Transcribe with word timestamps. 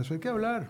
eso 0.00 0.14
hay 0.14 0.20
que 0.20 0.28
hablar. 0.28 0.68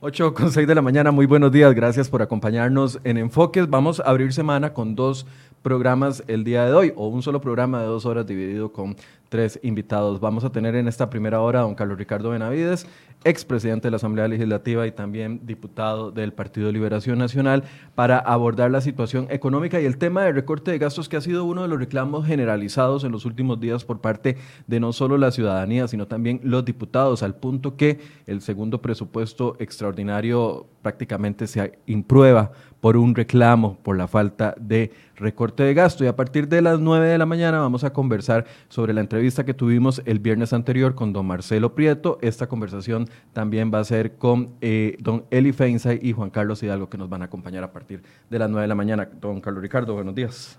8 0.00 0.34
con 0.34 0.50
6 0.50 0.66
de 0.66 0.74
la 0.74 0.82
mañana, 0.82 1.10
muy 1.10 1.26
buenos 1.26 1.52
días, 1.52 1.74
gracias 1.74 2.08
por 2.08 2.22
acompañarnos 2.22 3.00
en 3.04 3.18
Enfoques. 3.18 3.68
Vamos 3.70 4.00
a 4.00 4.04
abrir 4.04 4.32
semana 4.32 4.72
con 4.72 4.94
dos 4.94 5.26
programas 5.62 6.24
el 6.26 6.44
día 6.44 6.64
de 6.64 6.72
hoy, 6.72 6.92
o 6.96 7.08
un 7.08 7.22
solo 7.22 7.40
programa 7.40 7.80
de 7.80 7.86
dos 7.86 8.04
horas 8.04 8.26
dividido 8.26 8.72
con 8.72 8.96
tres 9.32 9.58
invitados. 9.62 10.20
Vamos 10.20 10.44
a 10.44 10.52
tener 10.52 10.76
en 10.76 10.86
esta 10.86 11.08
primera 11.08 11.40
hora 11.40 11.60
a 11.60 11.62
don 11.62 11.74
Carlos 11.74 11.96
Ricardo 11.96 12.28
Benavides, 12.28 12.86
expresidente 13.24 13.86
de 13.86 13.92
la 13.92 13.96
Asamblea 13.96 14.28
Legislativa 14.28 14.86
y 14.86 14.92
también 14.92 15.40
diputado 15.46 16.10
del 16.10 16.34
Partido 16.34 16.66
de 16.66 16.74
Liberación 16.74 17.18
Nacional, 17.18 17.64
para 17.94 18.18
abordar 18.18 18.70
la 18.70 18.82
situación 18.82 19.26
económica 19.30 19.80
y 19.80 19.86
el 19.86 19.96
tema 19.96 20.24
del 20.24 20.34
recorte 20.34 20.70
de 20.70 20.76
gastos, 20.76 21.08
que 21.08 21.16
ha 21.16 21.22
sido 21.22 21.46
uno 21.46 21.62
de 21.62 21.68
los 21.68 21.78
reclamos 21.78 22.26
generalizados 22.26 23.04
en 23.04 23.12
los 23.12 23.24
últimos 23.24 23.58
días 23.58 23.86
por 23.86 24.02
parte 24.02 24.36
de 24.66 24.80
no 24.80 24.92
solo 24.92 25.16
la 25.16 25.30
ciudadanía, 25.30 25.88
sino 25.88 26.06
también 26.06 26.38
los 26.44 26.66
diputados, 26.66 27.22
al 27.22 27.34
punto 27.34 27.78
que 27.78 28.00
el 28.26 28.42
segundo 28.42 28.82
presupuesto 28.82 29.56
extraordinario 29.60 30.66
prácticamente 30.82 31.46
se 31.46 31.78
imprueba 31.86 32.52
por 32.82 32.96
un 32.96 33.14
reclamo 33.14 33.78
por 33.84 33.96
la 33.96 34.08
falta 34.08 34.56
de 34.58 34.92
recorte 35.14 35.62
de 35.62 35.72
gasto. 35.72 36.02
Y 36.02 36.08
a 36.08 36.16
partir 36.16 36.48
de 36.48 36.60
las 36.60 36.80
9 36.80 37.06
de 37.06 37.16
la 37.16 37.26
mañana 37.26 37.60
vamos 37.60 37.84
a 37.84 37.92
conversar 37.92 38.44
sobre 38.68 38.92
la 38.92 39.00
entrevista 39.00 39.44
que 39.44 39.54
tuvimos 39.54 40.02
el 40.04 40.18
viernes 40.18 40.52
anterior 40.52 40.96
con 40.96 41.12
don 41.12 41.24
Marcelo 41.24 41.76
Prieto. 41.76 42.18
Esta 42.22 42.48
conversación 42.48 43.08
también 43.32 43.70
va 43.72 43.78
a 43.78 43.84
ser 43.84 44.16
con 44.16 44.56
eh, 44.60 44.96
don 44.98 45.24
Eli 45.30 45.52
Feinsay 45.52 46.00
y 46.02 46.12
Juan 46.12 46.30
Carlos 46.30 46.60
Hidalgo, 46.64 46.90
que 46.90 46.98
nos 46.98 47.08
van 47.08 47.22
a 47.22 47.26
acompañar 47.26 47.62
a 47.62 47.70
partir 47.72 48.02
de 48.28 48.38
las 48.40 48.50
9 48.50 48.62
de 48.62 48.68
la 48.68 48.74
mañana. 48.74 49.08
Don 49.20 49.40
Carlos 49.40 49.62
Ricardo, 49.62 49.94
buenos 49.94 50.16
días. 50.16 50.58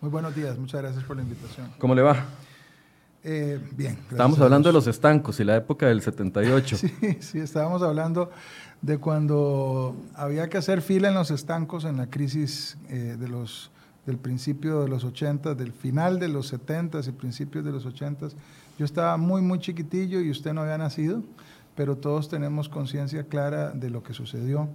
Muy 0.00 0.10
buenos 0.10 0.34
días, 0.34 0.58
muchas 0.58 0.82
gracias 0.82 1.04
por 1.04 1.14
la 1.14 1.22
invitación. 1.22 1.68
¿Cómo 1.78 1.94
le 1.94 2.02
va? 2.02 2.16
Eh, 3.22 3.58
bien. 3.74 3.96
Estábamos 4.10 4.38
hablando 4.38 4.68
de 4.68 4.72
los 4.74 4.86
estancos 4.86 5.40
y 5.40 5.44
la 5.44 5.56
época 5.56 5.86
del 5.86 6.02
78. 6.02 6.76
sí, 6.76 6.92
sí, 7.20 7.38
estábamos 7.38 7.80
hablando 7.80 8.30
de 8.84 8.98
cuando 8.98 9.96
había 10.14 10.50
que 10.50 10.58
hacer 10.58 10.82
fila 10.82 11.08
en 11.08 11.14
los 11.14 11.30
estancos 11.30 11.86
en 11.86 11.96
la 11.96 12.10
crisis 12.10 12.76
eh, 12.90 13.16
de 13.18 13.28
los, 13.28 13.70
del 14.04 14.18
principio 14.18 14.82
de 14.82 14.88
los 14.88 15.04
80, 15.04 15.54
del 15.54 15.72
final 15.72 16.18
de 16.18 16.28
los 16.28 16.48
70 16.48 17.00
y 17.00 17.12
principios 17.12 17.64
de 17.64 17.72
los 17.72 17.86
80. 17.86 18.28
Yo 18.78 18.84
estaba 18.84 19.16
muy, 19.16 19.40
muy 19.40 19.58
chiquitillo 19.58 20.20
y 20.20 20.30
usted 20.30 20.52
no 20.52 20.60
había 20.60 20.76
nacido, 20.76 21.22
pero 21.74 21.96
todos 21.96 22.28
tenemos 22.28 22.68
conciencia 22.68 23.24
clara 23.24 23.70
de 23.70 23.88
lo 23.88 24.02
que 24.02 24.12
sucedió 24.12 24.68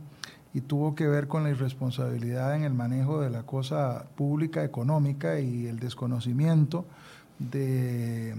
y 0.56 0.62
tuvo 0.62 0.96
que 0.96 1.08
ver 1.08 1.28
con 1.28 1.44
la 1.44 1.52
irresponsabilidad 1.52 2.56
en 2.56 2.64
el 2.64 2.74
manejo 2.74 3.22
de 3.22 3.30
la 3.30 3.44
cosa 3.44 4.08
pública, 4.16 4.64
económica 4.64 5.40
y 5.40 5.68
el 5.68 5.78
desconocimiento 5.78 6.84
de, 7.38 8.34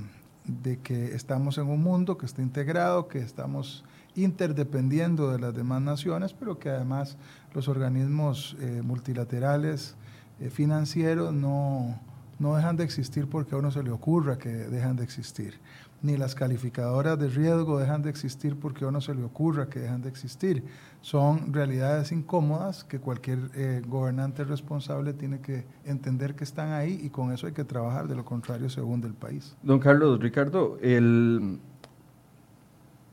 de 0.46 0.80
que 0.80 1.14
estamos 1.14 1.58
en 1.58 1.68
un 1.68 1.80
mundo 1.80 2.18
que 2.18 2.26
está 2.26 2.42
integrado, 2.42 3.06
que 3.06 3.20
estamos 3.20 3.84
interdependiendo 4.14 5.30
de 5.30 5.38
las 5.38 5.54
demás 5.54 5.82
naciones, 5.82 6.32
pero 6.32 6.58
que 6.58 6.70
además 6.70 7.16
los 7.54 7.68
organismos 7.68 8.56
eh, 8.60 8.82
multilaterales 8.84 9.94
eh, 10.40 10.50
financieros 10.50 11.32
no, 11.32 11.98
no 12.38 12.56
dejan 12.56 12.76
de 12.76 12.84
existir 12.84 13.28
porque 13.28 13.54
a 13.54 13.58
uno 13.58 13.70
se 13.70 13.82
le 13.82 13.90
ocurra 13.90 14.38
que 14.38 14.48
dejan 14.48 14.96
de 14.96 15.04
existir. 15.04 15.60
Ni 16.02 16.16
las 16.16 16.34
calificadoras 16.34 17.18
de 17.18 17.28
riesgo 17.28 17.78
dejan 17.78 18.00
de 18.00 18.08
existir 18.08 18.56
porque 18.56 18.86
a 18.86 18.88
uno 18.88 19.02
se 19.02 19.14
le 19.14 19.22
ocurra 19.22 19.68
que 19.68 19.80
dejan 19.80 20.00
de 20.00 20.08
existir. 20.08 20.64
Son 21.02 21.52
realidades 21.52 22.10
incómodas 22.10 22.84
que 22.84 22.98
cualquier 22.98 23.50
eh, 23.54 23.82
gobernante 23.86 24.44
responsable 24.44 25.12
tiene 25.12 25.40
que 25.40 25.66
entender 25.84 26.34
que 26.34 26.44
están 26.44 26.72
ahí 26.72 26.98
y 27.02 27.10
con 27.10 27.32
eso 27.32 27.46
hay 27.46 27.52
que 27.52 27.64
trabajar, 27.64 28.08
de 28.08 28.14
lo 28.14 28.24
contrario 28.24 28.70
se 28.70 28.80
hunde 28.80 29.08
el 29.08 29.14
país. 29.14 29.54
Don 29.62 29.78
Carlos, 29.78 30.18
Ricardo, 30.20 30.78
el, 30.80 31.60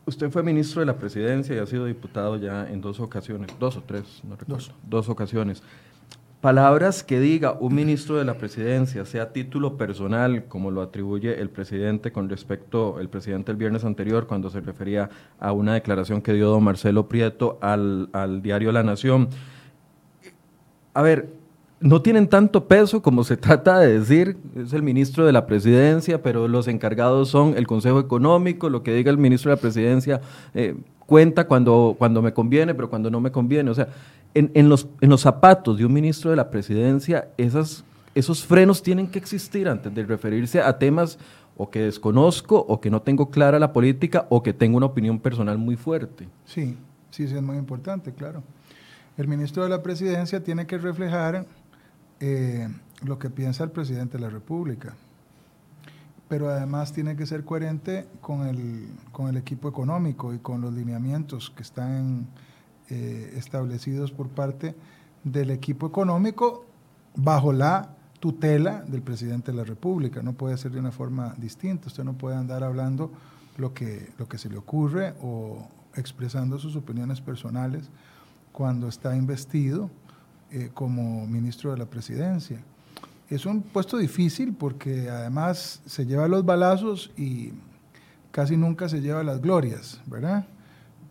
Usted 0.07 0.31
fue 0.31 0.41
ministro 0.41 0.79
de 0.79 0.85
la 0.85 0.95
presidencia 0.95 1.53
y 1.53 1.59
ha 1.59 1.66
sido 1.66 1.84
diputado 1.84 2.38
ya 2.38 2.66
en 2.69 2.79
dos 2.79 3.01
ocasiones, 3.01 3.50
dos 3.59 3.75
o 3.75 3.84
tres, 3.84 4.22
no 4.23 4.38
recuerdo, 4.38 4.68
dos, 4.88 5.09
ocasiones. 5.09 5.62
Palabras 6.40 7.03
que 7.03 7.19
diga 7.19 7.57
un 7.59 7.75
ministro 7.75 8.16
de 8.16 8.23
la 8.23 8.38
presidencia, 8.38 9.03
sea 9.03 9.34
título 9.34 9.75
personal, 9.75 10.45
como 10.45 10.72
lo 10.72 10.81
atribuye 10.81 11.41
el 11.41 11.50
presidente 11.50 12.13
con 12.13 12.29
respecto, 12.29 13.01
el 13.01 13.09
presidente 13.09 13.51
el 13.51 13.57
viernes 13.57 13.84
anterior, 13.84 14.28
cuando 14.28 14.50
se 14.50 14.62
refería 14.62 15.09
a 15.41 15.51
una 15.51 15.73
declaración 15.73 16.22
que 16.22 16.31
dio 16.31 16.47
don 16.47 16.63
Marcelo 16.63 17.09
Prieto 17.09 17.57
al, 17.62 18.07
al 18.13 18.41
diario 18.41 18.72
La 18.72 18.84
Nación. 18.84 19.28
A 20.94 21.01
ver, 21.01 21.37
no 21.80 22.02
tienen 22.02 22.28
tanto 22.28 22.68
peso 22.68 23.02
como 23.02 23.24
se 23.24 23.38
trata 23.38 23.80
de 23.80 24.00
decir, 24.00 24.38
es 24.56 24.74
el 24.74 24.84
ministro 24.84 25.26
de 25.26 25.32
la 25.32 25.46
presidencia, 25.46 26.22
pero 26.22 26.48
los 26.48 26.68
encargados 26.68 27.30
son 27.30 27.56
el 27.58 27.68
Consejo 27.68 28.00
Económico, 28.00 28.70
lo 28.70 28.84
que 28.84 28.94
diga 28.94 29.12
el 29.12 29.18
ministro 29.18 29.50
de 29.52 29.56
la 29.56 29.62
presidencia 29.62 30.22
eh, 30.54 30.76
cuenta 31.06 31.48
cuando, 31.48 31.96
cuando 31.98 32.22
me 32.22 32.34
conviene, 32.34 32.76
pero 32.76 32.90
cuando 32.90 33.10
no 33.10 33.20
me 33.20 33.32
conviene. 33.32 33.72
O 33.72 33.76
sea, 33.76 33.88
en, 34.34 34.70
los, 34.70 34.88
en 35.02 35.10
los 35.10 35.22
zapatos 35.22 35.78
de 35.78 35.86
un 35.86 35.94
ministro 35.94 36.30
de 36.30 36.36
la 36.36 36.50
presidencia, 36.52 37.30
esas, 37.38 37.84
esos 38.14 38.46
frenos 38.46 38.84
tienen 38.84 39.08
que 39.08 39.18
existir 39.18 39.68
antes 39.68 39.94
de 39.94 40.04
referirse 40.04 40.62
a 40.62 40.78
temas 40.78 41.18
o 41.56 41.72
que 41.72 41.80
desconozco, 41.80 42.64
o 42.68 42.80
que 42.80 42.92
no 42.92 43.02
tengo 43.02 43.32
clara 43.32 43.58
la 43.58 43.74
política, 43.74 44.28
o 44.30 44.44
que 44.44 44.54
tengo 44.54 44.78
una 44.78 44.86
opinión 44.86 45.18
personal 45.18 45.58
muy 45.58 45.76
fuerte. 45.76 46.28
Sí, 46.46 46.78
sí, 47.10 47.28
sí, 47.28 47.36
es 47.36 47.42
muy 47.42 47.58
importante, 47.58 48.14
claro. 48.14 48.44
El 49.18 49.28
ministro 49.28 49.64
de 49.64 49.70
la 49.70 49.82
presidencia 49.82 50.44
tiene 50.44 50.68
que 50.68 50.78
reflejar 50.78 51.48
eh, 52.20 52.68
lo 53.04 53.20
que 53.20 53.30
piensa 53.30 53.64
el 53.64 53.72
presidente 53.72 54.18
de 54.18 54.24
la 54.24 54.30
República. 54.30 54.96
Pero 56.28 56.50
además 56.50 56.92
tiene 56.92 57.16
que 57.16 57.26
ser 57.26 57.46
coherente 57.46 58.08
con 58.22 58.48
el, 58.48 58.88
con 59.12 59.30
el 59.30 59.38
equipo 59.38 59.70
económico 59.70 60.34
y 60.34 60.40
con 60.40 60.62
los 60.62 60.74
lineamientos 60.74 61.52
que 61.52 61.64
están 61.64 62.28
eh, 62.90 63.34
establecidos 63.36 64.12
por 64.12 64.30
parte 64.30 64.76
del 65.24 65.52
equipo 65.52 65.88
económico 65.88 66.66
bajo 67.16 67.54
la 67.54 67.96
tutela 68.20 68.84
del 68.88 69.02
presidente 69.02 69.52
de 69.52 69.58
la 69.58 69.64
República. 69.64 70.22
No 70.22 70.34
puede 70.34 70.58
ser 70.58 70.72
de 70.72 70.80
una 70.80 70.92
forma 70.92 71.34
distinta. 71.38 71.88
Usted 71.88 72.04
no 72.04 72.14
puede 72.14 72.36
andar 72.36 72.64
hablando 72.64 73.12
lo 73.58 73.74
que, 73.74 74.12
lo 74.18 74.28
que 74.28 74.38
se 74.38 74.50
le 74.50 74.58
ocurre 74.58 75.14
o 75.22 75.68
expresando 75.96 76.60
sus 76.60 76.76
opiniones 76.76 77.22
personales 77.22 77.90
cuando 78.52 78.88
está 78.88 79.16
investido 79.16 79.90
eh, 80.52 80.69
como 80.74 81.25
ministro 81.28 81.72
de 81.72 81.78
la 81.78 81.85
presidencia. 81.85 82.62
Es 83.30 83.45
un 83.45 83.62
puesto 83.62 83.98
difícil 83.98 84.54
porque 84.54 85.10
además 85.10 85.81
se 85.86 86.06
lleva 86.06 86.27
los 86.27 86.45
balazos 86.45 87.12
y 87.18 87.51
casi 88.31 88.56
nunca 88.56 88.88
se 88.88 89.01
lleva 89.01 89.24
las 89.24 89.42
glorias, 89.42 90.00
¿verdad? 90.06 90.45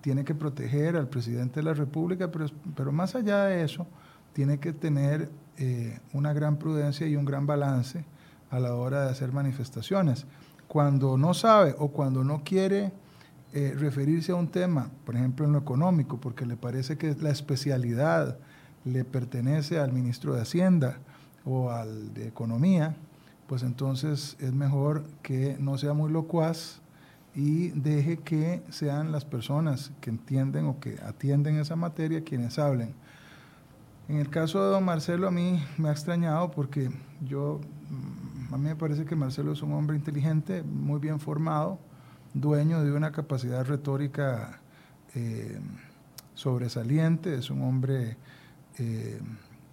Tiene 0.01 0.25
que 0.25 0.35
proteger 0.35 0.97
al 0.97 1.09
presidente 1.09 1.61
de 1.61 1.65
la 1.65 1.75
República, 1.75 2.31
pero, 2.31 2.47
pero 2.75 2.93
más 2.93 3.15
allá 3.15 3.45
de 3.45 3.63
eso, 3.65 3.87
tiene 4.33 4.59
que 4.59 4.73
tener 4.73 5.31
eh, 5.59 5.99
una 6.13 6.33
gran 6.33 6.59
prudencia 6.59 7.07
y 7.07 7.17
un 7.17 7.25
gran 7.25 7.47
balance 7.47 8.05
a 8.51 8.61
la 8.61 8.75
hora 8.75 9.05
de 9.05 9.11
hacer 9.11 9.33
manifestaciones. 9.33 10.27
Cuando 10.69 11.17
no 11.17 11.35
sabe 11.35 11.75
o 11.79 11.89
cuando 11.89 12.23
no 12.23 12.43
quiere 12.45 12.93
eh, 13.53 13.75
referirse 13.77 14.33
a 14.33 14.35
un 14.35 14.49
tema, 14.49 14.91
por 15.05 15.17
ejemplo 15.17 15.47
en 15.47 15.53
lo 15.53 15.59
económico, 15.59 16.19
porque 16.21 16.45
le 16.45 16.57
parece 16.57 16.99
que 16.99 17.09
es 17.09 17.23
la 17.23 17.31
especialidad 17.31 18.39
le 18.87 19.05
pertenece 19.05 19.79
al 19.79 19.93
ministro 19.93 20.35
de 20.35 20.43
Hacienda 20.43 20.99
o 21.45 21.71
al 21.71 22.15
de 22.15 22.27
Economía, 22.27 22.97
pues 23.47 23.63
entonces 23.63 24.37
es 24.41 24.53
mejor 24.53 25.05
que 25.23 25.57
no 25.59 25.77
sea 25.77 25.93
muy 25.93 26.11
locuaz 26.11 26.81
y 27.35 27.69
deje 27.71 28.17
que 28.17 28.63
sean 28.71 29.13
las 29.13 29.25
personas 29.25 29.93
que 30.01 30.11
entienden 30.11 30.67
o 30.67 30.81
que 30.81 30.99
atienden 31.05 31.59
esa 31.59 31.77
materia 31.77 32.25
quienes 32.25 32.59
hablen. 32.59 32.95
En 34.09 34.19
el 34.19 34.31
caso 34.31 34.65
de 34.65 34.71
don 34.71 34.85
Marcelo 34.85 35.29
a 35.29 35.31
mí 35.31 35.63
me 35.79 35.89
ha 35.89 35.93
extrañado 35.93 36.51
porque 36.53 36.91
yo, 37.21 37.61
mm, 37.91 38.55
a 38.55 38.59
mí 38.59 38.65
me 38.69 38.77
parece 38.77 39.05
que 39.05 39.17
Marcelo 39.17 39.53
es 39.53 39.63
un 39.63 39.73
hombre 39.73 39.97
inteligente, 39.97 40.63
muy 40.63 41.01
bien 41.01 41.19
formado, 41.19 41.79
dueño 42.35 42.83
de 42.85 42.93
una 42.93 43.11
capacidad 43.11 43.65
retórica 43.65 44.61
eh, 45.15 45.59
sobresaliente, 46.35 47.35
es 47.35 47.51
un 47.51 47.63
hombre 47.63 48.17
eh, 48.79 49.19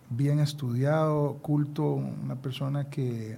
bien 0.10 0.40
estudiado, 0.40 1.40
culto, 1.42 1.84
una 1.84 2.36
persona 2.36 2.90
que, 2.90 3.38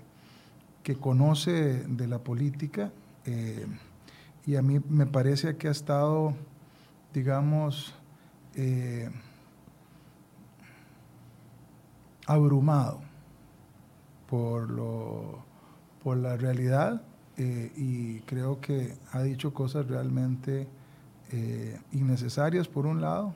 que 0.83 0.95
conoce 0.95 1.83
de 1.88 2.07
la 2.07 2.19
política 2.19 2.91
eh, 3.25 3.65
y 4.45 4.57
a 4.57 4.62
mí 4.62 4.79
me 4.89 5.07
parece 5.07 5.57
que 5.57 5.67
ha 5.67 5.71
estado, 5.71 6.35
digamos, 7.13 7.95
eh, 8.53 9.09
abrumado 12.27 13.01
por, 14.29 14.69
lo, 14.69 15.39
por 16.03 16.17
la 16.17 16.38
realidad 16.38 17.01
y 17.38 18.19
creo 18.21 18.62
que 18.62 18.97
ha 19.12 19.21
dicho 19.21 19.53
cosas 19.53 19.88
realmente 19.88 20.69
innecesarias 21.91 22.69
por 22.69 22.85
un 22.85 23.01
lado 23.01 23.33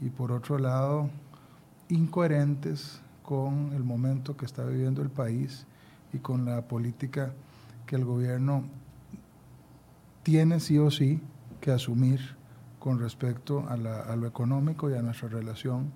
y 0.00 0.08
por 0.08 0.32
otro 0.32 0.58
lado 0.58 1.10
incoherentes 1.88 3.00
con 3.22 3.72
el 3.74 3.84
momento 3.84 4.36
que 4.36 4.46
está 4.46 4.64
viviendo 4.64 5.02
el 5.02 5.10
país 5.10 5.66
y 6.12 6.18
con 6.18 6.44
la 6.44 6.62
política 6.62 7.32
que 7.86 7.96
el 7.96 8.04
gobierno 8.04 8.64
tiene 10.22 10.60
sí 10.60 10.78
o 10.78 10.90
sí 10.90 11.20
que 11.60 11.70
asumir 11.70 12.20
con 12.78 13.00
respecto 13.00 13.66
a, 13.68 13.76
lo 13.76 14.26
económico 14.26 14.90
y 14.90 14.94
a 14.94 15.02
nuestra 15.02 15.28
relación 15.28 15.92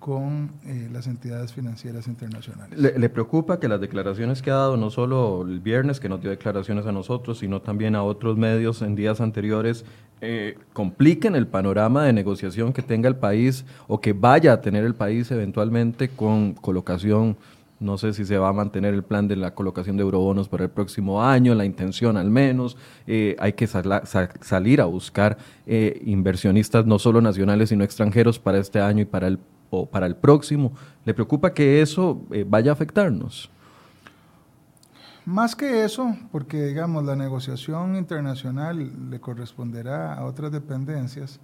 con 0.00 0.50
eh, 0.64 0.88
las 0.90 1.06
entidades 1.06 1.52
financieras 1.52 2.08
internacionales. 2.08 2.76
¿Le, 2.76 3.08
preocupa 3.10 3.60
que 3.60 3.68
las 3.68 3.80
declaraciones 3.80 4.40
que 4.40 4.50
ha 4.50 4.54
dado, 4.54 4.78
no 4.78 4.90
solo 4.90 5.42
el 5.42 5.60
viernes, 5.60 6.00
que 6.00 6.08
nos 6.08 6.22
dio 6.22 6.30
declaraciones 6.30 6.86
a 6.86 6.92
nosotros, 6.92 7.38
sino 7.38 7.60
también 7.60 7.94
a 7.94 8.02
otros 8.02 8.38
medios 8.38 8.80
en 8.80 8.96
días 8.96 9.20
anteriores, 9.20 9.84
eh, 10.22 10.58
compliquen 10.72 11.36
el 11.36 11.46
panorama 11.46 12.04
de 12.04 12.14
negociación 12.14 12.72
que 12.72 12.82
tenga 12.82 13.08
el 13.08 13.16
país 13.16 13.66
o 13.88 14.00
que 14.00 14.14
vaya 14.14 14.54
a 14.54 14.60
tener 14.62 14.84
el 14.84 14.94
país 14.94 15.30
eventualmente 15.30 16.08
con 16.08 16.54
colocación? 16.54 17.36
No 17.78 17.98
sé 17.98 18.14
si 18.14 18.24
se 18.24 18.38
va 18.38 18.48
a 18.48 18.52
mantener 18.54 18.94
el 18.94 19.02
plan 19.02 19.28
de 19.28 19.36
la 19.36 19.54
colocación 19.54 19.98
de 19.98 20.02
eurobonos 20.02 20.48
para 20.48 20.64
el 20.64 20.70
próximo 20.70 21.22
año, 21.22 21.54
la 21.54 21.64
intención 21.66 22.16
al 22.16 22.30
menos. 22.30 22.76
Eh, 23.06 23.36
hay 23.38 23.52
que 23.52 23.66
salir 23.66 24.80
a 24.80 24.84
buscar 24.86 25.38
inversionistas 25.66 26.84
no 26.84 26.98
solo 26.98 27.20
nacionales, 27.20 27.68
sino 27.68 27.84
extranjeros 27.84 28.38
para 28.38 28.58
este 28.58 28.80
año 28.80 29.02
y 29.02 29.06
para 29.06 29.28
el 29.28 29.38
o 29.70 29.86
para 29.86 30.06
el 30.06 30.16
próximo? 30.16 30.72
¿Le 31.04 31.14
preocupa 31.14 31.54
que 31.54 31.80
eso 31.80 32.22
eh, 32.30 32.44
vaya 32.46 32.72
a 32.72 32.74
afectarnos? 32.74 33.50
Más 35.24 35.54
que 35.54 35.84
eso, 35.84 36.16
porque 36.32 36.64
digamos 36.64 37.04
la 37.04 37.14
negociación 37.14 37.96
internacional 37.96 39.10
le 39.10 39.20
corresponderá 39.20 40.14
a 40.14 40.24
otras 40.24 40.50
dependencias, 40.50 41.38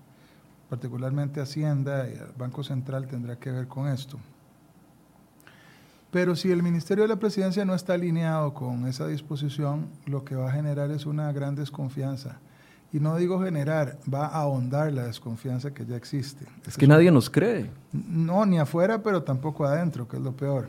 particularmente 0.68 1.40
Hacienda 1.40 2.08
y 2.08 2.14
el 2.14 2.32
Banco 2.36 2.64
Central 2.64 3.06
tendrá 3.06 3.36
que 3.36 3.50
ver 3.50 3.68
con 3.68 3.86
esto. 3.88 4.18
Pero 6.10 6.34
si 6.34 6.50
el 6.50 6.62
Ministerio 6.62 7.04
de 7.04 7.08
la 7.08 7.18
Presidencia 7.20 7.64
no 7.64 7.74
está 7.74 7.94
alineado 7.94 8.54
con 8.54 8.86
esa 8.86 9.06
disposición, 9.06 9.88
lo 10.06 10.24
que 10.24 10.34
va 10.34 10.48
a 10.48 10.52
generar 10.52 10.90
es 10.90 11.04
una 11.04 11.30
gran 11.32 11.54
desconfianza 11.54 12.40
y 12.92 13.00
no 13.00 13.16
digo 13.16 13.42
generar, 13.42 13.98
va 14.12 14.26
a 14.26 14.42
ahondar 14.42 14.92
la 14.92 15.04
desconfianza 15.04 15.74
que 15.74 15.84
ya 15.84 15.96
existe. 15.96 16.46
Es 16.66 16.76
que 16.76 16.86
nadie 16.86 17.10
nos 17.10 17.28
cree. 17.28 17.70
No, 17.92 18.46
ni 18.46 18.58
afuera, 18.58 19.02
pero 19.02 19.22
tampoco 19.22 19.64
adentro, 19.64 20.06
que 20.08 20.16
es 20.16 20.22
lo 20.22 20.32
peor. 20.32 20.68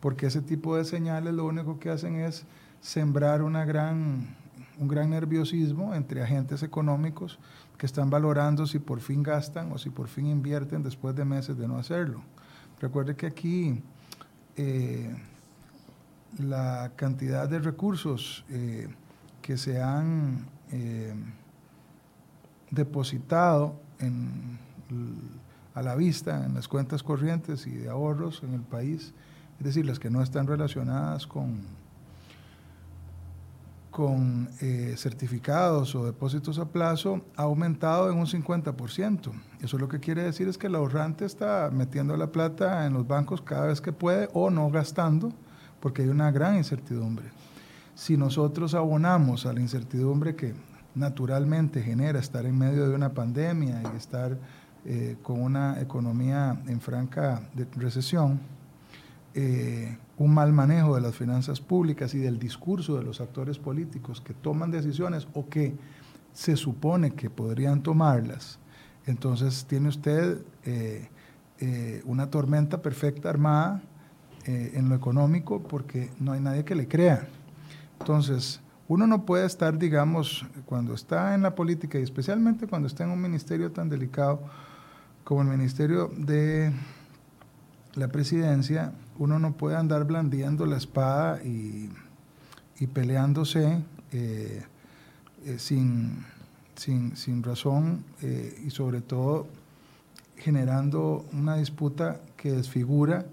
Porque 0.00 0.26
ese 0.26 0.40
tipo 0.40 0.76
de 0.76 0.84
señales 0.84 1.34
lo 1.34 1.44
único 1.44 1.78
que 1.78 1.90
hacen 1.90 2.16
es 2.16 2.44
sembrar 2.80 3.42
una 3.42 3.64
gran, 3.64 4.34
un 4.78 4.88
gran 4.88 5.10
nerviosismo 5.10 5.94
entre 5.94 6.22
agentes 6.22 6.62
económicos 6.62 7.38
que 7.76 7.86
están 7.86 8.10
valorando 8.10 8.66
si 8.66 8.78
por 8.78 9.00
fin 9.00 9.22
gastan 9.22 9.72
o 9.72 9.78
si 9.78 9.90
por 9.90 10.08
fin 10.08 10.26
invierten 10.26 10.82
después 10.82 11.14
de 11.16 11.24
meses 11.24 11.56
de 11.58 11.66
no 11.66 11.78
hacerlo. 11.78 12.22
Recuerde 12.80 13.14
que 13.16 13.26
aquí 13.26 13.82
eh, 14.56 15.14
la 16.38 16.92
cantidad 16.96 17.48
de 17.48 17.58
recursos 17.58 18.44
eh, 18.50 18.88
que 19.40 19.56
se 19.56 19.80
han 19.82 20.46
eh, 20.72 21.14
depositado 22.70 23.76
a 25.74 25.82
la 25.82 25.94
vista 25.94 26.44
en 26.44 26.54
las 26.54 26.66
cuentas 26.66 27.02
corrientes 27.02 27.66
y 27.66 27.70
de 27.70 27.88
ahorros 27.88 28.42
en 28.42 28.54
el 28.54 28.62
país, 28.62 29.14
es 29.58 29.64
decir, 29.64 29.86
las 29.86 29.98
que 29.98 30.10
no 30.10 30.22
están 30.22 30.46
relacionadas 30.46 31.26
con, 31.26 31.60
con 33.90 34.48
eh, 34.60 34.94
certificados 34.96 35.94
o 35.94 36.06
depósitos 36.06 36.58
a 36.58 36.64
plazo, 36.64 37.24
ha 37.36 37.42
aumentado 37.42 38.10
en 38.10 38.18
un 38.18 38.26
50%. 38.26 39.30
Eso 39.60 39.78
lo 39.78 39.88
que 39.88 40.00
quiere 40.00 40.22
decir 40.22 40.48
es 40.48 40.58
que 40.58 40.66
el 40.66 40.74
ahorrante 40.74 41.26
está 41.26 41.70
metiendo 41.72 42.16
la 42.16 42.32
plata 42.32 42.86
en 42.86 42.94
los 42.94 43.06
bancos 43.06 43.42
cada 43.42 43.66
vez 43.66 43.80
que 43.80 43.92
puede 43.92 44.28
o 44.32 44.50
no 44.50 44.70
gastando, 44.70 45.32
porque 45.80 46.02
hay 46.02 46.08
una 46.08 46.30
gran 46.30 46.56
incertidumbre 46.56 47.30
si 47.94 48.16
nosotros 48.16 48.74
abonamos 48.74 49.46
a 49.46 49.52
la 49.52 49.60
incertidumbre 49.60 50.34
que 50.34 50.54
naturalmente 50.94 51.82
genera 51.82 52.18
estar 52.18 52.44
en 52.46 52.58
medio 52.58 52.88
de 52.88 52.94
una 52.94 53.12
pandemia 53.12 53.82
y 53.92 53.96
estar 53.96 54.38
eh, 54.84 55.16
con 55.22 55.40
una 55.40 55.80
economía 55.80 56.60
en 56.66 56.80
franca 56.80 57.42
recesión, 57.76 58.40
eh, 59.34 59.96
un 60.18 60.34
mal 60.34 60.52
manejo 60.52 60.94
de 60.94 61.00
las 61.00 61.14
finanzas 61.14 61.60
públicas 61.60 62.14
y 62.14 62.18
del 62.18 62.38
discurso 62.38 62.96
de 62.96 63.04
los 63.04 63.20
actores 63.20 63.58
políticos 63.58 64.20
que 64.20 64.34
toman 64.34 64.70
decisiones 64.70 65.26
o 65.34 65.48
que 65.48 65.74
se 66.32 66.56
supone 66.56 67.12
que 67.12 67.30
podrían 67.30 67.82
tomarlas, 67.82 68.58
entonces 69.06 69.64
tiene 69.66 69.88
usted 69.88 70.42
eh, 70.64 71.08
una 72.04 72.30
tormenta 72.30 72.82
perfecta 72.82 73.30
armada 73.30 73.82
en 74.44 74.88
lo 74.88 74.96
económico 74.96 75.62
porque 75.62 76.10
no 76.18 76.32
hay 76.32 76.40
nadie 76.40 76.64
que 76.64 76.74
le 76.74 76.88
crea. 76.88 77.28
Entonces, 78.02 78.58
uno 78.88 79.06
no 79.06 79.24
puede 79.24 79.46
estar, 79.46 79.78
digamos, 79.78 80.44
cuando 80.66 80.92
está 80.92 81.36
en 81.36 81.42
la 81.42 81.54
política 81.54 82.00
y 82.00 82.02
especialmente 82.02 82.66
cuando 82.66 82.88
está 82.88 83.04
en 83.04 83.10
un 83.10 83.20
ministerio 83.22 83.70
tan 83.70 83.88
delicado 83.88 84.40
como 85.22 85.42
el 85.42 85.46
ministerio 85.46 86.10
de 86.16 86.72
la 87.94 88.08
presidencia, 88.08 88.92
uno 89.18 89.38
no 89.38 89.52
puede 89.52 89.76
andar 89.76 90.04
blandiendo 90.04 90.66
la 90.66 90.78
espada 90.78 91.40
y, 91.44 91.90
peleándose 92.92 93.78
eh, 94.10 94.64
eh, 95.44 95.58
sin, 95.60 96.24
sin, 96.74 97.42
razón 97.44 98.04
eh, 98.20 98.64
y 98.66 98.70
sobre 98.70 99.00
todo 99.00 99.46
generando 100.36 101.24
una 101.32 101.54
disputa 101.54 102.20
que 102.36 102.50
desfigura 102.50 103.26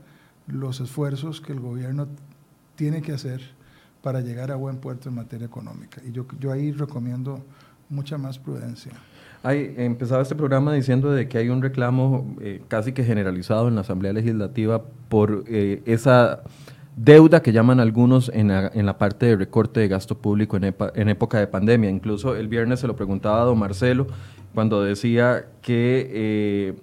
los 0.45 0.79
esfuerzos 0.79 1.41
que 1.41 1.53
el 1.53 1.59
gobierno 1.59 2.07
tiene 2.75 3.01
que 3.01 3.13
hacer 3.13 3.58
para 4.01 4.21
llegar 4.21 4.51
a 4.51 4.55
buen 4.55 4.77
puerto 4.77 5.09
en 5.09 5.15
materia 5.15 5.45
económica. 5.45 6.01
Y 6.07 6.11
yo, 6.11 6.25
yo 6.39 6.51
ahí 6.51 6.71
recomiendo 6.71 7.43
mucha 7.89 8.17
más 8.17 8.39
prudencia. 8.39 8.91
Hay, 9.41 9.73
empezaba 9.77 10.21
este 10.21 10.35
programa 10.35 10.73
diciendo 10.73 11.11
de 11.11 11.27
que 11.27 11.37
hay 11.37 11.49
un 11.49 11.61
reclamo 11.61 12.35
eh, 12.41 12.61
casi 12.67 12.91
que 12.91 13.03
generalizado 13.03 13.67
en 13.67 13.75
la 13.75 13.81
Asamblea 13.81 14.11
Legislativa 14.11 14.83
por 15.07 15.45
eh, 15.47 15.81
esa 15.85 16.43
deuda 16.97 17.41
que 17.41 17.53
llaman 17.53 17.79
algunos 17.79 18.29
en 18.33 18.49
la, 18.49 18.69
en 18.73 18.85
la, 18.85 18.97
parte 18.97 19.27
de 19.27 19.37
recorte 19.37 19.79
de 19.79 19.87
gasto 19.87 20.17
público 20.17 20.57
en, 20.57 20.75
en, 20.95 21.09
época 21.09 21.39
de 21.39 21.47
pandemia. 21.47 21.89
Incluso 21.89 22.35
el 22.35 22.49
viernes 22.49 22.81
se 22.81 22.87
lo 22.87 22.97
preguntaba 22.97 23.41
a 23.41 23.45
don 23.45 23.57
Marcelo 23.57 24.07
cuando 24.53 24.83
decía 24.83 25.45
que 25.61 26.09
eh, 26.11 26.75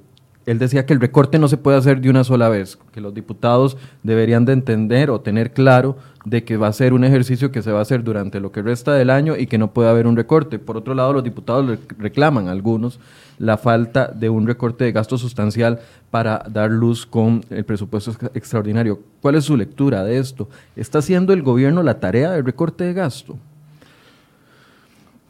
él 0.47 0.61
decía 0.61 0.87
que 0.87 0.93
el 0.93 1.01
recorte 1.01 1.41
no 1.41 1.49
se 1.49 1.57
puede 1.57 1.77
hacer 1.77 2.01
de 2.01 2.09
una 2.09 2.23
sola 2.23 2.49
vez, 2.49 2.79
que 2.93 3.01
los 3.01 3.13
diputados 3.13 3.77
deberían 4.05 4.45
de 4.45 4.53
entender 4.53 5.11
o 5.11 5.21
tener 5.21 5.53
claro 5.53 5.97
de 6.25 6.45
que 6.45 6.57
va 6.57 6.69
a 6.69 6.73
ser 6.73 6.93
un 6.93 7.05
ejercicio 7.05 7.51
que 7.51 7.63
se 7.63 7.73
va 7.73 7.81
a 7.81 7.83
hacer 7.83 8.05
durante 8.05 8.39
lo 8.39 8.53
que 8.53 8.63
resta 8.63 8.95
del 8.95 9.11
año 9.11 9.37
y 9.37 9.49
que 9.49 9.59
no 9.59 9.73
puede 9.73 9.89
haber 9.89 10.07
un 10.07 10.17
recorte. 10.17 10.61
Por 10.61 10.77
otro 10.77 10.95
lado, 10.95 11.13
los 11.13 11.25
diputados 11.25 11.79
reclaman 11.99 12.47
algunos 12.47 13.01
la 13.39 13.59
falta 13.59 14.07
de 14.07 14.29
un 14.29 14.47
recorte 14.47 14.85
de 14.85 14.93
gasto 14.93 15.19
sustancial 15.19 15.81
para 16.11 16.45
dar 16.49 16.71
luz 16.71 17.07
con 17.07 17.45
el 17.51 17.65
presupuesto 17.65 18.13
extraordinario. 18.35 19.01
¿Cuál 19.21 19.35
es 19.35 19.45
su 19.45 19.57
lectura 19.57 20.05
de 20.05 20.19
esto? 20.19 20.49
¿Está 20.77 20.99
haciendo 20.99 21.33
el 21.33 21.43
gobierno 21.43 21.83
la 21.83 21.99
tarea 21.99 22.31
del 22.31 22.45
recorte 22.45 22.85
de 22.85 22.93
gasto? 22.93 23.37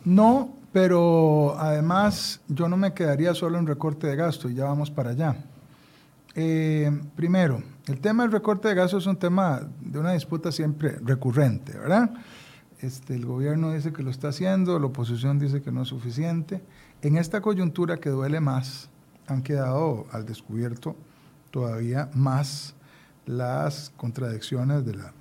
No, 0.05 0.56
pero 0.77 1.59
además 1.59 2.43
yo 2.49 2.69
no 2.69 2.77
me 2.77 2.93
quedaría 2.93 3.33
solo 3.33 3.59
en 3.59 3.67
recorte 3.67 4.09
de 4.09 4.15
gasto 4.15 4.51
y 4.51 4.57
ya 4.57 4.67
vamos 4.67 4.91
para 4.91 5.13
allá. 5.13 5.35
Eh, 6.35 7.01
primero, 7.15 7.63
el 7.87 7.99
tema 7.99 8.25
del 8.25 8.33
recorte 8.33 8.69
de 8.69 8.75
gasto 8.75 8.99
es 8.99 9.07
un 9.07 9.17
tema 9.17 9.63
de 9.81 9.99
una 9.99 10.13
disputa 10.13 10.53
siempre 10.53 10.99
recurrente, 11.03 11.73
¿verdad? 11.79 12.11
Este, 12.83 13.15
el 13.15 13.25
gobierno 13.25 13.73
dice 13.73 13.91
que 13.95 14.03
lo 14.03 14.11
está 14.11 14.29
haciendo, 14.29 14.79
la 14.79 14.85
oposición 14.85 15.39
dice 15.39 15.63
que 15.63 15.73
no 15.73 15.81
es 15.81 15.89
suficiente. 15.89 16.63
En 17.01 17.17
esta 17.17 17.41
coyuntura 17.41 17.97
que 17.97 18.11
duele 18.11 18.41
más, 18.41 18.91
han 19.29 19.41
quedado 19.41 20.05
al 20.13 20.27
descubierto 20.27 20.95
todavía 21.53 22.11
más 22.13 22.75
las 23.25 23.95
contradicciones 23.97 24.85
de 24.85 24.97
la 24.97 25.15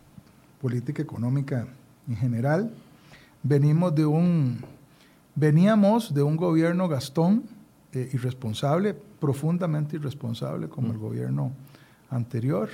política 0.61 1.01
económica 1.01 1.65
en 2.09 2.17
general. 2.17 2.73
Venimos 3.41 3.95
de 3.95 4.05
un 4.05 4.74
Veníamos 5.35 6.13
de 6.13 6.23
un 6.23 6.37
gobierno 6.37 6.87
Gastón 6.87 7.43
eh, 7.91 8.09
irresponsable, 8.13 8.95
profundamente 9.19 9.97
irresponsable 9.97 10.69
como 10.69 10.91
el 10.93 10.97
gobierno 10.97 11.51
anterior, 12.09 12.69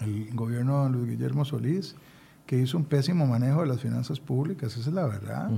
el 0.00 0.34
gobierno 0.34 0.84
de 0.84 0.90
Luis 0.90 1.10
Guillermo 1.10 1.44
Solís, 1.44 1.94
que 2.46 2.58
hizo 2.58 2.76
un 2.76 2.84
pésimo 2.84 3.26
manejo 3.26 3.62
de 3.62 3.66
las 3.66 3.80
finanzas 3.80 4.20
públicas, 4.20 4.76
esa 4.76 4.88
es 4.88 4.94
la 4.94 5.06
verdad. 5.06 5.50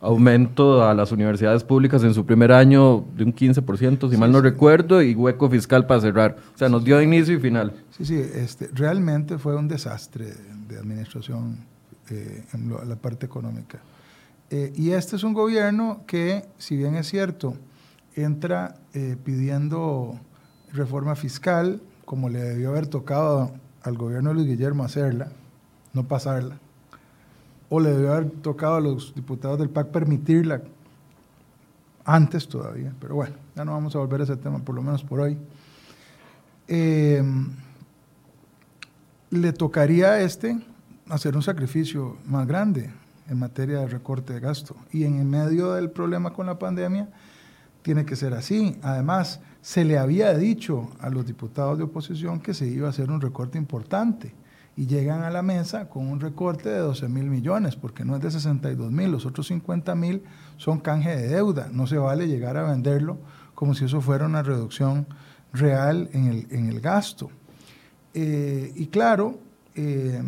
Aumento 0.00 0.84
a 0.84 0.92
las 0.94 1.12
universidades 1.12 1.62
públicas 1.62 2.02
en 2.02 2.14
su 2.14 2.26
primer 2.26 2.50
año 2.50 3.04
de 3.16 3.24
un 3.24 3.34
15%, 3.34 4.10
si 4.10 4.16
mal 4.16 4.32
no 4.32 4.40
recuerdo, 4.40 5.02
y 5.02 5.14
hueco 5.14 5.48
fiscal 5.48 5.86
para 5.86 6.00
cerrar. 6.00 6.36
O 6.54 6.58
sea, 6.58 6.68
nos 6.68 6.84
dio 6.84 7.00
inicio 7.00 7.36
y 7.36 7.40
final. 7.40 7.72
Sí, 7.96 8.04
sí, 8.04 8.16
este, 8.16 8.68
realmente 8.74 9.38
fue 9.38 9.54
un 9.54 9.68
desastre 9.68 10.34
de 10.68 10.78
administración 10.78 11.58
eh, 12.10 12.44
en 12.52 12.72
la 12.88 12.96
parte 12.96 13.26
económica. 13.26 13.78
Eh, 14.52 14.70
y 14.76 14.90
este 14.90 15.16
es 15.16 15.24
un 15.24 15.32
gobierno 15.32 16.02
que, 16.06 16.44
si 16.58 16.76
bien 16.76 16.94
es 16.94 17.08
cierto, 17.08 17.56
entra 18.14 18.74
eh, 18.92 19.16
pidiendo 19.24 20.20
reforma 20.74 21.16
fiscal, 21.16 21.80
como 22.04 22.28
le 22.28 22.42
debió 22.42 22.68
haber 22.68 22.86
tocado 22.86 23.50
al 23.82 23.96
gobierno 23.96 24.28
de 24.28 24.34
Luis 24.34 24.48
Guillermo 24.48 24.84
hacerla, 24.84 25.32
no 25.94 26.06
pasarla, 26.06 26.58
o 27.70 27.80
le 27.80 27.92
debió 27.92 28.12
haber 28.12 28.28
tocado 28.28 28.74
a 28.74 28.80
los 28.82 29.14
diputados 29.14 29.58
del 29.58 29.70
PAC 29.70 29.88
permitirla 29.88 30.60
antes 32.04 32.46
todavía, 32.46 32.92
pero 33.00 33.14
bueno, 33.14 33.36
ya 33.56 33.64
no 33.64 33.72
vamos 33.72 33.96
a 33.96 34.00
volver 34.00 34.20
a 34.20 34.24
ese 34.24 34.36
tema, 34.36 34.58
por 34.58 34.74
lo 34.74 34.82
menos 34.82 35.02
por 35.02 35.20
hoy. 35.20 35.38
Eh, 36.68 37.24
le 39.30 39.52
tocaría 39.54 40.10
a 40.10 40.20
este 40.20 40.58
hacer 41.08 41.36
un 41.36 41.42
sacrificio 41.42 42.18
más 42.26 42.46
grande 42.46 42.90
en 43.28 43.38
materia 43.38 43.80
de 43.80 43.86
recorte 43.86 44.34
de 44.34 44.40
gasto. 44.40 44.76
Y 44.92 45.04
en 45.04 45.28
medio 45.28 45.72
del 45.72 45.90
problema 45.90 46.32
con 46.32 46.46
la 46.46 46.58
pandemia, 46.58 47.08
tiene 47.82 48.04
que 48.04 48.16
ser 48.16 48.34
así. 48.34 48.78
Además, 48.82 49.40
se 49.60 49.84
le 49.84 49.98
había 49.98 50.34
dicho 50.34 50.90
a 51.00 51.10
los 51.10 51.26
diputados 51.26 51.78
de 51.78 51.84
oposición 51.84 52.40
que 52.40 52.54
se 52.54 52.66
iba 52.66 52.86
a 52.86 52.90
hacer 52.90 53.10
un 53.10 53.20
recorte 53.20 53.58
importante 53.58 54.34
y 54.76 54.86
llegan 54.86 55.22
a 55.22 55.30
la 55.30 55.42
mesa 55.42 55.88
con 55.88 56.06
un 56.08 56.20
recorte 56.20 56.70
de 56.70 56.78
12 56.78 57.08
mil 57.08 57.26
millones, 57.26 57.76
porque 57.76 58.04
no 58.04 58.16
es 58.16 58.22
de 58.22 58.30
62 58.30 58.90
mil, 58.90 59.10
los 59.12 59.26
otros 59.26 59.48
50 59.48 59.94
mil 59.94 60.22
son 60.56 60.80
canje 60.80 61.14
de 61.14 61.28
deuda, 61.28 61.68
no 61.70 61.86
se 61.86 61.98
vale 61.98 62.26
llegar 62.26 62.56
a 62.56 62.62
venderlo 62.62 63.18
como 63.54 63.74
si 63.74 63.84
eso 63.84 64.00
fuera 64.00 64.26
una 64.26 64.42
reducción 64.42 65.06
real 65.52 66.08
en 66.12 66.26
el, 66.26 66.46
en 66.50 66.68
el 66.68 66.80
gasto. 66.80 67.30
Eh, 68.14 68.72
y 68.74 68.86
claro, 68.86 69.38
eh, 69.74 70.22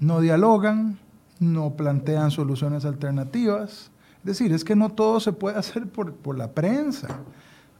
no 0.00 0.20
dialogan, 0.20 0.98
no 1.40 1.74
plantean 1.74 2.30
soluciones 2.30 2.84
alternativas, 2.84 3.90
es 4.18 4.24
decir, 4.24 4.52
es 4.52 4.64
que 4.64 4.76
no 4.76 4.90
todo 4.90 5.20
se 5.20 5.32
puede 5.32 5.58
hacer 5.58 5.86
por, 5.86 6.14
por 6.14 6.38
la 6.38 6.52
prensa 6.52 7.08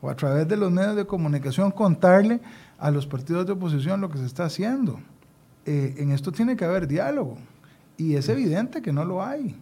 o 0.03 0.11
a 0.11 0.15
través 0.15 0.47
de 0.47 0.57
los 0.57 0.71
medios 0.71 0.97
de 0.97 1.07
comunicación 1.07 1.71
contarle 1.71 2.41
a 2.79 2.91
los 2.91 3.07
partidos 3.07 3.47
de 3.47 3.53
oposición 3.53 4.01
lo 4.01 4.11
que 4.11 4.19
se 4.19 4.27
está 4.27 4.45
haciendo. 4.45 5.01
Eh, 5.65 5.95
en 5.97 6.11
esto 6.11 6.31
tiene 6.31 6.57
que 6.57 6.67
haber 6.67 6.87
diálogo. 6.87 7.39
Y 7.97 8.17
es 8.17 8.29
evidente 8.29 8.83
que 8.83 8.93
no 8.93 9.05
lo 9.05 9.25
hay. 9.25 9.57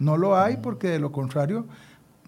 No 0.00 0.16
lo 0.16 0.36
hay 0.36 0.56
porque 0.56 0.88
de 0.88 0.98
lo 0.98 1.12
contrario 1.12 1.66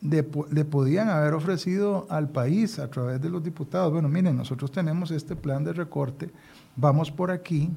le 0.02 0.22
podían 0.22 1.08
haber 1.08 1.34
ofrecido 1.34 2.06
al 2.10 2.28
país 2.28 2.78
a 2.78 2.88
través 2.88 3.20
de 3.20 3.30
los 3.30 3.42
diputados, 3.42 3.92
bueno, 3.92 4.08
miren, 4.08 4.36
nosotros 4.36 4.70
tenemos 4.70 5.10
este 5.10 5.34
plan 5.34 5.64
de 5.64 5.72
recorte, 5.72 6.30
vamos 6.76 7.10
por 7.10 7.30
aquí, 7.30 7.70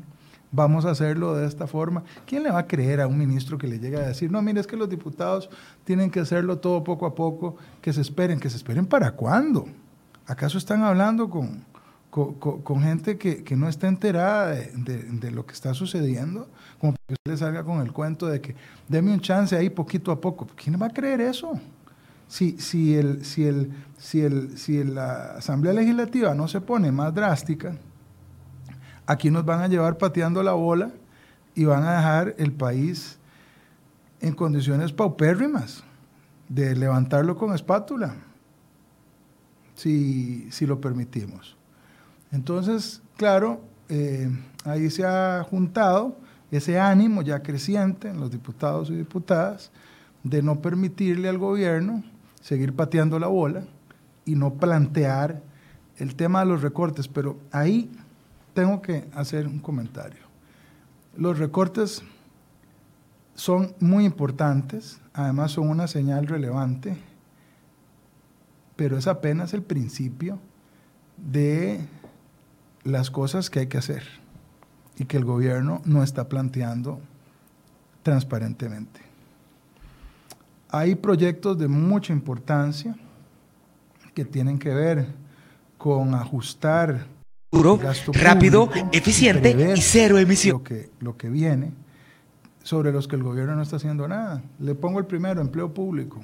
vamos 0.51 0.86
a 0.86 0.91
hacerlo 0.91 1.36
de 1.36 1.48
esta 1.48 1.68
forma. 1.68 2.03
¿Quién 2.25 2.44
le 2.44 2.51
va 2.51 2.60
a 2.60 2.68
creer 2.68 3.01
a 3.01 3.08
un 3.08 3.18
ministro 3.18 3.58
que 3.58 3.68
le 3.68 3.79
llegue 3.79 3.98
a 3.98 4.08
decir, 4.08 4.32
no, 4.32 4.41
mire, 4.41 4.60
es 4.60 4.68
que 4.68 4.77
los 4.77 4.89
diputados 4.89 5.50
tienen 5.84 6.10
que 6.10 6.20
hacerlo 6.20 6.58
todo 6.58 6.84
poco 6.84 7.06
a 7.06 7.15
poco, 7.15 7.56
que 7.82 7.94
se 7.94 8.01
esperen, 8.01 8.39
que 8.39 8.50
se 8.50 8.58
esperen 8.58 8.86
para 8.86 9.12
cuándo? 9.12 9.68
¿Acaso 10.25 10.58
están 10.58 10.84
hablando 10.84 11.29
con, 11.29 11.65
con, 12.10 12.82
gente 12.82 13.18
que, 13.18 13.56
no 13.56 13.68
está 13.68 13.88
enterada 13.88 14.51
de, 14.51 15.32
lo 15.32 15.46
que 15.46 15.53
está 15.53 15.74
sucediendo, 15.74 16.48
como 16.79 16.94
que 16.94 17.13
usted 17.13 17.32
le 17.32 17.38
salga 17.38 17.63
con 17.63 17.82
el 17.82 17.91
cuento 17.91 18.27
de 18.27 18.41
que 18.41 18.56
deme 18.88 19.13
un 19.13 19.22
chance 19.22 19.56
ahí 19.56 19.70
poquito 19.70 20.12
a 20.12 20.20
poco. 20.20 20.48
¿Quién 20.56 20.79
va 20.82 20.88
a 20.88 20.89
creer 20.89 21.22
eso? 21.22 21.60
Si, 22.27 22.60
si, 22.60 22.96
el, 22.96 23.25
si, 23.25 23.46
el, 23.46 23.72
si, 23.98 24.22
el, 24.22 24.58
si 24.58 24.84
la 24.84 25.38
Asamblea 25.38 25.74
Legislativa 25.74 26.36
no 26.36 26.48
se 26.48 26.62
pone 26.62 26.91
más 26.91 27.13
drástica, 27.13 27.75
aquí 29.10 29.32
nos 29.32 29.44
van 29.44 29.62
a 29.62 29.68
llevar 29.68 29.98
pateando 29.98 30.44
la 30.44 30.54
bola 30.54 30.92
y 31.56 31.66
van 31.66 31.84
a 31.84 31.96
dejar 31.98 32.36
el 32.38 32.51
país 32.51 33.18
en 34.22 34.36
condiciones 34.36 34.94
paupérrimas 34.94 35.84
de 36.48 36.75
levantarlo 36.75 37.36
con 37.36 37.56
espátula, 37.56 38.13
si, 39.74 40.48
si 40.51 40.68
lo 40.68 40.80
permitimos. 40.80 41.58
Entonces, 42.32 43.01
claro, 43.18 43.62
eh, 43.89 44.30
ahí 44.63 44.92
se 44.92 45.04
ha 45.04 45.44
juntado 45.50 46.16
ese 46.51 46.80
ánimo 46.80 47.24
ya 47.24 47.42
creciente 47.42 48.10
en 48.10 48.20
los 48.20 48.30
diputados 48.30 48.92
y 48.92 48.96
diputadas 48.96 49.72
de 50.22 50.44
no 50.44 50.62
permitirle 50.62 51.30
al 51.30 51.39
gobierno 51.39 52.04
seguir 52.42 52.75
pateando 52.75 53.18
la 53.18 53.28
bola 53.28 53.63
y 54.24 54.36
no 54.36 54.54
plantear 54.54 55.42
el 55.98 56.13
tema 56.13 56.42
de 56.42 56.46
los 56.46 56.62
recortes. 56.62 57.08
Pero 57.08 57.39
ahí 57.51 57.89
tengo 58.60 58.82
que 58.82 59.10
hacer 59.13 59.48
un 59.48 59.60
comentario. 59.60 60.20
Los 61.16 61.39
recortes 61.39 62.04
son 63.34 63.74
muy 63.80 64.04
importantes, 64.04 65.00
además 65.13 65.54
son 65.54 65.70
una 65.70 65.88
señal 65.88 66.28
relevante, 66.28 66.98
pero 68.75 68.98
es 68.98 69.08
apenas 69.08 69.54
el 69.54 69.62
principio 69.62 70.39
de 71.16 71.80
las 72.84 73.10
cosas 73.10 73.50
que 73.50 73.60
hay 73.60 73.68
que 73.68 73.78
hacer 73.78 74.04
y 74.98 75.06
que 75.06 75.16
el 75.16 75.24
gobierno 75.24 75.82
no 75.86 76.04
está 76.04 76.28
planteando 76.28 77.00
transparentemente. 78.04 79.00
Hay 80.68 80.96
proyectos 80.96 81.58
de 81.58 81.70
mucha 81.70 82.12
importancia 82.12 82.98
que 84.13 84.25
tienen 84.25 84.60
que 84.60 84.74
ver 84.74 85.08
con 85.78 86.13
ajustar 86.13 87.19
Duro, 87.51 87.79
rápido, 88.13 88.70
eficiente 88.91 89.74
y 89.75 89.82
cero 89.82 90.20
emisión. 90.20 90.58
Lo 90.58 90.63
que, 90.63 90.89
lo 91.00 91.18
que 91.18 91.29
viene, 91.29 91.72
sobre 92.62 92.91
los 92.91 93.08
que 93.08 93.15
el 93.15 93.24
gobierno 93.24 93.56
no 93.56 93.63
está 93.63 93.77
haciendo 93.77 94.08
nada. 94.08 94.44
Le 94.60 94.75
pongo 94.75 95.00
el 95.00 95.06
primero, 95.06 95.41
empleo 95.41 95.74
público. 95.74 96.22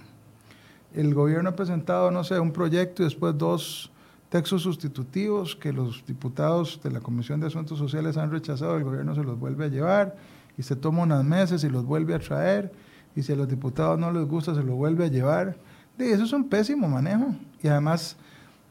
El 0.93 1.15
gobierno 1.15 1.49
ha 1.49 1.55
presentado, 1.55 2.11
no 2.11 2.23
sé, 2.23 2.39
un 2.39 2.51
proyecto 2.51 3.01
y 3.01 3.05
después 3.05 3.35
dos 3.37 3.91
textos 4.29 4.61
sustitutivos 4.61 5.55
que 5.55 5.73
los 5.73 6.05
diputados 6.05 6.79
de 6.83 6.91
la 6.91 6.99
Comisión 6.99 7.39
de 7.39 7.47
Asuntos 7.47 7.79
Sociales 7.79 8.17
han 8.17 8.31
rechazado, 8.31 8.77
el 8.77 8.83
gobierno 8.83 9.15
se 9.15 9.23
los 9.23 9.39
vuelve 9.39 9.65
a 9.65 9.67
llevar 9.69 10.15
y 10.57 10.63
se 10.63 10.75
toma 10.75 11.03
unos 11.03 11.23
meses 11.23 11.63
y 11.63 11.69
los 11.69 11.85
vuelve 11.85 12.13
a 12.13 12.19
traer 12.19 12.71
y 13.15 13.23
si 13.23 13.31
a 13.31 13.35
los 13.35 13.47
diputados 13.47 13.97
no 13.97 14.11
les 14.11 14.27
gusta 14.27 14.53
se 14.53 14.61
los 14.61 14.75
vuelve 14.75 15.05
a 15.05 15.07
llevar. 15.07 15.57
Y 15.97 16.03
eso 16.03 16.23
es 16.23 16.33
un 16.33 16.49
pésimo 16.49 16.87
manejo 16.87 17.33
y 17.63 17.67
además, 17.67 18.17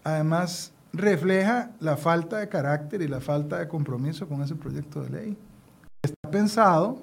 además 0.04 0.74
refleja 0.94 1.70
la 1.80 1.96
falta 1.96 2.38
de 2.38 2.48
carácter 2.48 3.02
y 3.02 3.08
la 3.08 3.20
falta 3.20 3.58
de 3.58 3.68
compromiso 3.68 4.26
con 4.26 4.42
ese 4.42 4.54
proyecto 4.54 5.02
de 5.02 5.10
ley. 5.10 5.36
Está 6.02 6.30
pensado 6.30 7.02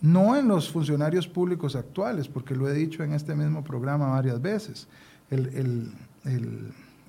no 0.00 0.36
en 0.36 0.46
los 0.46 0.70
funcionarios 0.70 1.26
públicos 1.26 1.74
actuales, 1.74 2.28
porque 2.28 2.54
lo 2.54 2.68
he 2.68 2.74
dicho 2.74 3.02
en 3.02 3.12
este 3.12 3.34
mismo 3.34 3.64
programa 3.64 4.10
varias 4.10 4.40
veces. 4.40 4.86
el 5.30 5.92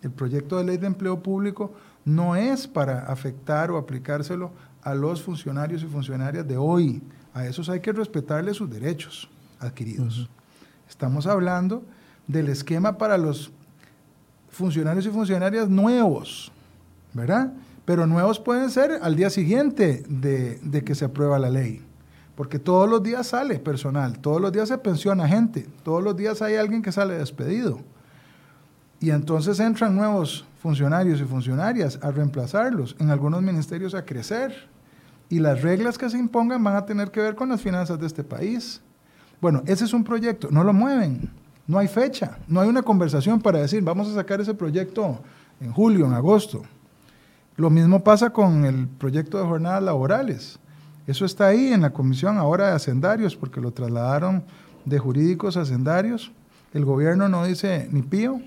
el 0.02 0.12
proyecto 0.12 0.58
de 0.58 0.64
ley 0.64 0.78
de 0.78 0.88
empleo 0.88 1.22
público 1.22 1.74
no 2.06 2.36
es 2.36 2.68
para 2.68 3.00
afectar 3.06 3.72
o 3.72 3.78
aplicárselo 3.78 4.52
a 4.82 4.94
los 4.94 5.22
funcionarios 5.22 5.84
y 5.84 5.88
funcionarias 5.88 6.48
de 6.48 6.58
hoy. 6.58 7.02
A 7.34 7.46
esos 7.46 7.70
hay 7.70 7.82
que 7.82 7.92
respetarles 7.92 8.58
sus 8.58 8.70
derechos 8.70 9.30
adquiridos. 9.60 10.30
Estamos 10.88 11.28
hablando 11.28 11.84
del 12.28 12.50
esquema 12.50 12.98
para 12.98 13.18
los 13.18 13.52
funcionarios 14.50 15.06
y 15.06 15.10
funcionarias 15.10 15.70
nuevos, 15.70 16.52
¿verdad? 17.14 17.54
Pero 17.86 18.06
nuevos 18.06 18.40
pueden 18.40 18.70
ser 18.70 19.00
al 19.02 19.16
día 19.16 19.30
siguiente 19.30 20.04
de, 20.10 20.84
que 20.84 20.96
se 20.96 21.06
aprueba 21.06 21.40
la 21.40 21.50
ley 21.50 21.84
porque 22.36 22.60
todos 22.60 22.88
los 22.88 23.02
días 23.02 23.26
sale 23.26 23.58
personal, 23.58 24.20
todos 24.20 24.40
los 24.40 24.52
días 24.52 24.70
se 24.70 24.78
pensiona 24.78 25.28
gente, 25.28 25.68
todos 25.84 26.04
los 26.04 26.16
días 26.16 26.40
hay 26.44 26.54
alguien 26.54 26.84
que 26.84 26.92
sale 26.92 27.16
despedido. 27.16 27.80
Y 29.00 29.10
entonces 29.10 29.60
entran 29.60 29.96
nuevos 29.96 30.46
funcionarios 30.62 31.20
y 31.20 31.24
funcionarias 31.24 31.98
a 32.04 32.12
reemplazarlos, 32.12 32.96
en 33.00 33.10
algunos 33.10 33.42
ministerios 33.42 33.96
a 33.96 34.06
crecer. 34.06 34.68
Y 35.30 35.40
las 35.40 35.64
reglas 35.64 35.98
que 35.98 36.10
se 36.12 36.18
impongan 36.20 36.64
van 36.64 36.76
a 36.76 36.86
tener 36.86 37.10
que 37.10 37.22
ver 37.22 37.34
con 37.34 37.50
las 37.50 37.62
finanzas 37.62 38.00
de 38.00 38.06
este 38.06 38.24
país. 38.24 38.82
Bueno, 39.42 39.64
ese 39.66 39.86
es 39.86 39.94
un 39.94 40.04
proyecto, 40.04 40.50
no 40.52 40.64
lo 40.64 40.74
mueven, 40.74 41.32
no 41.68 41.78
hay 41.78 41.88
fecha, 41.88 42.38
no 42.48 42.62
hay 42.62 42.70
una 42.70 42.82
conversación 42.82 43.42
para 43.42 43.60
decir, 43.60 43.84
vamos 43.84 44.08
a 44.08 44.16
sacar 44.16 44.42
ese 44.42 44.54
proyecto 44.54 45.20
en 45.60 45.72
julio, 45.72 46.06
en 46.06 46.14
agosto. 46.14 46.64
Lo 47.56 47.70
mismo 47.70 48.04
pasa 48.04 48.32
con 48.32 48.66
el 48.66 48.88
proyecto 48.88 49.38
de 49.38 49.46
jornadas 49.46 49.84
laborales. 49.84 50.60
Eso 51.06 51.26
está 51.26 51.48
ahí 51.48 51.74
en 51.74 51.82
la 51.82 51.92
comisión 51.92 52.38
ahora 52.38 52.68
de 52.68 52.74
hacendarios, 52.74 53.36
porque 53.36 53.62
lo 53.62 53.72
trasladaron 53.72 54.44
de 54.86 55.00
jurídicos 55.00 55.58
a 55.58 55.62
hacendarios. 55.62 56.32
El 56.74 56.86
gobierno 56.86 57.30
no 57.30 57.46
dice 57.46 57.88
ni 57.92 58.02
pío, 58.02 58.42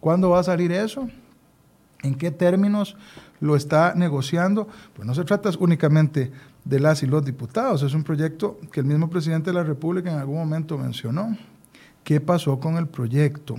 ¿Cuándo 0.00 0.30
va 0.30 0.40
a 0.40 0.44
salir 0.44 0.72
eso? 0.72 1.08
¿En 2.02 2.14
qué 2.14 2.30
términos 2.30 2.96
lo 3.40 3.56
está 3.56 3.94
negociando? 3.96 4.68
Pues 4.94 5.06
no 5.06 5.14
se 5.14 5.24
trata 5.24 5.50
únicamente 5.58 6.30
de 6.64 6.80
las 6.80 7.02
y 7.02 7.06
los 7.06 7.24
diputados, 7.24 7.82
es 7.82 7.94
un 7.94 8.04
proyecto 8.04 8.58
que 8.70 8.80
el 8.80 8.86
mismo 8.86 9.08
presidente 9.08 9.50
de 9.50 9.54
la 9.54 9.64
República 9.64 10.12
en 10.12 10.18
algún 10.18 10.36
momento 10.36 10.76
mencionó. 10.76 11.36
¿Qué 12.08 12.22
pasó 12.22 12.58
con 12.58 12.78
el 12.78 12.86
proyecto 12.86 13.56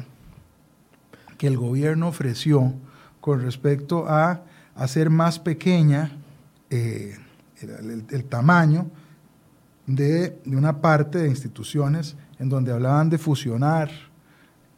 que 1.38 1.46
el 1.46 1.56
gobierno 1.56 2.08
ofreció 2.08 2.74
con 3.22 3.44
respecto 3.44 4.08
a 4.10 4.42
hacer 4.74 5.12
más 5.12 5.38
pequeña 5.38 6.18
eh, 6.72 7.16
el, 7.62 8.24
tamaño 8.24 8.90
de, 9.86 10.42
una 10.48 10.82
parte 10.82 11.20
de 11.20 11.28
instituciones 11.28 12.16
en 12.40 12.50
donde 12.50 12.72
hablaban 12.72 13.12
de 13.12 13.20
fusionar 13.20 13.92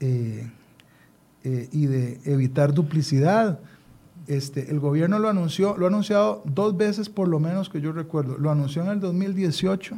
eh, 0.02 0.52
eh, 1.46 1.70
y 1.72 1.86
de 1.86 2.20
evitar 2.26 2.74
duplicidad. 2.74 3.62
Este, 4.28 4.70
el 4.70 4.82
gobierno 4.82 5.18
lo 5.18 5.30
anunció, 5.30 5.78
lo 5.78 5.86
ha 5.86 5.88
anunciado 5.88 6.44
dos 6.44 6.76
veces 6.76 7.08
por 7.08 7.30
lo 7.30 7.40
menos 7.40 7.70
que 7.70 7.80
yo 7.80 7.94
recuerdo. 7.94 8.38
Lo 8.38 8.52
anunció 8.52 8.82
en 8.82 8.90
el 8.90 9.00
2018, 9.00 9.98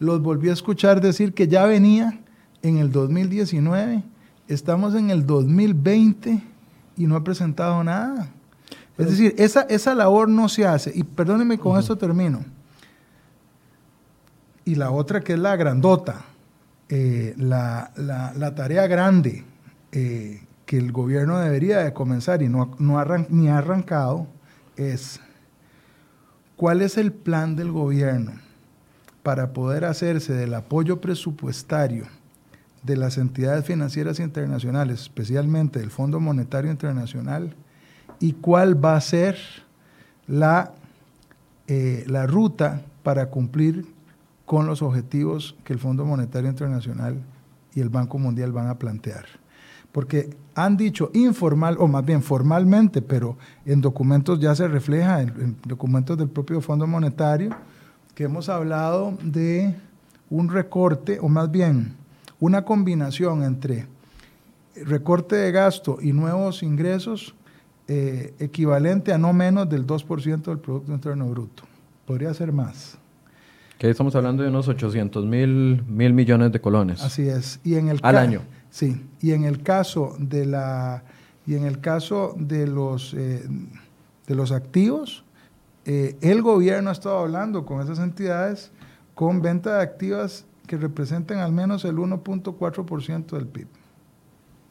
los 0.00 0.20
volví 0.20 0.48
a 0.48 0.52
escuchar 0.52 1.00
decir 1.00 1.32
que 1.32 1.46
ya 1.46 1.64
venía 1.64 2.22
en 2.62 2.78
el 2.78 2.90
2019 2.90 4.02
estamos 4.48 4.94
en 4.94 5.10
el 5.10 5.26
2020 5.26 6.42
y 6.96 7.06
no 7.06 7.16
ha 7.16 7.24
presentado 7.24 7.82
nada. 7.84 8.28
Es 8.98 9.10
decir, 9.10 9.34
esa, 9.36 9.62
esa 9.62 9.94
labor 9.94 10.28
no 10.28 10.48
se 10.48 10.66
hace. 10.66 10.92
Y 10.94 11.02
perdónenme, 11.02 11.58
con 11.58 11.78
esto 11.78 11.96
termino. 11.98 12.40
Y 14.64 14.74
la 14.74 14.90
otra 14.90 15.20
que 15.20 15.34
es 15.34 15.38
la 15.38 15.54
grandota, 15.56 16.24
eh, 16.88 17.34
la, 17.36 17.92
tarea 18.56 18.86
grande 18.86 19.44
eh, 19.92 20.42
que 20.64 20.78
el 20.78 20.92
gobierno 20.92 21.38
debería 21.38 21.78
de 21.78 21.92
comenzar 21.92 22.42
y 22.42 22.48
no, 22.48 22.74
no 22.78 23.04
ni 23.28 23.48
ha 23.48 23.58
arrancado 23.58 24.26
es 24.76 25.20
cuál 26.56 26.82
es 26.82 26.96
el 26.96 27.12
plan 27.12 27.54
del 27.54 27.70
gobierno 27.70 28.32
para 29.22 29.52
poder 29.52 29.84
hacerse 29.84 30.32
del 30.32 30.54
apoyo 30.54 31.00
presupuestario 31.00 32.06
de 32.82 32.96
las 32.96 33.18
entidades 33.18 33.64
financieras 33.64 34.20
internacionales, 34.20 35.02
especialmente 35.02 35.80
del 35.80 35.90
Fondo 35.90 36.20
Monetario 36.20 36.70
Internacional, 36.70 37.54
y 38.20 38.32
cuál 38.34 38.82
va 38.82 38.96
a 38.96 39.00
ser 39.00 39.36
la, 40.26 40.72
eh, 41.66 42.04
la 42.06 42.26
ruta 42.26 42.82
para 43.02 43.26
cumplir 43.26 43.86
con 44.44 44.66
los 44.66 44.80
objetivos 44.80 45.56
que 45.64 45.72
el 45.72 45.78
Fondo 45.78 46.04
Monetario 46.04 46.48
Internacional 46.48 47.20
y 47.74 47.80
el 47.80 47.88
Banco 47.88 48.18
Mundial 48.18 48.52
van 48.52 48.68
a 48.68 48.78
plantear. 48.78 49.26
Porque 49.92 50.30
han 50.54 50.76
dicho 50.76 51.10
informal, 51.14 51.76
o 51.78 51.88
más 51.88 52.04
bien 52.04 52.22
formalmente, 52.22 53.02
pero 53.02 53.36
en 53.64 53.80
documentos 53.80 54.40
ya 54.40 54.54
se 54.54 54.68
refleja, 54.68 55.22
en, 55.22 55.56
documentos 55.66 56.16
del 56.16 56.28
propio 56.28 56.60
Fondo 56.60 56.86
Monetario, 56.86 57.50
que 58.14 58.24
hemos 58.24 58.48
hablado 58.48 59.18
de 59.22 59.74
un 60.30 60.48
recorte, 60.48 61.18
o 61.20 61.28
más 61.28 61.50
bien 61.50 61.94
una 62.40 62.64
combinación 62.64 63.42
entre 63.42 63.86
recorte 64.84 65.36
de 65.36 65.52
gasto 65.52 65.98
y 66.00 66.12
nuevos 66.12 66.62
ingresos 66.62 67.34
eh, 67.88 68.34
equivalente 68.38 69.12
a 69.12 69.18
no 69.18 69.32
menos 69.32 69.68
del 69.68 69.86
2% 69.86 70.42
del 70.42 70.58
Producto 70.58 70.92
Interno 70.92 71.28
Bruto. 71.28 71.62
Podría 72.04 72.34
ser 72.34 72.52
más. 72.52 72.98
Que 73.78 73.90
estamos 73.90 74.14
hablando 74.16 74.42
de 74.42 74.48
unos 74.48 74.68
800 74.68 75.24
mil, 75.24 75.84
mil 75.86 76.12
millones 76.12 76.50
de 76.52 76.60
colones. 76.60 77.02
Así 77.02 77.28
es. 77.28 77.60
Y 77.62 77.76
en 77.76 77.88
el 77.88 78.00
Al 78.02 78.16
año. 78.16 78.42
Sí. 78.70 79.04
Y 79.20 79.32
en 79.32 79.44
el 79.44 79.62
caso 79.62 80.16
de 80.18 80.46
la 80.46 81.04
y 81.46 81.54
en 81.54 81.64
el 81.64 81.80
caso 81.80 82.34
de 82.36 82.66
los 82.66 83.14
eh, 83.14 83.46
de 84.26 84.34
los 84.34 84.50
activos, 84.50 85.24
eh, 85.84 86.16
el 86.20 86.42
gobierno 86.42 86.90
ha 86.90 86.92
estado 86.92 87.18
hablando 87.18 87.64
con 87.64 87.80
esas 87.80 88.00
entidades 88.00 88.72
con 89.14 89.40
venta 89.40 89.76
de 89.76 89.82
activas 89.82 90.44
que 90.66 90.76
representen 90.76 91.38
al 91.38 91.52
menos 91.52 91.84
el 91.84 91.96
1.4% 91.96 93.26
del 93.30 93.46
PIB. 93.46 93.66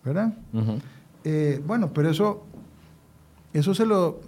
¿Verdad? 0.04 0.34
Eh, 1.24 1.62
bueno, 1.66 1.92
pero 1.94 2.10
eso, 2.10 2.46
eso 3.54 3.74
se 3.74 3.86
lo, 3.86 4.20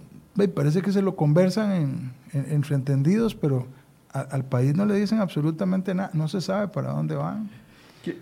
parece 0.54 0.82
que 0.82 0.90
se 0.90 1.02
lo 1.02 1.14
conversan 1.14 1.72
en, 1.72 2.12
entre 2.50 2.74
entendidos, 2.74 3.34
pero 3.34 3.66
al 4.12 4.44
país 4.44 4.74
no 4.74 4.86
le 4.86 4.94
dicen 4.94 5.20
absolutamente 5.20 5.94
nada, 5.94 6.10
no 6.12 6.28
se 6.28 6.40
sabe 6.40 6.68
para 6.68 6.92
dónde 6.92 7.14
van. 7.14 7.48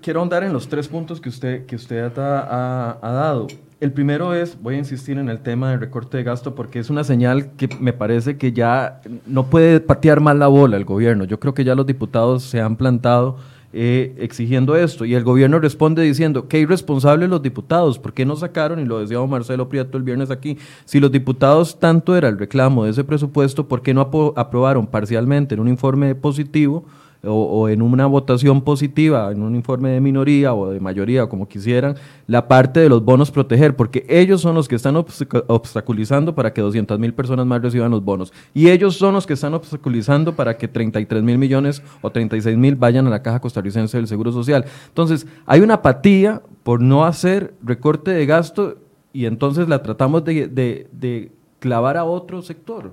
Quiero 0.03 0.23
andar 0.23 0.43
en 0.43 0.53
los 0.53 0.69
tres 0.69 0.89
puntos 0.89 1.21
que 1.21 1.29
usted, 1.29 1.67
que 1.67 1.77
usted 1.77 2.19
ha, 2.19 2.99
ha, 3.01 3.13
dado. 3.13 3.47
El 3.79 3.93
primero 3.93 4.33
es, 4.33 4.57
voy 4.63 4.77
a 4.77 4.79
insistir 4.79 5.19
en 5.19 5.29
el 5.29 5.41
tema 5.41 5.71
del 5.71 5.81
recorte 5.81 6.17
de 6.17 6.23
gasto 6.23 6.55
porque 6.55 6.79
es 6.79 6.89
una 6.89 7.05
señal 7.05 7.53
que 7.59 7.69
me 7.79 7.93
parece 7.93 8.39
que 8.39 8.53
ya 8.53 9.03
no 9.27 9.51
puede 9.51 9.81
patear 9.81 10.21
mal 10.21 10.39
la 10.39 10.47
bola 10.47 10.79
el 10.79 10.87
gobierno. 10.87 11.25
Yo 11.25 11.39
creo 11.39 11.53
que 11.53 11.63
ya 11.63 11.75
los 11.75 11.85
diputados 11.85 12.43
se 12.43 12.59
han 12.59 12.77
plantado 12.77 13.37
eh, 13.75 14.15
exigiendo 14.17 14.77
esto 14.77 15.05
y 15.05 15.15
el 15.15 15.25
gobierno 15.25 15.59
responde 15.59 16.03
diciendo 16.03 16.49
que 16.49 16.59
irresponsables 16.59 17.29
los 17.29 17.43
diputados, 17.43 17.99
¿por 17.99 18.15
qué 18.15 18.25
no 18.25 18.35
sacaron? 18.35 18.81
Y 18.81 18.87
lo 18.87 18.99
decía 18.99 19.21
Marcelo 19.27 19.69
Prieto 19.69 19.99
el 19.99 20.05
viernes 20.05 20.31
aquí, 20.31 20.57
si 20.87 20.99
los 20.99 21.13
diputados 21.13 21.79
tanto 21.79 22.17
era 22.17 22.29
el 22.29 22.39
reclamo 22.39 22.85
de 22.85 22.93
ese 22.93 23.05
presupuesto, 23.05 23.69
¿por 23.69 23.83
qué 23.83 23.93
no 23.93 24.01
aprobaron 24.37 24.87
parcialmente 24.87 25.55
en 25.55 25.61
un 25.61 25.69
informe 25.69 26.15
positivo? 26.15 26.87
O, 27.27 27.69
en 27.69 27.83
una 27.83 28.07
votación 28.07 28.63
positiva, 28.63 29.31
en 29.33 29.43
un 29.43 29.55
informe 29.55 29.91
de 29.91 30.01
minoría 30.01 30.55
o 30.55 30.71
de 30.71 30.81
mayoría, 30.81 31.27
como 31.27 31.49
quisieran, 31.49 31.97
la 32.27 32.49
parte 32.49 32.81
de 32.81 32.89
los 32.89 33.05
bonos 33.05 33.31
proteger, 33.31 33.77
porque 33.77 34.07
ellos 34.09 34.41
son 34.41 34.55
los 34.55 34.69
que 34.69 34.77
están 34.77 34.97
obstaculizando 34.97 36.35
para 36.35 36.53
que 36.53 36.61
200 36.61 36.99
mil 36.99 37.15
personas 37.15 37.47
más 37.47 37.63
reciban 37.63 37.91
los 37.91 38.05
bonos. 38.05 38.33
Y 38.55 38.71
ellos 38.71 38.97
son 38.97 39.15
los 39.15 39.27
que 39.27 39.35
están 39.35 39.55
obstaculizando 39.55 40.35
para 40.35 40.57
que 40.57 40.69
33 40.69 41.23
mil 41.23 41.39
millones 41.39 41.83
o 42.01 42.11
36 42.11 42.57
mil 42.57 42.77
vayan 42.77 43.07
a 43.07 43.11
la 43.11 43.23
Caja 43.23 43.41
Costarricense 43.41 43.97
del 43.97 44.07
Seguro 44.07 44.33
Social. 44.33 44.65
Entonces, 44.89 45.27
hay 45.47 45.61
una 45.61 45.75
apatía 45.75 46.43
por 46.63 46.81
no 46.81 47.05
hacer 47.05 47.55
recorte 47.63 48.11
de 48.11 48.27
gasto 48.27 48.77
y 49.13 49.27
entonces 49.27 49.69
la 49.69 49.83
tratamos 49.83 50.25
de, 50.25 50.49
de 50.49 51.33
clavar 51.59 51.97
a 51.97 52.05
otro 52.05 52.43
sector. 52.43 52.93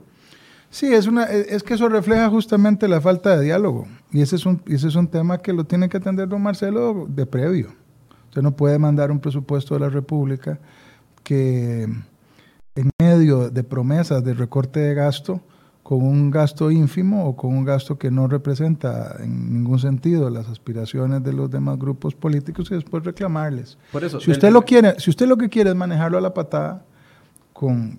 Sí, 0.73 0.91
es, 0.91 1.05
una, 1.05 1.25
es 1.25 1.61
que 1.61 1.75
eso 1.75 1.87
refleja 1.87 2.27
justamente 2.31 2.87
la 2.87 2.99
falta 2.99 3.37
de 3.37 3.45
diálogo. 3.45 3.85
Y 4.11 4.21
ese 4.21 4.37
es 4.37 4.45
un, 4.47 4.59
ese 4.65 4.87
es 4.87 4.95
un 4.95 5.07
tema 5.07 5.37
que 5.37 5.53
lo 5.53 5.65
tiene 5.65 5.87
que 5.87 5.97
atender 5.97 6.27
don 6.27 6.41
Marcelo 6.41 7.05
de 7.07 7.27
previo. 7.27 7.75
Usted 8.29 8.41
no 8.41 8.55
puede 8.55 8.79
mandar 8.79 9.11
un 9.11 9.19
presupuesto 9.19 9.75
de 9.75 9.81
la 9.81 9.89
República 9.89 10.59
que 11.21 11.83
en 11.83 12.89
medio 12.99 13.51
de 13.51 13.63
promesas 13.63 14.23
de 14.23 14.33
recorte 14.33 14.79
de 14.79 14.95
gasto, 14.95 15.41
con 15.83 16.01
un 16.01 16.31
gasto 16.31 16.71
ínfimo 16.71 17.27
o 17.27 17.35
con 17.35 17.55
un 17.55 17.65
gasto 17.65 17.99
que 17.99 18.09
no 18.09 18.27
representa 18.27 19.17
en 19.19 19.53
ningún 19.53 19.77
sentido 19.77 20.31
las 20.31 20.49
aspiraciones 20.49 21.23
de 21.23 21.33
los 21.33 21.51
demás 21.51 21.77
grupos 21.77 22.15
políticos 22.15 22.71
y 22.71 22.73
después 22.73 23.03
reclamarles. 23.03 23.77
Por 23.91 24.03
eso, 24.03 24.19
si 24.19 24.31
usted 24.31 24.49
lo 24.51 24.63
quiere, 24.63 24.99
si 24.99 25.11
usted 25.11 25.27
lo 25.27 25.37
que 25.37 25.49
quiere 25.49 25.69
es 25.69 25.75
manejarlo 25.75 26.17
a 26.17 26.21
la 26.21 26.33
patada, 26.33 26.83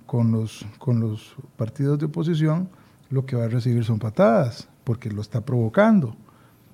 con, 0.07 0.31
los, 0.31 0.67
con 0.79 1.01
los 1.01 1.35
partidos 1.57 1.99
de 1.99 2.07
oposición, 2.07 2.69
lo 3.09 3.25
que 3.25 3.37
va 3.37 3.45
a 3.45 3.49
recibir 3.49 3.85
son 3.85 3.99
patadas, 3.99 4.69
porque 4.85 5.11
lo 5.11 5.23
está 5.23 5.41
provocando. 5.41 6.17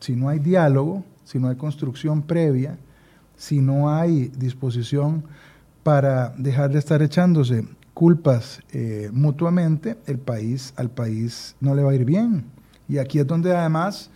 Si 0.00 0.16
no 0.16 0.28
hay 0.28 0.40
diálogo, 0.40 1.04
si 1.24 1.38
no 1.38 1.48
hay 1.48 1.56
construcción 1.56 2.22
previa, 2.22 2.78
si 3.36 3.60
no 3.60 3.94
hay 3.94 4.28
disposición 4.36 5.24
para 5.84 6.30
dejar 6.30 6.70
de 6.70 6.80
estar 6.80 7.00
echándose 7.00 7.64
culpas 7.94 8.60
eh, 8.72 9.10
mutuamente, 9.12 9.96
el 10.06 10.18
país, 10.18 10.74
al 10.76 10.90
país 10.90 11.54
no 11.60 11.74
le 11.74 11.84
va 11.84 11.92
a 11.92 11.94
ir 11.94 12.04
bien. 12.04 12.44
Y 12.88 12.98
aquí 12.98 13.20
es 13.20 13.26
donde 13.26 13.54
además, 13.54 14.10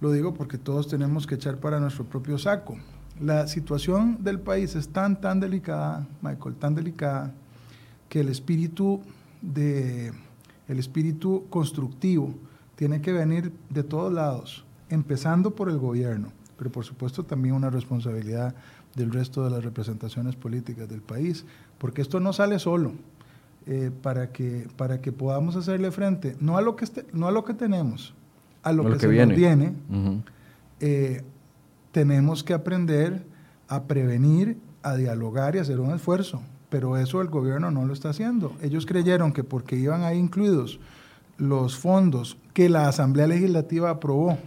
lo 0.00 0.10
digo 0.10 0.34
porque 0.34 0.58
todos 0.58 0.88
tenemos 0.88 1.26
que 1.26 1.36
echar 1.36 1.58
para 1.58 1.78
nuestro 1.78 2.04
propio 2.04 2.36
saco. 2.36 2.76
La 3.20 3.46
situación 3.46 4.18
del 4.24 4.40
país 4.40 4.74
es 4.74 4.88
tan, 4.88 5.20
tan 5.20 5.38
delicada, 5.38 6.08
Michael, 6.20 6.56
tan 6.56 6.74
delicada, 6.74 7.32
que 8.12 8.20
el 8.20 8.28
espíritu, 8.28 9.00
de, 9.40 10.12
el 10.68 10.78
espíritu 10.78 11.46
constructivo 11.48 12.34
tiene 12.74 13.00
que 13.00 13.10
venir 13.10 13.54
de 13.70 13.82
todos 13.82 14.12
lados, 14.12 14.66
empezando 14.90 15.52
por 15.52 15.70
el 15.70 15.78
gobierno, 15.78 16.30
pero 16.58 16.70
por 16.70 16.84
supuesto 16.84 17.24
también 17.24 17.54
una 17.54 17.70
responsabilidad 17.70 18.54
del 18.94 19.12
resto 19.12 19.42
de 19.44 19.48
las 19.48 19.64
representaciones 19.64 20.36
políticas 20.36 20.90
del 20.90 21.00
país, 21.00 21.46
porque 21.78 22.02
esto 22.02 22.20
no 22.20 22.34
sale 22.34 22.58
solo. 22.58 22.92
Eh, 23.64 23.90
para, 24.02 24.30
que, 24.30 24.68
para 24.76 25.00
que 25.00 25.12
podamos 25.12 25.56
hacerle 25.56 25.90
frente, 25.90 26.36
no 26.38 26.58
a 26.58 26.60
lo 26.60 26.76
que, 26.76 26.84
este, 26.84 27.06
no 27.14 27.28
a 27.28 27.30
lo 27.30 27.44
que 27.44 27.54
tenemos, 27.54 28.12
a 28.62 28.72
lo, 28.72 28.92
que, 28.92 28.98
se 28.98 29.06
viene. 29.06 29.26
nos 29.26 29.36
viene, 29.38 29.72
eh, 30.80 31.22
tenemos 31.92 32.44
que 32.44 32.52
aprender 32.52 33.24
a 33.68 33.84
prevenir, 33.84 34.58
a 34.82 34.96
dialogar 34.96 35.54
y 35.54 35.60
a 35.60 35.62
hacer 35.62 35.80
un 35.80 35.94
esfuerzo 35.94 36.42
pero 36.72 36.96
eso 36.96 37.20
el 37.20 37.28
gobierno 37.28 37.70
no 37.70 37.84
lo 37.84 37.92
está 37.92 38.08
haciendo. 38.08 38.56
Ellos 38.62 38.86
creyeron 38.86 39.34
que 39.34 39.44
porque 39.44 39.76
iban 39.76 40.04
ahí 40.04 40.16
incluidos 40.16 40.80
los 41.36 41.76
fondos 41.76 42.38
que 42.54 42.70
la 42.70 42.88
Asamblea 42.88 43.26
Legislativa 43.26 43.90
aprobó 43.90 44.38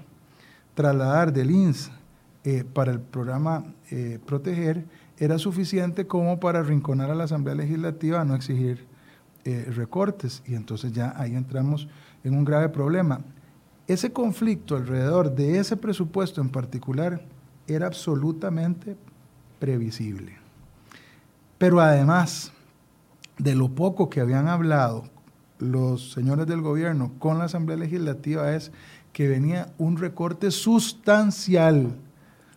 trasladar 0.74 1.32
del 1.32 1.52
INS 1.52 1.92
eh, 2.44 2.64
para 2.64 2.92
el 2.92 3.00
programa 3.00 3.76
eh, 3.92 4.18
Proteger, 4.26 4.86
era 5.20 5.38
suficiente 5.38 6.08
como 6.08 6.40
para 6.40 6.62
arrinconar 6.62 7.12
a 7.12 7.16
la 7.16 7.26
Asamblea 7.26 7.54
Legislativa 7.54 8.22
a 8.22 8.26
no 8.26 8.34
exigir 8.34 8.88
eh, 9.44 9.72
recortes. 9.76 10.42
Y 10.48 10.56
entonces 10.56 10.94
ya 10.94 11.14
ahí 11.18 11.36
entramos 11.36 11.88
en 12.24 12.36
un 12.36 12.44
grave 12.44 12.70
problema. 12.70 13.22
Ese 13.86 14.12
conflicto 14.12 14.76
alrededor 14.76 15.36
de 15.36 15.60
ese 15.60 15.78
presupuesto 15.78 16.42
en 16.42 16.50
particular 16.50 17.22
era 17.68 17.86
absolutamente 17.86 18.98
previsible. 19.60 20.45
Pero 21.58 21.80
además 21.80 22.52
de 23.38 23.56
lo 23.56 23.70
poco 23.70 24.10
que 24.10 24.22
habían 24.22 24.48
hablado 24.48 25.04
los 25.60 26.12
señores 26.12 26.48
del 26.48 26.62
gobierno 26.62 27.14
con 27.20 27.38
la 27.38 27.46
Asamblea 27.46 27.78
Legislativa 27.78 28.54
es 28.54 28.72
que 29.14 29.28
venía 29.28 29.74
un 29.78 29.98
recorte 29.98 30.52
sustancial 30.52 31.96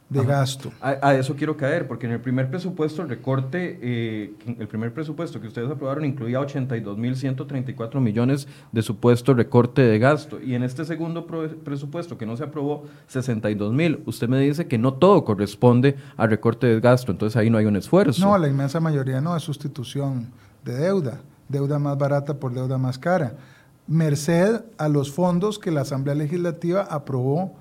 de 0.08 0.24
gasto. 0.24 0.72
A, 0.80 1.14
eso 1.14 1.36
quiero 1.36 1.56
caer, 1.56 1.86
porque 1.86 2.06
en 2.06 2.12
el 2.12 2.20
primer 2.20 2.48
presupuesto, 2.48 3.02
el 3.02 3.10
recorte, 3.10 3.78
eh, 3.82 4.32
el 4.58 4.66
primer 4.66 4.92
presupuesto 4.92 5.40
que 5.40 5.48
ustedes 5.48 5.70
aprobaron 5.70 6.04
incluía 6.04 6.40
82.134 6.40 8.00
millones 8.00 8.48
de 8.72 8.82
supuesto 8.82 9.34
recorte 9.34 9.82
de 9.82 9.98
gasto. 9.98 10.40
Y 10.40 10.54
en 10.54 10.62
este 10.62 10.84
segundo 10.86 11.26
presupuesto 11.26 12.16
que 12.16 12.24
no 12.24 12.36
se 12.36 12.44
aprobó, 12.44 12.84
62.000. 13.10 14.00
Usted 14.06 14.28
me 14.28 14.40
dice 14.40 14.66
que 14.66 14.78
no 14.78 14.94
todo 14.94 15.24
corresponde 15.24 15.96
al 16.16 16.30
recorte 16.30 16.66
de 16.66 16.80
gasto, 16.80 17.12
entonces 17.12 17.36
ahí 17.36 17.50
no 17.50 17.58
hay 17.58 17.66
un 17.66 17.76
esfuerzo. 17.76 18.24
No, 18.24 18.38
la 18.38 18.48
inmensa 18.48 18.80
mayoría 18.80 19.20
no, 19.20 19.36
es 19.36 19.42
sustitución 19.42 20.28
de 20.64 20.74
deuda, 20.74 21.20
deuda 21.48 21.78
más 21.78 21.98
barata 21.98 22.34
por 22.34 22.54
deuda 22.54 22.78
más 22.78 22.98
cara, 22.98 23.34
merced 23.86 24.62
a 24.78 24.88
los 24.88 25.12
fondos 25.12 25.58
que 25.58 25.70
la 25.70 25.82
Asamblea 25.82 26.14
Legislativa 26.14 26.82
aprobó. 26.82 27.54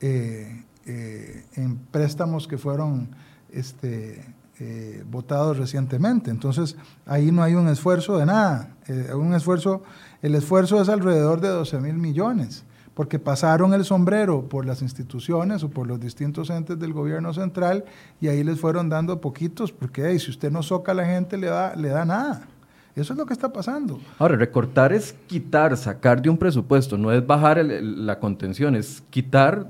Eh, 0.00 0.64
eh, 0.86 1.44
en 1.56 1.76
préstamos 1.76 2.46
que 2.46 2.58
fueron 2.58 3.08
este, 3.50 4.24
eh, 4.60 5.02
votados 5.10 5.56
recientemente. 5.56 6.30
Entonces, 6.30 6.76
ahí 7.06 7.32
no 7.32 7.42
hay 7.42 7.54
un 7.54 7.68
esfuerzo 7.68 8.18
de 8.18 8.26
nada. 8.26 8.76
Eh, 8.86 9.12
un 9.14 9.34
esfuerzo, 9.34 9.82
el 10.22 10.34
esfuerzo 10.34 10.80
es 10.80 10.88
alrededor 10.88 11.40
de 11.40 11.48
12 11.48 11.80
mil 11.80 11.94
millones, 11.94 12.64
porque 12.94 13.18
pasaron 13.18 13.74
el 13.74 13.84
sombrero 13.84 14.48
por 14.48 14.64
las 14.64 14.80
instituciones 14.82 15.64
o 15.64 15.70
por 15.70 15.86
los 15.86 15.98
distintos 15.98 16.50
entes 16.50 16.78
del 16.78 16.92
gobierno 16.92 17.32
central 17.34 17.84
y 18.20 18.28
ahí 18.28 18.44
les 18.44 18.60
fueron 18.60 18.88
dando 18.88 19.20
poquitos, 19.20 19.72
porque 19.72 20.16
si 20.20 20.30
usted 20.30 20.52
no 20.52 20.62
soca 20.62 20.92
a 20.92 20.94
la 20.94 21.04
gente, 21.04 21.36
le 21.36 21.48
da, 21.48 21.74
le 21.74 21.88
da 21.88 22.04
nada. 22.04 22.46
Eso 22.94 23.12
es 23.12 23.18
lo 23.18 23.26
que 23.26 23.32
está 23.32 23.52
pasando. 23.52 23.98
Ahora, 24.20 24.36
recortar 24.36 24.92
es 24.92 25.16
quitar, 25.26 25.76
sacar 25.76 26.22
de 26.22 26.30
un 26.30 26.38
presupuesto, 26.38 26.96
no 26.96 27.10
es 27.10 27.26
bajar 27.26 27.64
la 27.64 28.20
contención, 28.20 28.76
es 28.76 29.02
quitar 29.10 29.68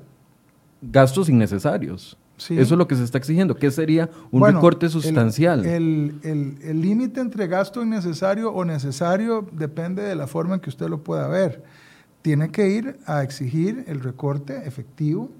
gastos 0.91 1.29
innecesarios. 1.29 2.17
Eso 2.37 2.61
es 2.61 2.71
lo 2.71 2.89
que 2.89 2.97
se 2.97 3.05
está 3.05 3.19
exigiendo. 3.19 3.55
¿Qué 3.55 3.71
sería 3.71 4.11
un 4.31 4.45
recorte 4.45 4.89
sustancial? 4.89 5.65
El 5.65 6.81
límite 6.81 7.21
entre 7.21 7.47
gasto 7.47 7.83
innecesario 7.83 8.53
o 8.53 8.65
necesario 8.65 9.47
depende 9.53 10.03
de 10.03 10.15
la 10.15 10.27
forma 10.27 10.55
en 10.55 10.61
que 10.61 10.71
usted 10.71 10.89
lo 10.89 11.03
pueda 11.03 11.29
ver. 11.29 11.63
Tiene 12.23 12.51
que 12.51 12.69
ir 12.69 12.99
a 13.07 13.23
exigir 13.23 13.85
el 13.87 14.01
recorte 14.01 14.67
efectivo 14.67 15.31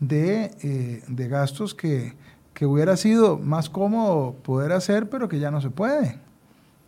de, 0.00 0.50
eh, 0.62 1.28
gastos 1.28 1.74
que, 1.74 2.14
hubiera 2.60 2.96
sido 2.96 3.38
más 3.38 3.68
cómodo 3.68 4.36
poder 4.42 4.70
hacer, 4.72 5.08
pero 5.08 5.28
que 5.28 5.40
ya 5.40 5.50
no 5.50 5.60
se 5.60 5.70
puede. 5.70 6.20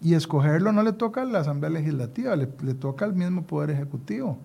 Y 0.00 0.14
escogerlo 0.14 0.72
no 0.72 0.82
le 0.82 0.92
toca 0.92 1.22
a 1.22 1.24
la 1.24 1.40
Asamblea 1.40 1.70
Legislativa, 1.70 2.36
le, 2.36 2.48
le 2.62 2.74
toca 2.74 3.04
al 3.04 3.14
mismo 3.14 3.42
Poder 3.42 3.70
Ejecutivo. 3.70 4.38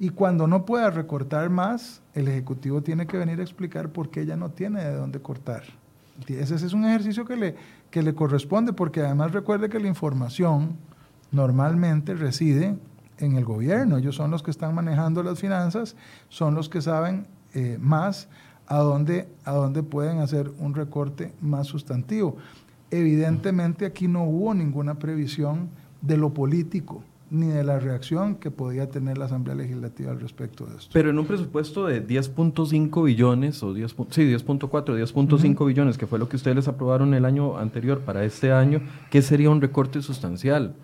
Y 0.00 0.10
cuando 0.10 0.46
no 0.46 0.64
pueda 0.64 0.90
recortar 0.90 1.50
más, 1.50 2.02
el 2.14 2.28
Ejecutivo 2.28 2.82
tiene 2.82 3.06
que 3.06 3.16
venir 3.16 3.40
a 3.40 3.42
explicar 3.42 3.88
por 3.90 4.10
qué 4.10 4.24
ya 4.26 4.36
no 4.36 4.50
tiene 4.50 4.84
de 4.84 4.94
dónde 4.94 5.20
cortar. 5.20 5.64
Ese 6.26 6.54
es 6.54 6.72
un 6.72 6.84
ejercicio 6.84 7.24
que 7.24 7.36
le, 7.36 7.56
que 7.90 8.02
le 8.02 8.14
corresponde, 8.14 8.72
porque 8.72 9.00
además 9.00 9.32
recuerde 9.32 9.68
que 9.68 9.80
la 9.80 9.88
información 9.88 10.76
normalmente 11.32 12.14
reside 12.14 12.76
en 13.18 13.36
el 13.36 13.44
gobierno. 13.44 13.98
Ellos 13.98 14.14
son 14.14 14.30
los 14.30 14.42
que 14.42 14.52
están 14.52 14.74
manejando 14.74 15.22
las 15.22 15.40
finanzas, 15.40 15.96
son 16.28 16.54
los 16.54 16.68
que 16.68 16.80
saben 16.80 17.26
eh, 17.54 17.76
más 17.80 18.28
a 18.68 18.78
dónde, 18.78 19.28
a 19.44 19.52
dónde 19.52 19.82
pueden 19.82 20.18
hacer 20.18 20.52
un 20.58 20.74
recorte 20.74 21.32
más 21.40 21.66
sustantivo. 21.66 22.36
Evidentemente 22.90 23.84
aquí 23.84 24.06
no 24.06 24.24
hubo 24.24 24.54
ninguna 24.54 24.94
previsión 24.94 25.68
de 26.02 26.16
lo 26.16 26.32
político 26.32 27.02
ni 27.30 27.48
de 27.48 27.62
la 27.62 27.78
reacción 27.78 28.36
que 28.36 28.50
podía 28.50 28.88
tener 28.88 29.18
la 29.18 29.26
Asamblea 29.26 29.54
Legislativa 29.54 30.10
al 30.10 30.20
respecto 30.20 30.64
de 30.64 30.76
esto. 30.76 30.90
Pero 30.92 31.10
en 31.10 31.18
un 31.18 31.26
presupuesto 31.26 31.86
de 31.86 32.06
10.5 32.06 33.04
billones, 33.04 33.62
o 33.62 33.74
10, 33.74 33.90
sí, 34.10 34.22
10.4, 34.22 34.68
10.5 34.68 35.66
billones, 35.66 35.98
que 35.98 36.06
fue 36.06 36.18
lo 36.18 36.28
que 36.28 36.36
ustedes 36.36 36.56
les 36.56 36.68
aprobaron 36.68 37.14
el 37.14 37.24
año 37.24 37.58
anterior 37.58 38.00
para 38.00 38.24
este 38.24 38.52
año, 38.52 38.80
¿qué 39.10 39.22
sería 39.22 39.50
un 39.50 39.60
recorte 39.60 40.00
sustancial? 40.00 40.74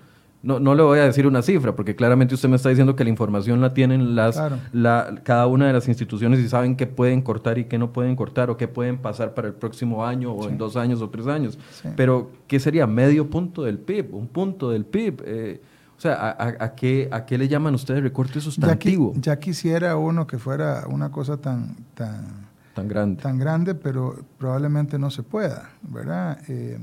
No, 0.42 0.60
no 0.60 0.74
le 0.74 0.82
voy 0.82 0.98
a 0.98 1.04
decir 1.04 1.26
una 1.26 1.40
cifra, 1.40 1.74
porque 1.74 1.96
claramente 1.96 2.34
usted 2.34 2.50
me 2.50 2.56
está 2.56 2.68
diciendo 2.68 2.94
que 2.94 3.02
la 3.02 3.08
información 3.08 3.62
la 3.62 3.72
tienen 3.72 4.14
las, 4.14 4.38
la, 4.72 5.14
cada 5.22 5.46
una 5.46 5.66
de 5.66 5.72
las 5.72 5.88
instituciones 5.88 6.38
y 6.38 6.48
saben 6.50 6.76
qué 6.76 6.86
pueden 6.86 7.22
cortar 7.22 7.56
y 7.56 7.64
qué 7.64 7.78
no 7.78 7.94
pueden 7.94 8.14
cortar, 8.14 8.50
o 8.50 8.58
qué 8.58 8.68
pueden 8.68 8.98
pasar 8.98 9.32
para 9.32 9.48
el 9.48 9.54
próximo 9.54 10.04
año, 10.04 10.32
o 10.32 10.46
en 10.46 10.58
dos 10.58 10.76
años 10.76 11.00
o 11.00 11.08
tres 11.08 11.26
años. 11.28 11.58
Pero, 11.96 12.30
¿qué 12.46 12.60
sería? 12.60 12.86
Medio 12.86 13.30
punto 13.30 13.62
del 13.62 13.78
PIB, 13.78 14.14
un 14.14 14.28
punto 14.28 14.68
del 14.68 14.84
PIB. 14.84 15.22
Eh, 15.24 15.60
o 15.96 16.00
sea, 16.00 16.36
¿a, 16.38 16.74
qué, 16.74 17.08
¿a 17.12 17.24
qué 17.24 17.38
le 17.38 17.48
llaman 17.48 17.74
ustedes 17.74 18.02
recorte 18.02 18.40
sustantivo? 18.40 19.12
Ya, 19.16 19.38
quisiera 19.38 19.96
uno 19.96 20.26
que 20.26 20.38
fuera 20.38 20.84
una 20.88 21.10
cosa 21.10 21.36
tan, 21.36 21.76
tan, 21.94 22.48
tan, 22.74 22.88
grande. 22.88 23.22
tan 23.22 23.38
grande, 23.38 23.74
pero 23.74 24.16
probablemente 24.38 24.98
no 24.98 25.10
se 25.10 25.22
pueda, 25.22 25.70
¿verdad? 25.82 26.38
Eh, 26.48 26.78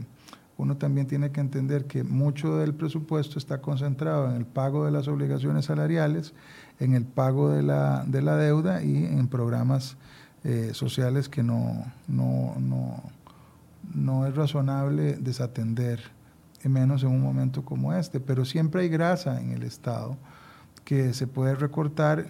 uno 0.57 0.77
también 0.77 1.07
tiene 1.07 1.31
que 1.31 1.41
entender 1.41 1.85
que 1.85 2.03
mucho 2.03 2.57
del 2.57 2.73
presupuesto 2.73 3.37
está 3.37 3.61
concentrado 3.61 4.29
en 4.29 4.37
el 4.37 4.45
pago 4.45 4.85
de 4.85 4.91
las 4.91 5.07
obligaciones 5.07 5.65
salariales, 5.65 6.33
en 6.79 6.93
el 6.93 7.03
pago 7.03 7.49
de 7.49 7.63
la, 7.63 8.03
de 8.07 8.21
la 8.21 8.37
deuda 8.37 8.83
y 8.83 9.05
en 9.05 9.27
programas 9.27 9.97
eh, 10.43 10.71
sociales 10.73 11.29
que 11.29 11.43
no, 11.43 11.91
no, 12.07 12.55
no, 12.59 13.03
no 13.93 14.25
es 14.25 14.35
razonable 14.35 15.17
desatender 15.17 15.99
menos 16.69 17.03
en 17.03 17.09
un 17.09 17.21
momento 17.21 17.63
como 17.63 17.93
este, 17.93 18.19
pero 18.19 18.45
siempre 18.45 18.81
hay 18.81 18.89
grasa 18.89 19.41
en 19.41 19.51
el 19.51 19.63
Estado 19.63 20.17
que 20.83 21.13
se 21.13 21.27
puede 21.27 21.55
recortar. 21.55 22.27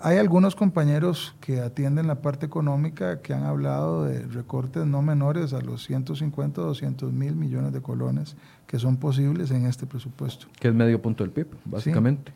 Hay 0.00 0.18
algunos 0.18 0.56
compañeros 0.56 1.34
que 1.40 1.60
atienden 1.60 2.06
la 2.06 2.20
parte 2.20 2.46
económica 2.46 3.20
que 3.20 3.32
han 3.32 3.44
hablado 3.44 4.04
de 4.04 4.26
recortes 4.26 4.86
no 4.86 5.02
menores 5.02 5.52
a 5.52 5.60
los 5.60 5.84
150 5.84 6.60
o 6.60 6.64
200 6.64 7.12
mil 7.12 7.36
millones 7.36 7.72
de 7.72 7.80
colones 7.80 8.36
que 8.66 8.78
son 8.78 8.96
posibles 8.96 9.50
en 9.50 9.66
este 9.66 9.86
presupuesto. 9.86 10.46
Que 10.58 10.68
es 10.68 10.74
medio 10.74 11.00
punto 11.00 11.24
del 11.24 11.32
PIB, 11.32 11.46
básicamente. 11.64 12.32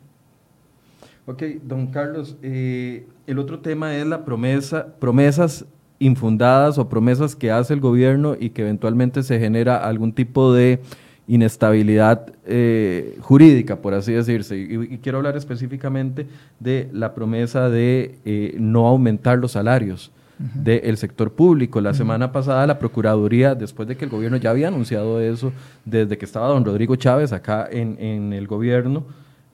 Ok, 1.25 1.43
don 1.63 1.87
Carlos, 1.87 2.37
eh, 2.41 3.07
el 3.27 3.37
otro 3.37 3.59
tema 3.59 3.95
es 3.95 4.05
la 4.07 4.25
promesa, 4.25 4.95
promesas 4.99 5.65
infundadas 5.99 6.77
o 6.77 6.89
promesas 6.89 7.35
que 7.35 7.51
hace 7.51 7.73
el 7.73 7.81
gobierno 7.81 8.35
y 8.39 8.49
que 8.49 8.63
eventualmente 8.63 9.21
se 9.21 9.39
genera 9.39 9.77
algún 9.77 10.13
tipo 10.13 10.53
de 10.53 10.81
inestabilidad 11.29 12.33
eh, 12.47 13.15
jurídica, 13.21 13.77
por 13.77 13.93
así 13.93 14.11
decirse. 14.11 14.57
Y, 14.57 14.97
quiero 14.97 15.19
hablar 15.19 15.37
específicamente 15.37 16.27
de 16.59 16.89
la 16.91 17.13
promesa 17.13 17.69
de 17.69 18.17
eh, 18.25 18.55
no 18.59 18.87
aumentar 18.87 19.37
los 19.37 19.51
salarios 19.51 20.11
del 20.39 20.95
sector 20.95 21.33
público. 21.33 21.81
La 21.81 21.93
semana 21.93 22.31
pasada 22.31 22.65
la 22.65 22.79
Procuraduría, 22.79 23.55
después 23.55 23.89
de 23.89 23.97
que 23.97 24.05
el 24.05 24.11
gobierno 24.11 24.37
ya 24.37 24.51
había 24.51 24.69
anunciado 24.69 25.19
eso, 25.19 25.51
desde 25.83 26.17
que 26.17 26.23
estaba 26.23 26.47
don 26.47 26.63
Rodrigo 26.63 26.95
Chávez 26.95 27.33
acá 27.33 27.67
en, 27.69 27.97
en 27.99 28.31
el 28.31 28.47
gobierno, 28.47 29.03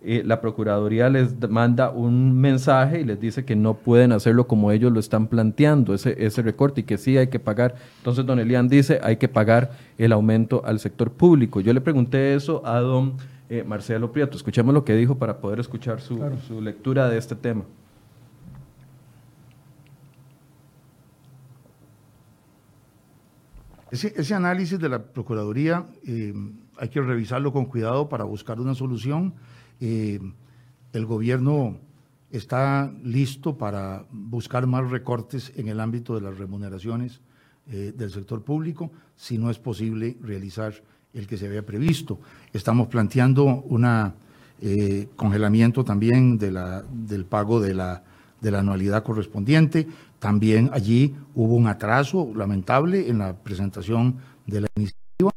eh, 0.07 0.21
la 0.23 0.39
Procuraduría 0.39 1.09
les 1.09 1.35
manda 1.49 1.89
un 1.89 2.39
mensaje 2.39 3.01
y 3.01 3.03
les 3.03 3.19
dice 3.19 3.43
que 3.43 3.55
no 3.55 3.73
pueden 3.73 4.11
hacerlo 4.11 4.45
como 4.45 4.71
ellos 4.71 4.91
lo 4.91 4.99
están 4.99 5.25
planteando, 5.25 5.95
ese, 5.95 6.15
ese 6.23 6.43
recorte, 6.43 6.81
y 6.81 6.83
que 6.83 6.99
sí 6.99 7.17
hay 7.17 7.27
que 7.27 7.39
pagar. 7.39 7.75
Entonces, 7.97 8.23
don 8.23 8.39
Elian 8.39 8.69
dice, 8.69 8.99
hay 9.01 9.17
que 9.17 9.27
pagar 9.27 9.71
el 9.97 10.11
aumento 10.11 10.61
al 10.63 10.79
sector 10.79 11.11
público. 11.11 11.59
Yo 11.59 11.73
le 11.73 11.81
pregunté 11.81 12.35
eso 12.35 12.61
a 12.65 12.79
don 12.81 13.17
eh, 13.49 13.63
Marcelo 13.63 14.11
Prieto. 14.11 14.37
Escuchemos 14.37 14.73
lo 14.75 14.85
que 14.85 14.95
dijo 14.95 15.17
para 15.17 15.39
poder 15.39 15.59
escuchar 15.59 15.99
su, 15.99 16.19
su 16.47 16.61
lectura 16.61 17.09
de 17.09 17.17
este 17.17 17.35
tema. 17.35 17.63
Ese, 23.89 24.13
ese, 24.17 24.35
análisis 24.35 24.77
de 24.77 24.89
la 24.89 25.01
Procuraduría 25.01 25.85
eh, 26.05 26.33
hay 26.77 26.89
que 26.89 27.01
revisarlo 27.01 27.51
con 27.51 27.65
cuidado 27.65 28.09
para 28.09 28.23
buscar 28.23 28.59
una 28.59 28.75
solución 28.75 29.33
eh, 29.79 30.19
el 30.93 31.05
gobierno 31.05 31.77
está 32.31 32.91
listo 33.03 33.57
para 33.57 34.05
buscar 34.11 34.67
más 34.67 34.89
recortes 34.89 35.51
en 35.55 35.67
el 35.67 35.79
ámbito 35.79 36.15
de 36.15 36.21
las 36.21 36.37
remuneraciones 36.37 37.21
eh, 37.67 37.93
del 37.95 38.11
sector 38.11 38.43
público 38.43 38.91
si 39.15 39.37
no 39.37 39.49
es 39.49 39.59
posible 39.59 40.17
realizar 40.21 40.73
el 41.13 41.27
que 41.27 41.37
se 41.37 41.47
había 41.47 41.65
previsto. 41.65 42.19
Estamos 42.51 42.87
planteando 42.87 43.45
un 43.45 43.85
eh, 44.61 45.07
congelamiento 45.15 45.83
también 45.83 46.37
de 46.37 46.51
la, 46.51 46.83
del 46.83 47.25
pago 47.25 47.61
de 47.61 47.73
la, 47.73 48.03
de 48.41 48.51
la 48.51 48.59
anualidad 48.59 49.03
correspondiente. 49.03 49.87
También 50.19 50.69
allí 50.73 51.15
hubo 51.33 51.55
un 51.55 51.67
atraso 51.67 52.31
lamentable 52.35 53.09
en 53.09 53.19
la 53.19 53.33
presentación 53.33 54.17
de 54.45 54.61
la 54.61 54.67
iniciativa, 54.75 55.31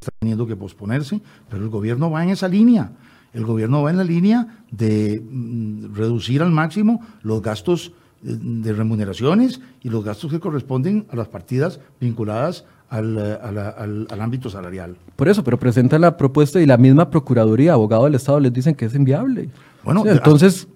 está 0.00 0.12
teniendo 0.20 0.46
que 0.46 0.54
posponerse, 0.54 1.20
pero 1.48 1.62
el 1.62 1.68
gobierno 1.68 2.10
va 2.10 2.22
en 2.22 2.30
esa 2.30 2.46
línea 2.46 2.92
el 3.34 3.44
gobierno 3.44 3.82
va 3.82 3.90
en 3.90 3.98
la 3.98 4.04
línea 4.04 4.46
de 4.70 5.22
mm, 5.22 5.94
reducir 5.94 6.42
al 6.42 6.50
máximo 6.50 7.02
los 7.22 7.42
gastos 7.42 7.92
eh, 8.24 8.36
de 8.40 8.72
remuneraciones 8.72 9.60
y 9.82 9.90
los 9.90 10.04
gastos 10.04 10.30
que 10.30 10.40
corresponden 10.40 11.06
a 11.10 11.16
las 11.16 11.28
partidas 11.28 11.80
vinculadas 12.00 12.64
al, 12.88 13.18
eh, 13.18 14.06
ámbito 14.20 14.48
salarial. 14.48 14.96
Por 15.16 15.28
eso, 15.28 15.42
pero 15.42 15.58
presenta 15.58 15.98
la 15.98 16.16
propuesta 16.16 16.60
y 16.60 16.66
la 16.66 16.76
misma 16.76 17.10
Procuraduría, 17.10 17.72
abogado 17.72 18.04
del 18.04 18.14
Estado, 18.14 18.40
les 18.40 18.52
dicen 18.52 18.74
que 18.74 18.86
es 18.86 18.94
inviable. 18.94 19.50
Bueno, 19.82 20.04
entonces... 20.06 20.68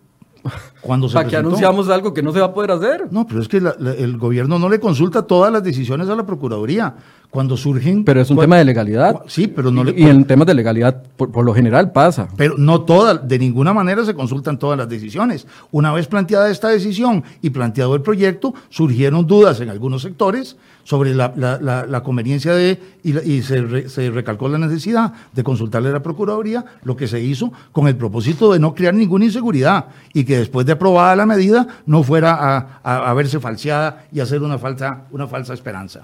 Cuando 0.80 1.08
se 1.08 1.14
¿Para 1.14 1.24
qué 1.24 1.30
presentó. 1.30 1.48
anunciamos 1.48 1.88
algo 1.88 2.14
que 2.14 2.22
no 2.22 2.32
se 2.32 2.40
va 2.40 2.46
a 2.46 2.54
poder 2.54 2.70
hacer? 2.70 3.06
No, 3.10 3.26
pero 3.26 3.40
es 3.40 3.48
que 3.48 3.60
la- 3.60 3.74
la- 3.78 3.92
el 3.94 4.16
gobierno 4.16 4.58
no 4.58 4.68
le 4.68 4.78
consulta 4.78 5.22
todas 5.22 5.52
las 5.52 5.62
decisiones 5.64 6.08
a 6.08 6.14
la 6.14 6.24
Procuraduría. 6.24 6.94
Cuando 7.30 7.58
surgen... 7.58 8.04
Pero 8.04 8.22
es 8.22 8.30
un 8.30 8.38
tema 8.38 8.56
de 8.56 8.64
legalidad. 8.64 9.20
Sí, 9.26 9.48
pero 9.48 9.70
no 9.70 9.84
le... 9.84 9.92
Y 10.00 10.04
en 10.04 10.24
temas 10.24 10.46
de 10.46 10.54
legalidad, 10.54 11.02
por, 11.16 11.30
por 11.30 11.44
lo 11.44 11.52
general 11.52 11.92
pasa. 11.92 12.26
Pero 12.38 12.54
no 12.56 12.80
todas, 12.82 13.28
de 13.28 13.38
ninguna 13.38 13.74
manera 13.74 14.02
se 14.06 14.14
consultan 14.14 14.58
todas 14.58 14.78
las 14.78 14.88
decisiones. 14.88 15.46
Una 15.70 15.92
vez 15.92 16.06
planteada 16.06 16.50
esta 16.50 16.68
decisión 16.70 17.22
y 17.42 17.50
planteado 17.50 17.94
el 17.94 18.00
proyecto, 18.00 18.54
surgieron 18.70 19.26
dudas 19.26 19.60
en 19.60 19.68
algunos 19.68 20.00
sectores 20.00 20.56
sobre 20.84 21.14
la, 21.14 21.34
la- 21.36 21.58
la- 21.60 21.84
la 21.84 22.02
conveniencia 22.02 22.54
de, 22.54 22.80
y, 23.04 23.12
la- 23.12 23.22
y 23.22 23.42
se, 23.42 23.60
re- 23.60 23.88
se 23.90 24.10
recalcó 24.10 24.48
la 24.48 24.56
necesidad 24.56 25.12
de 25.34 25.44
consultarle 25.44 25.90
a 25.90 25.92
la 25.92 26.02
Procuraduría, 26.02 26.64
lo 26.82 26.96
que 26.96 27.08
se 27.08 27.20
hizo 27.20 27.52
con 27.72 27.88
el 27.88 27.96
propósito 27.96 28.54
de 28.54 28.58
no 28.58 28.74
crear 28.74 28.94
ninguna 28.94 29.26
inseguridad 29.26 29.84
y 30.14 30.24
que 30.24 30.38
después 30.38 30.64
de 30.68 30.74
aprobada 30.74 31.16
la 31.16 31.24
medida 31.24 31.66
no 31.86 32.02
fuera 32.02 32.34
a, 32.34 32.80
a- 32.84 33.10
a 33.10 33.14
verse 33.14 33.40
falseada 33.40 34.04
y 34.12 34.20
hacer 34.20 34.42
una 34.42 34.58
falsa, 34.58 35.04
una 35.10 35.26
falsa 35.26 35.54
esperanza. 35.54 36.02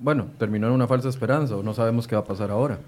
Bueno, 0.00 0.26
terminó 0.36 0.66
en 0.66 0.72
una 0.72 0.88
falsa 0.88 1.08
esperanza 1.08 1.54
o 1.56 1.62
no 1.62 1.74
sabemos 1.74 2.08
qué 2.08 2.16
va 2.16 2.22
a 2.22 2.24
pasar 2.24 2.50
ahora. 2.50 2.78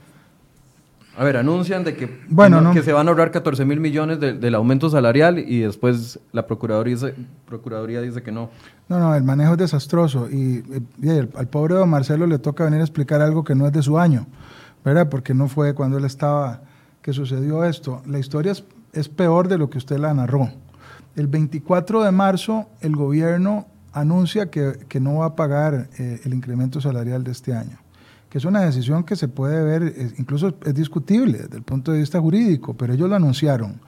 A 1.17 1.23
ver, 1.23 1.37
anuncian 1.37 1.85
de 1.85 1.95
que, 1.95 2.23
Bueno, 2.29 2.57
no- 2.61 2.71
no. 2.71 2.75
que 2.75 2.83
se 2.83 2.93
van 2.93 3.07
a 3.07 3.11
ahorrar 3.13 3.31
14 3.31 3.65
mil 3.65 3.79
millones 3.79 4.19
de- 4.19 4.33
del 4.33 4.55
aumento 4.57 4.91
salarial 4.91 5.39
y 5.39 5.61
después 5.61 6.19
la 6.33 6.45
Procuraduría 6.49 6.95
dice, 6.97 7.15
Procuraduría 7.47 8.01
dice 8.01 8.21
que 8.21 8.33
no. 8.33 8.51
No, 8.89 8.99
no, 8.99 9.15
el 9.15 9.23
manejo 9.23 9.53
es 9.53 9.59
desastroso 9.59 10.29
y, 10.29 10.65
al 11.37 11.47
pobre 11.47 11.75
don 11.77 11.89
Marcelo 11.89 12.27
le 12.27 12.41
toca 12.41 12.65
venir 12.65 12.81
a 12.81 12.83
explicar 12.83 13.21
algo 13.23 13.45
que 13.45 13.55
no 13.55 13.65
es 13.69 13.73
de 13.73 13.83
su 13.83 13.97
año, 13.97 14.27
¿verdad? 14.85 15.09
Porque 15.09 15.35
no 15.35 15.47
fue 15.47 15.73
cuando 15.73 15.99
él 15.99 16.05
estaba 16.05 16.63
que 17.01 17.13
sucedió 17.13 17.63
esto. 17.65 18.03
La 18.07 18.19
historia 18.19 18.51
es, 18.51 18.65
es 18.95 19.09
peor 19.09 19.49
de 19.49 19.59
lo 19.59 19.71
que 19.71 19.79
usted 19.79 19.99
la 19.99 20.15
narró. 20.15 20.51
El 21.17 21.27
24 21.29 22.03
de 22.03 22.11
marzo 22.11 22.67
el 22.81 22.97
gobierno 22.97 23.67
anuncia 23.93 24.51
que, 24.51 24.81
que 24.89 25.01
no 25.01 25.17
va 25.17 25.27
a 25.27 25.37
pagar 25.37 25.89
eh, 25.99 26.21
el 26.25 26.35
incremento 26.35 26.81
salarial 26.81 27.23
de 27.23 27.31
este 27.31 27.55
año, 27.55 27.79
que 28.29 28.39
es 28.39 28.45
una 28.45 28.61
decisión 28.61 29.05
que 29.05 29.15
se 29.15 29.29
puede 29.29 29.63
ver, 29.63 30.15
incluso 30.19 30.55
es 30.65 30.75
discutible 30.75 31.39
desde 31.39 31.57
el 31.57 31.63
punto 31.63 31.93
de 31.93 31.99
vista 32.01 32.21
jurídico, 32.21 32.75
pero 32.75 32.93
ellos 32.93 33.09
lo 33.09 33.17
anunciaron. 33.17 33.81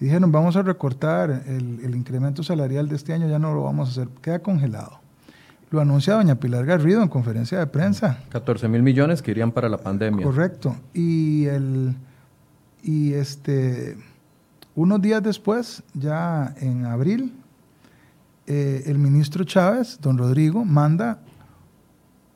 Y 0.00 0.04
dijeron, 0.04 0.32
vamos 0.32 0.56
a 0.56 0.62
recortar 0.62 1.42
el, 1.46 1.80
el 1.84 1.94
incremento 1.94 2.42
salarial 2.42 2.88
de 2.88 2.96
este 2.96 3.12
año, 3.12 3.28
ya 3.28 3.38
no 3.38 3.52
lo 3.52 3.64
vamos 3.64 3.88
a 3.88 3.92
hacer, 3.92 4.08
queda 4.22 4.38
congelado. 4.38 5.00
Lo 5.70 5.80
anuncia 5.80 6.14
doña 6.14 6.34
Pilar 6.34 6.66
Garrido 6.66 7.02
en 7.02 7.08
conferencia 7.08 7.58
de 7.58 7.66
prensa. 7.66 8.18
14 8.30 8.66
mil 8.66 8.82
millones 8.82 9.22
que 9.22 9.30
irían 9.30 9.52
para 9.52 9.68
la 9.68 9.78
pandemia. 9.78 10.24
Correcto. 10.24 10.74
Y 10.94 11.44
el 11.44 11.94
y 12.82 13.12
este 13.12 13.96
unos 14.80 15.02
días 15.02 15.22
después, 15.22 15.82
ya 15.92 16.54
en 16.58 16.86
abril, 16.86 17.34
eh, 18.46 18.84
el 18.86 18.98
ministro 18.98 19.44
Chávez, 19.44 19.98
don 20.00 20.16
Rodrigo, 20.16 20.64
manda 20.64 21.18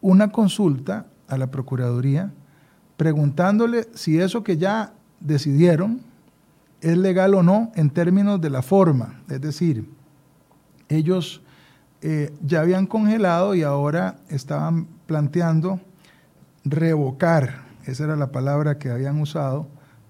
una 0.02 0.30
consulta 0.30 1.07
a 1.26 1.38
la 1.38 1.50
Procuraduría 1.50 2.33
preguntándole 2.98 3.88
si 3.94 4.20
eso 4.20 4.44
que 4.44 4.59
ya 4.59 4.92
decidieron 5.20 6.02
es 6.83 6.98
legal 6.98 7.35
o 7.35 7.42
no 7.42 7.72
en 7.76 7.88
términos 7.88 8.38
de 8.42 8.50
la 8.50 8.61
forma. 8.61 9.22
Es 9.30 9.40
decir, 9.40 9.88
ellos 10.90 11.40
eh, 12.02 12.30
ya 12.44 12.61
habían 12.61 12.87
congelado 12.87 13.54
y 13.54 13.62
ahora 13.62 14.16
estaban 14.28 14.87
planteando 15.07 15.80
revocar, 16.62 17.62
esa 17.87 18.04
era 18.04 18.16
la 18.16 18.30
palabra 18.33 18.78
que 18.78 18.90
habían 18.90 19.18
usado, 19.18 19.66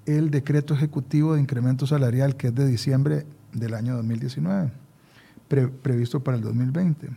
el 0.06 0.30
decreto 0.30 0.74
ejecutivo 0.74 1.34
de 1.34 1.40
incremento 1.40 1.86
salarial 1.86 2.36
que 2.36 2.48
es 2.48 2.54
de 2.54 2.66
diciembre 2.66 3.26
del 3.52 3.74
año 3.74 3.96
2019, 3.96 4.70
pre- 5.48 5.68
previsto 5.68 6.20
para 6.20 6.36
el 6.36 6.42
2020. 6.42 7.08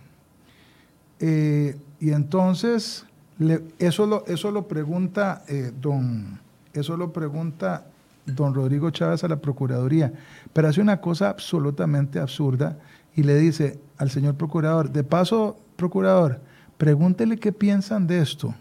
Eh, 1.20 1.78
y 2.00 2.12
entonces, 2.12 3.06
le- 3.40 3.64
eso, 3.80 4.06
lo, 4.06 4.26
eso 4.28 4.52
lo 4.52 4.68
pregunta 4.68 5.44
eh, 5.48 5.72
don, 5.82 6.40
eso 6.74 6.96
lo 6.96 7.12
pregunta 7.12 7.88
don 8.26 8.54
Rodrigo 8.54 8.90
Chávez 8.92 9.24
a 9.24 9.28
la 9.28 9.38
Procuraduría, 9.38 10.14
pero 10.54 10.68
hace 10.68 10.82
una 10.82 11.00
cosa 11.02 11.30
absolutamente 11.30 12.20
absurda 12.20 12.78
y 13.16 13.24
le 13.24 13.36
dice 13.36 13.80
al 13.98 14.12
señor 14.12 14.36
procurador, 14.36 14.92
de 14.92 15.04
paso, 15.04 15.58
procurador, 15.76 16.40
pregúntele 16.78 17.38
qué 17.38 17.52
piensan 17.52 18.06
de 18.06 18.20
esto 18.22 18.54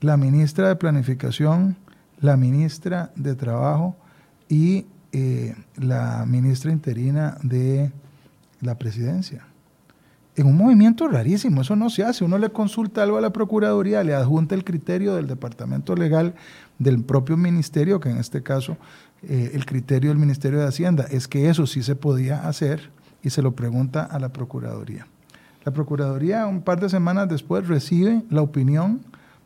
la 0.00 0.16
ministra 0.16 0.68
de 0.68 0.76
Planificación, 0.76 1.76
la 2.20 2.36
ministra 2.36 3.10
de 3.16 3.34
Trabajo 3.34 3.96
y 4.48 4.86
eh, 5.12 5.54
la 5.76 6.24
ministra 6.26 6.72
interina 6.72 7.38
de 7.42 7.92
la 8.60 8.76
Presidencia. 8.76 9.44
En 10.36 10.46
un 10.46 10.56
movimiento 10.56 11.08
rarísimo, 11.08 11.62
eso 11.62 11.74
no 11.74 11.90
se 11.90 12.04
hace. 12.04 12.24
Uno 12.24 12.38
le 12.38 12.50
consulta 12.50 13.02
algo 13.02 13.18
a 13.18 13.20
la 13.20 13.32
Procuraduría, 13.32 14.04
le 14.04 14.14
adjunta 14.14 14.54
el 14.54 14.62
criterio 14.62 15.16
del 15.16 15.26
Departamento 15.26 15.96
Legal 15.96 16.34
del 16.78 17.02
propio 17.02 17.36
Ministerio, 17.36 17.98
que 17.98 18.10
en 18.10 18.18
este 18.18 18.42
caso 18.42 18.76
eh, 19.22 19.50
el 19.54 19.66
criterio 19.66 20.10
del 20.10 20.18
Ministerio 20.18 20.60
de 20.60 20.66
Hacienda 20.66 21.06
es 21.10 21.26
que 21.26 21.48
eso 21.48 21.66
sí 21.66 21.82
se 21.82 21.96
podía 21.96 22.46
hacer 22.46 22.90
y 23.22 23.30
se 23.30 23.42
lo 23.42 23.52
pregunta 23.56 24.04
a 24.04 24.20
la 24.20 24.28
Procuraduría. 24.28 25.08
La 25.64 25.72
Procuraduría 25.72 26.46
un 26.46 26.62
par 26.62 26.80
de 26.80 26.88
semanas 26.88 27.28
después 27.28 27.66
recibe 27.66 28.22
la 28.30 28.42
opinión 28.42 29.00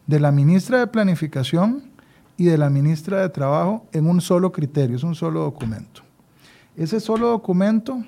de 0.07 0.21
la 0.21 0.31
ministra 0.31 0.79
de 0.79 0.89
Planificación 0.89 1.92
y 2.37 2.45
de 2.47 2.59
la 2.59 2.71
ministra 2.71 3.21
de 3.21 3.29
Trabajo 3.29 3.87
en 3.93 4.07
un 4.09 4.21
solo 4.21 4.51
criterio, 4.53 4.97
es 4.97 5.03
un 5.05 5.15
solo 5.15 5.41
documento. 5.41 6.03
Ese 6.77 7.01
solo 7.01 7.29
documento 7.29 8.03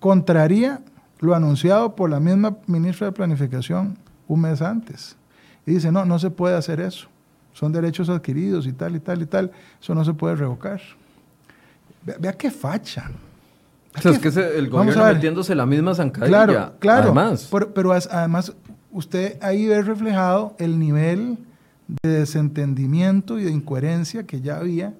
contraría 0.00 0.80
lo 1.20 1.34
anunciado 1.34 1.94
por 1.96 2.10
la 2.10 2.20
misma 2.20 2.56
ministra 2.66 3.06
de 3.06 3.12
Planificación 3.12 3.96
un 4.28 4.40
mes 4.40 4.60
antes. 4.62 5.16
Y 5.66 5.72
dice, 5.72 5.90
no, 5.92 6.04
no 6.04 6.18
se 6.18 6.30
puede 6.30 6.56
hacer 6.56 6.80
eso. 6.80 7.08
Son 7.52 7.72
derechos 7.72 8.08
adquiridos 8.08 8.66
y 8.66 8.72
tal 8.72 8.96
y 8.96 9.00
tal 9.00 9.22
y 9.22 9.26
tal. 9.26 9.50
Eso 9.80 9.94
no 9.94 10.04
se 10.04 10.12
puede 10.12 10.34
revocar. 10.36 10.80
Vea, 12.04 12.16
vea 12.18 12.32
qué 12.32 12.50
facha. 12.50 13.10
O 13.96 14.00
sea, 14.00 14.10
es 14.10 14.18
que 14.18 14.28
ese- 14.28 14.58
el 14.58 14.68
gobierno 14.68 15.04
metiéndose 15.04 15.54
la 15.54 15.64
misma 15.64 15.94
zancadilla. 15.94 16.44
Claro, 16.46 16.72
claro. 16.80 17.02
Además, 17.04 17.48
Pero, 17.74 17.92
además, 17.92 18.52
usted 18.90 19.38
ahí 19.42 19.66
ve 19.66 19.80
reflejado 19.82 20.54
el 20.58 20.78
nivel 20.78 21.38
de 21.88 22.20
desentendimiento 22.20 23.38
y 23.38 23.44
de 23.44 23.50
incoherencia 23.50 24.24
que 24.24 24.40
ya 24.40 24.56
había 24.56 24.94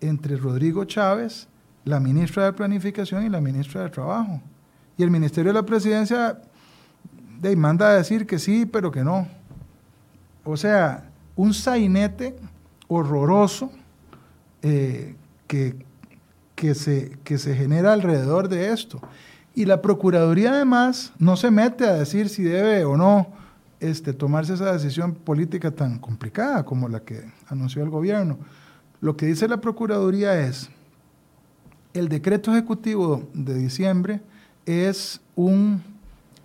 entre 0.00 0.36
Rodrigo 0.36 0.84
Chávez, 0.84 1.48
la 1.84 2.00
ministra 2.00 2.44
de 2.44 2.52
Planificación 2.52 3.24
y 3.24 3.28
la 3.28 3.40
ministra 3.40 3.82
de 3.82 3.90
Trabajo. 3.90 4.40
Y 4.98 5.02
el 5.02 5.10
Ministerio 5.10 5.52
de 5.52 5.60
la 5.60 5.66
Presidencia 5.66 6.38
de, 7.40 7.56
manda 7.56 7.90
a 7.90 7.96
decir 7.96 8.26
que 8.26 8.38
sí, 8.38 8.66
pero 8.66 8.90
que 8.90 9.04
no. 9.04 9.28
O 10.44 10.56
sea, 10.56 11.10
un 11.36 11.54
sainete 11.54 12.36
horroroso 12.88 13.70
eh, 14.62 15.14
que, 15.46 15.76
que, 16.54 16.74
se, 16.74 17.18
que 17.24 17.38
se 17.38 17.54
genera 17.54 17.92
alrededor 17.92 18.48
de 18.48 18.72
esto. 18.72 19.00
Y 19.54 19.64
la 19.64 19.80
Procuraduría 19.80 20.52
además 20.52 21.12
no 21.18 21.36
se 21.36 21.50
mete 21.50 21.86
a 21.86 21.94
decir 21.94 22.28
si 22.28 22.42
debe 22.42 22.84
o 22.84 22.96
no 22.96 23.28
este, 23.80 24.12
tomarse 24.12 24.54
esa 24.54 24.72
decisión 24.72 25.14
política 25.14 25.70
tan 25.70 25.98
complicada 25.98 26.64
como 26.64 26.88
la 26.88 27.00
que 27.00 27.24
anunció 27.48 27.82
el 27.82 27.90
gobierno. 27.90 28.38
Lo 29.00 29.16
que 29.16 29.26
dice 29.26 29.48
la 29.48 29.60
Procuraduría 29.60 30.40
es, 30.46 30.70
el 31.92 32.08
decreto 32.08 32.52
ejecutivo 32.52 33.28
de 33.34 33.54
diciembre 33.54 34.20
es 34.64 35.20
un, 35.34 35.82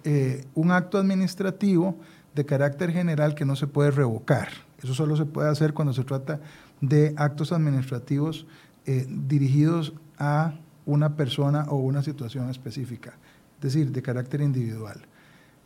eh, 0.04 0.46
un 0.56 0.72
acto 0.72 0.98
administrativo 0.98 1.96
de 2.36 2.46
carácter 2.46 2.92
general 2.92 3.36
que 3.36 3.46
no 3.46 3.56
se 3.56 3.68
puede 3.68 3.92
revocar. 3.92 4.50
Eso 4.82 4.94
solo 4.94 5.16
se 5.16 5.26
puede 5.26 5.50
hacer 5.50 5.74
cuando 5.74 5.94
se 5.94 6.04
trata 6.04 6.40
de 6.80 7.14
actos 7.18 7.52
administrativos 7.52 8.46
eh, 8.86 9.06
dirigidos 9.10 9.94
a 10.18 10.54
una 10.86 11.16
persona 11.16 11.66
o 11.70 11.78
una 11.78 12.02
situación 12.02 12.50
específica, 12.50 13.14
es 13.58 13.62
decir, 13.62 13.92
de 13.92 14.02
carácter 14.02 14.42
individual. 14.42 15.02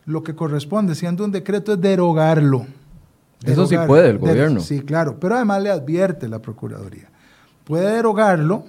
Lo 0.05 0.23
que 0.23 0.35
corresponde, 0.35 0.95
siendo 0.95 1.25
un 1.25 1.31
decreto, 1.31 1.73
es 1.73 1.81
derogarlo. 1.81 2.67
Eso 3.43 3.67
sí 3.67 3.75
puede 3.85 4.09
el 4.09 4.17
gobierno. 4.17 4.59
sí, 4.59 4.81
claro, 4.81 5.19
pero 5.19 5.35
además 5.35 5.61
le 5.61 5.69
advierte 5.69 6.27
la 6.27 6.39
Procuraduría. 6.39 7.09
Puede 7.63 7.95
derogarlo, 7.95 8.65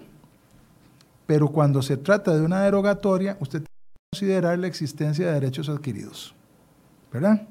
pero 1.27 1.49
cuando 1.49 1.83
se 1.83 1.97
trata 1.97 2.35
de 2.35 2.43
una 2.43 2.63
derogatoria, 2.63 3.37
usted 3.41 3.61
tiene 3.61 3.67
que 3.67 4.11
considerar 4.13 4.59
la 4.59 4.67
existencia 4.67 5.27
de 5.27 5.33
derechos 5.33 5.69
adquiridos. 5.69 6.35
¿Verdad? 7.13 7.43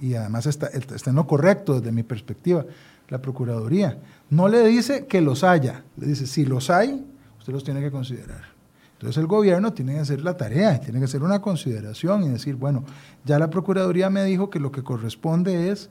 Y 0.00 0.14
además 0.14 0.46
está, 0.46 0.68
está 0.68 1.10
en 1.10 1.16
lo 1.16 1.26
correcto 1.26 1.74
desde 1.74 1.92
mi 1.92 2.02
perspectiva. 2.02 2.64
La 3.08 3.18
Procuraduría 3.18 3.98
no 4.30 4.48
le 4.48 4.66
dice 4.66 5.06
que 5.06 5.20
los 5.20 5.44
haya, 5.44 5.82
le 5.96 6.06
dice 6.08 6.26
si 6.26 6.44
los 6.44 6.70
hay, 6.70 7.04
usted 7.38 7.52
los 7.52 7.64
tiene 7.64 7.80
que 7.80 7.90
considerar. 7.90 8.57
Entonces 8.98 9.18
el 9.18 9.28
gobierno 9.28 9.72
tiene 9.72 9.94
que 9.94 10.00
hacer 10.00 10.22
la 10.22 10.36
tarea, 10.36 10.80
tiene 10.80 10.98
que 10.98 11.04
hacer 11.04 11.22
una 11.22 11.40
consideración 11.40 12.24
y 12.24 12.30
decir, 12.30 12.56
bueno, 12.56 12.82
ya 13.24 13.38
la 13.38 13.48
Procuraduría 13.48 14.10
me 14.10 14.24
dijo 14.24 14.50
que 14.50 14.58
lo 14.58 14.72
que 14.72 14.82
corresponde 14.82 15.70
es 15.70 15.88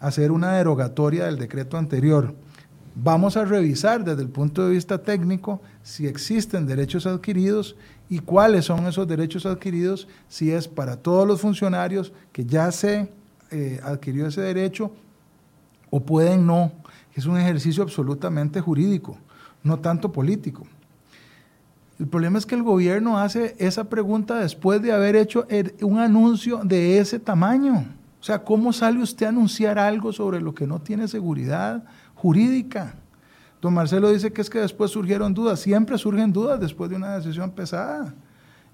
hacer 0.00 0.32
una 0.32 0.54
derogatoria 0.54 1.26
del 1.26 1.38
decreto 1.38 1.76
anterior. 1.76 2.34
vamos 3.00 3.36
a 3.36 3.44
revisar 3.44 4.02
desde 4.02 4.22
el 4.22 4.28
punto 4.28 4.66
de 4.66 4.72
vista 4.72 4.98
técnico 4.98 5.62
si 5.84 6.08
existen 6.08 6.66
derechos 6.66 7.06
adquiridos 7.06 7.76
y 8.08 8.18
cuáles 8.18 8.64
son 8.64 8.88
esos 8.88 9.06
derechos 9.06 9.46
adquiridos, 9.46 10.08
si 10.28 10.50
es 10.50 10.66
para 10.66 10.96
todos 10.96 11.28
los 11.28 11.40
funcionarios 11.40 12.12
que 12.32 12.44
ya 12.44 12.72
se 12.72 13.12
eh, 13.52 13.78
adquirió 13.84 14.26
ese 14.26 14.40
derecho 14.40 14.90
o 15.90 16.00
pueden 16.00 16.44
no. 16.44 16.72
Es 17.14 17.26
un 17.26 17.38
ejercicio 17.38 17.84
absolutamente 17.84 18.60
jurídico, 18.60 19.16
no 19.62 19.78
tanto 19.78 20.10
político. 20.10 20.66
El 21.98 22.06
problema 22.06 22.38
es 22.38 22.46
que 22.46 22.54
el 22.54 22.62
gobierno 22.62 23.18
hace 23.18 23.56
esa 23.58 23.84
pregunta 23.84 24.36
después 24.36 24.80
de 24.80 24.92
haber 24.92 25.16
hecho 25.16 25.46
un 25.82 25.98
anuncio 25.98 26.60
de 26.62 26.98
ese 26.98 27.18
tamaño. 27.18 27.86
O 28.20 28.24
sea, 28.24 28.44
¿cómo 28.44 28.72
sale 28.72 29.02
usted 29.02 29.26
a 29.26 29.30
anunciar 29.30 29.78
algo 29.78 30.12
sobre 30.12 30.40
lo 30.40 30.54
que 30.54 30.66
no 30.66 30.80
tiene 30.80 31.08
seguridad 31.08 31.84
jurídica? 32.14 32.94
Don 33.60 33.74
Marcelo 33.74 34.10
dice 34.10 34.32
que 34.32 34.40
es 34.40 34.50
que 34.50 34.60
después 34.60 34.92
surgieron 34.92 35.34
dudas. 35.34 35.58
Siempre 35.58 35.98
surgen 35.98 36.32
dudas 36.32 36.60
después 36.60 36.88
de 36.88 36.96
una 36.96 37.16
decisión 37.16 37.50
pesada. 37.50 38.14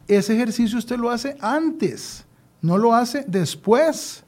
Ese 0.07 0.35
ejercicio 0.35 0.79
usted 0.79 0.99
lo 0.99 1.11
hace 1.11 1.37
antes, 1.41 2.27
no 2.61 2.77
lo 2.77 2.95
hace 2.95 3.25
después. 3.27 4.23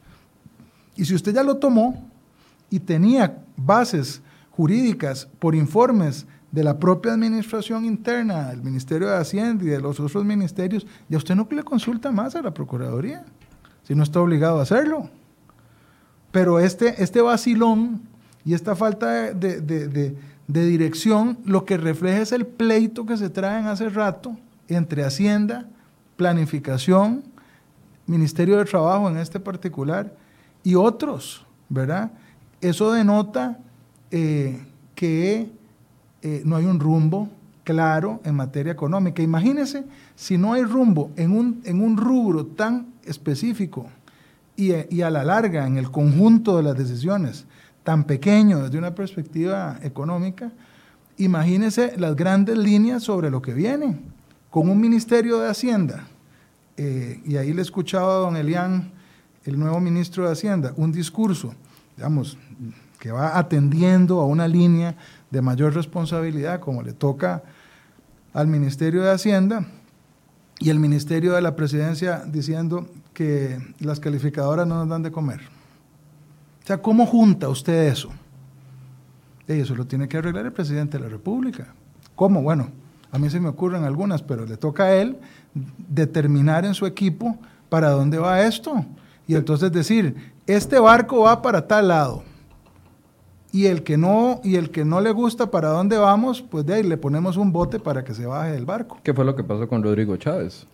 Y 0.97 1.05
si 1.05 1.15
usted 1.15 1.35
ya 1.35 1.43
lo 1.43 1.59
tomó 1.59 2.09
y 2.71 2.81
tenía 2.81 3.43
bases 3.57 4.23
jurídicas 4.53 5.29
por 5.39 5.55
informes 5.55 6.27
de 6.57 6.65
la 6.65 6.79
propia 6.79 7.13
administración 7.13 7.85
interna, 7.85 8.49
del 8.49 8.63
Ministerio 8.63 9.09
de 9.09 9.19
Hacienda 9.19 9.63
y 9.63 9.67
de 9.67 9.79
los 9.79 10.01
otros 10.01 10.25
ministerios, 10.25 10.87
ya 11.07 11.19
usted 11.19 11.35
no 11.35 11.47
le 11.51 11.63
consulta 11.63 12.11
más 12.11 12.35
a 12.35 12.41
la 12.41 12.55
Procuraduría, 12.55 13.27
si 13.83 13.95
no 13.95 14.03
está 14.03 14.23
obligado 14.23 14.59
a 14.59 14.63
hacerlo. 14.63 15.11
Pero 16.33 16.59
este, 16.59 17.03
este 17.03 17.21
vacilón 17.21 18.01
y 18.43 18.55
esta 18.55 18.75
falta 18.75 19.35
de, 19.35 19.61
de 19.61 20.67
dirección 20.67 21.39
lo 21.45 21.67
que 21.67 21.77
refleja 21.77 22.23
es 22.23 22.33
el 22.33 22.47
pleito 22.47 23.05
que 23.05 23.19
se 23.19 23.29
traen 23.29 23.67
hace 23.67 23.91
rato 23.91 24.35
entre 24.67 25.05
Hacienda, 25.05 25.69
Planificación, 26.17 27.23
Ministerio 28.07 28.57
de 28.57 28.65
Trabajo 28.65 29.11
en 29.11 29.19
este 29.19 29.41
particular 29.41 30.11
y 30.65 30.75
otros, 30.75 31.45
¿verdad? 31.69 32.13
Eso 32.63 32.93
denota 32.93 33.59
eh, 34.11 34.65
que 34.95 35.51
eh, 36.27 36.43
no 36.45 36.57
hay 36.57 36.65
un 36.65 36.81
rumbo 36.81 37.29
claro 37.63 38.21
en 38.25 38.35
materia 38.35 38.73
económica. 38.73 39.23
Imagínense 39.23 39.85
si 40.17 40.37
no 40.37 40.55
hay 40.55 40.65
rumbo 40.65 41.13
en 41.15 41.31
un, 41.31 41.63
en 41.65 41.81
un 41.81 41.97
rubro 41.97 42.47
tan 42.47 42.89
específico 43.05 43.87
y, 44.57 44.73
y 44.93 45.03
a 45.03 45.11
la 45.11 45.23
larga 45.23 45.69
en 45.69 45.77
el 45.77 45.89
conjunto 45.93 46.57
de 46.57 46.65
las 46.65 46.77
decisiones 46.77 47.45
tan 47.85 48.03
pequeño 48.03 48.65
desde 48.65 48.77
una 48.77 48.93
perspectiva 48.93 49.79
económica, 49.85 50.51
imagínense 51.17 51.97
las 51.97 52.17
grandes 52.17 52.59
líneas 52.59 53.05
sobre 53.05 53.31
lo 53.31 53.41
que 53.41 53.55
viene, 53.55 53.97
con 54.51 54.69
un 54.69 54.81
Ministerio 54.81 55.39
de 55.39 55.49
Hacienda, 55.49 56.09
eh, 56.77 57.23
y 57.25 57.37
ahí 57.37 57.53
le 57.53 57.63
escuchaba 57.63 58.17
a 58.17 58.19
don 58.19 58.37
Elián, 58.37 58.91
el 59.45 59.57
nuevo 59.61 59.79
ministro 59.79 60.27
de 60.27 60.33
Hacienda, 60.33 60.73
un 60.77 60.91
discurso, 60.91 61.55
digamos, 61.97 62.37
que 62.99 63.13
va 63.13 63.39
atendiendo 63.39 64.19
a 64.19 64.27
una 64.27 64.49
línea 64.49 64.97
de 65.31 65.43
mayor 65.43 65.75
responsabilidad, 65.75 66.61
como 66.61 66.83
le 66.83 66.93
toca 66.93 67.43
al 68.33 68.47
Ministerio 68.47 69.03
de 69.03 69.11
Hacienda, 69.11 69.67
y 70.59 70.71
el 70.71 70.79
Ministerio 70.79 71.35
de 71.35 71.43
la 71.43 71.55
Presidencia 71.55 72.23
diciendo 72.27 72.87
que 73.13 73.59
las 73.81 74.01
calificadoras 74.01 74.67
no 74.67 74.77
nos 74.77 74.89
dan 74.89 75.03
de 75.03 75.13
comer. 75.13 75.41
O 76.63 76.67
sea, 76.67 76.79
¿cómo 76.79 77.07
junta 77.07 77.49
usted 77.49 77.89
eso? 77.89 78.11
Y 79.47 79.53
eso 79.53 79.75
lo 79.75 79.87
tiene 79.87 80.09
que 80.09 80.17
arreglar 80.17 80.47
el 80.47 80.53
presidente 80.53 80.99
de 80.99 81.05
la 81.05 81.11
República. 81.11 81.75
¿Cómo? 82.15 82.43
Bueno, 82.43 82.71
a 83.13 83.19
mí 83.19 83.31
se 83.31 83.39
me 83.39 83.49
ocurren 83.49 83.85
algunas, 83.85 84.23
pero 84.23 84.47
le 84.47 84.57
toca 84.57 84.85
a 84.85 84.95
él 84.95 85.19
determinar 85.89 86.65
en 86.65 86.75
su 86.75 86.87
equipo 86.87 87.39
para 87.69 87.91
dónde 87.91 88.19
va 88.19 88.43
esto. 88.43 88.85
Y 89.29 89.35
entonces 89.35 89.71
decir, 89.71 90.33
este 90.47 90.79
barco 90.79 91.21
va 91.21 91.43
para 91.43 91.67
tal 91.67 91.89
lado. 91.89 92.25
Y 93.53 93.67
el 93.67 93.83
que 93.83 93.97
no, 93.97 94.41
y 94.45 94.57
el 94.57 94.71
que 94.71 94.85
no 94.85 95.01
le 95.01 95.11
gusta 95.11 95.51
para 95.51 95.69
dónde 95.69 95.97
vamos, 95.97 96.43
pues 96.43 96.67
de 96.67 96.75
ahí 96.75 96.83
le 96.83 96.97
ponemos 96.97 97.37
un 97.37 97.53
bote 97.53 97.79
para 97.79 98.05
que 98.05 98.13
se 98.13 98.27
baje 98.27 98.53
del 98.53 98.67
barco. 98.67 98.99
¿Qué 99.03 99.15
fue 99.15 99.25
lo 99.25 99.35
que 99.35 99.45
pasó 99.45 99.69
con 99.69 99.83
Rodrigo 99.83 100.17
Chávez? 100.17 100.67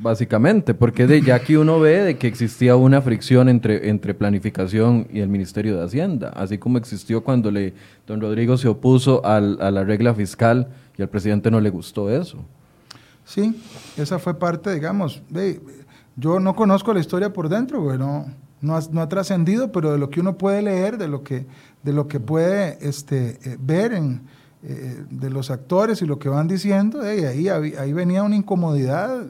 Básicamente, 0.00 0.72
porque 0.72 1.06
de, 1.06 1.20
ya 1.20 1.34
aquí 1.34 1.56
uno 1.56 1.80
ve 1.80 2.02
de 2.02 2.16
que 2.16 2.28
existía 2.28 2.76
una 2.76 3.02
fricción 3.02 3.48
entre, 3.48 3.88
entre 3.88 4.14
planificación 4.14 5.08
y 5.12 5.18
el 5.18 5.28
Ministerio 5.28 5.76
de 5.76 5.84
Hacienda, 5.84 6.28
así 6.28 6.58
como 6.58 6.78
existió 6.78 7.24
cuando 7.24 7.50
le, 7.50 7.74
don 8.06 8.20
Rodrigo 8.20 8.56
se 8.56 8.68
opuso 8.68 9.24
al, 9.26 9.58
a 9.60 9.72
la 9.72 9.82
regla 9.82 10.14
fiscal 10.14 10.68
y 10.96 11.02
al 11.02 11.08
presidente 11.08 11.50
no 11.50 11.60
le 11.60 11.70
gustó 11.70 12.08
eso. 12.08 12.38
Sí, 13.24 13.60
esa 13.96 14.20
fue 14.20 14.38
parte, 14.38 14.72
digamos, 14.72 15.22
de, 15.28 15.60
yo 16.16 16.38
no 16.38 16.54
conozco 16.54 16.94
la 16.94 17.00
historia 17.00 17.32
por 17.32 17.48
dentro, 17.48 17.96
no, 17.96 18.26
no 18.60 18.76
ha, 18.76 18.80
no 18.90 19.00
ha 19.00 19.08
trascendido, 19.08 19.72
pero 19.72 19.92
de 19.92 19.98
lo 19.98 20.10
que 20.10 20.20
uno 20.20 20.36
puede 20.36 20.62
leer, 20.62 20.98
de 20.98 21.08
lo 21.08 21.22
que, 21.22 21.46
de 21.82 21.92
lo 21.92 22.08
que 22.08 22.20
puede 22.20 22.78
este, 22.80 23.38
eh, 23.44 23.56
ver 23.60 23.92
en, 23.92 24.22
eh, 24.62 25.04
de 25.10 25.30
los 25.30 25.50
actores 25.50 26.02
y 26.02 26.06
lo 26.06 26.18
que 26.18 26.28
van 26.28 26.46
diciendo, 26.46 27.00
ahí, 27.00 27.48
ahí 27.48 27.92
venía 27.94 28.22
una 28.22 28.36
incomodidad 28.36 29.26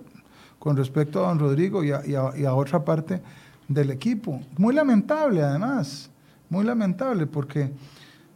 con 0.59 0.77
respecto 0.77 1.25
a 1.25 1.29
don 1.29 1.39
Rodrigo 1.39 1.83
y 1.85 1.93
a, 1.93 2.55
otra 2.55 2.85
parte 2.85 3.23
del 3.69 3.91
equipo. 3.91 4.41
Muy 4.59 4.75
lamentable 4.75 5.43
además, 5.43 6.11
muy 6.49 6.65
lamentable 6.65 7.27
porque 7.27 7.73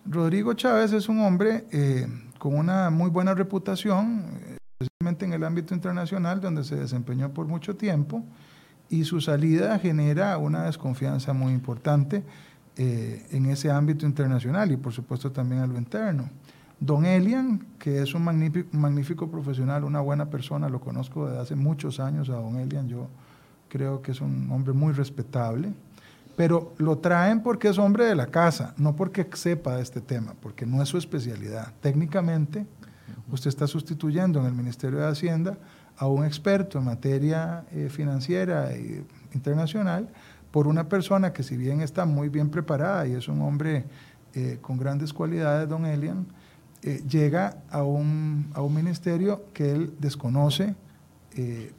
Rodrigo 0.06 0.54
Chávez 0.54 0.92
es 0.92 1.08
un 1.08 1.20
hombre 1.20 1.66
eh, 1.72 2.06
con 2.38 2.56
una 2.56 2.90
muy 2.90 3.10
buena 3.10 3.34
reputación, 3.34 4.24
especialmente 4.78 5.24
en 5.24 5.32
el 5.32 5.44
ámbito 5.44 5.74
internacional 5.74 6.40
donde 6.40 6.64
se 6.64 6.76
desempeñó 6.76 7.32
por 7.32 7.46
mucho 7.46 7.76
tiempo 7.76 8.24
y 8.94 9.04
su 9.04 9.20
salida 9.20 9.76
genera 9.80 10.38
una 10.38 10.64
desconfianza 10.64 11.32
muy 11.32 11.52
importante 11.52 12.22
eh, 12.76 13.26
en 13.32 13.46
ese 13.46 13.68
ámbito 13.70 14.06
internacional 14.06 14.70
y 14.70 14.76
por 14.76 14.92
supuesto 14.92 15.32
también 15.32 15.62
a 15.62 15.66
lo 15.66 15.76
interno. 15.76 16.30
Don 16.78 17.04
Elian, 17.04 17.66
que 17.78 18.02
es 18.02 18.14
un 18.14 18.22
magnífico, 18.22 19.28
profesional, 19.28 19.82
una 19.82 20.00
buena 20.00 20.26
persona, 20.26 20.68
lo 20.68 20.80
conozco 20.80 21.26
desde 21.26 21.40
hace 21.40 21.56
muchos 21.56 21.98
años 21.98 22.28
a 22.28 22.34
Don 22.34 22.56
Elian, 22.56 22.88
yo 22.88 23.08
creo 23.68 24.00
que 24.00 24.12
es 24.12 24.20
un 24.20 24.48
hombre 24.52 24.72
muy 24.72 24.92
respetable, 24.92 25.72
pero 26.36 26.72
lo 26.78 26.98
traen 26.98 27.42
porque 27.42 27.68
es 27.68 27.78
hombre 27.78 28.04
de 28.04 28.14
la 28.14 28.28
casa, 28.28 28.74
no 28.76 28.94
porque 28.94 29.28
sepa 29.34 29.76
de 29.76 29.82
este 29.82 30.00
tema, 30.00 30.34
porque 30.40 30.66
no 30.66 30.82
es 30.82 30.88
su 30.88 30.98
especialidad. 30.98 31.72
Técnicamente, 31.80 32.64
usted 33.32 33.48
está 33.48 33.66
sustituyendo 33.66 34.38
en 34.38 34.46
el 34.46 34.52
Ministerio 34.52 35.00
de 35.00 35.08
Hacienda 35.08 35.58
a 35.96 36.06
un 36.06 36.24
experto 36.24 36.78
en 36.78 36.84
materia 36.84 37.64
eh, 37.72 37.88
financiera 37.88 38.72
e 38.72 39.04
internacional 39.32 40.08
por 40.50 40.66
una 40.66 40.88
persona 40.88 41.32
que 41.32 41.42
si 41.42 41.56
bien 41.56 41.80
está 41.80 42.04
muy 42.04 42.28
bien 42.28 42.50
preparada 42.50 43.06
y 43.06 43.12
es 43.12 43.28
un 43.28 43.42
hombre 43.42 43.84
eh, 44.34 44.58
con 44.60 44.78
grandes 44.78 45.12
cualidades, 45.12 45.68
don 45.68 45.86
Elian, 45.86 46.26
eh, 46.82 47.02
llega 47.08 47.58
a 47.70 47.82
un, 47.82 48.50
a 48.54 48.62
un, 48.62 48.74
ministerio 48.74 49.46
que 49.52 49.72
él 49.72 49.94
desconoce 49.98 50.74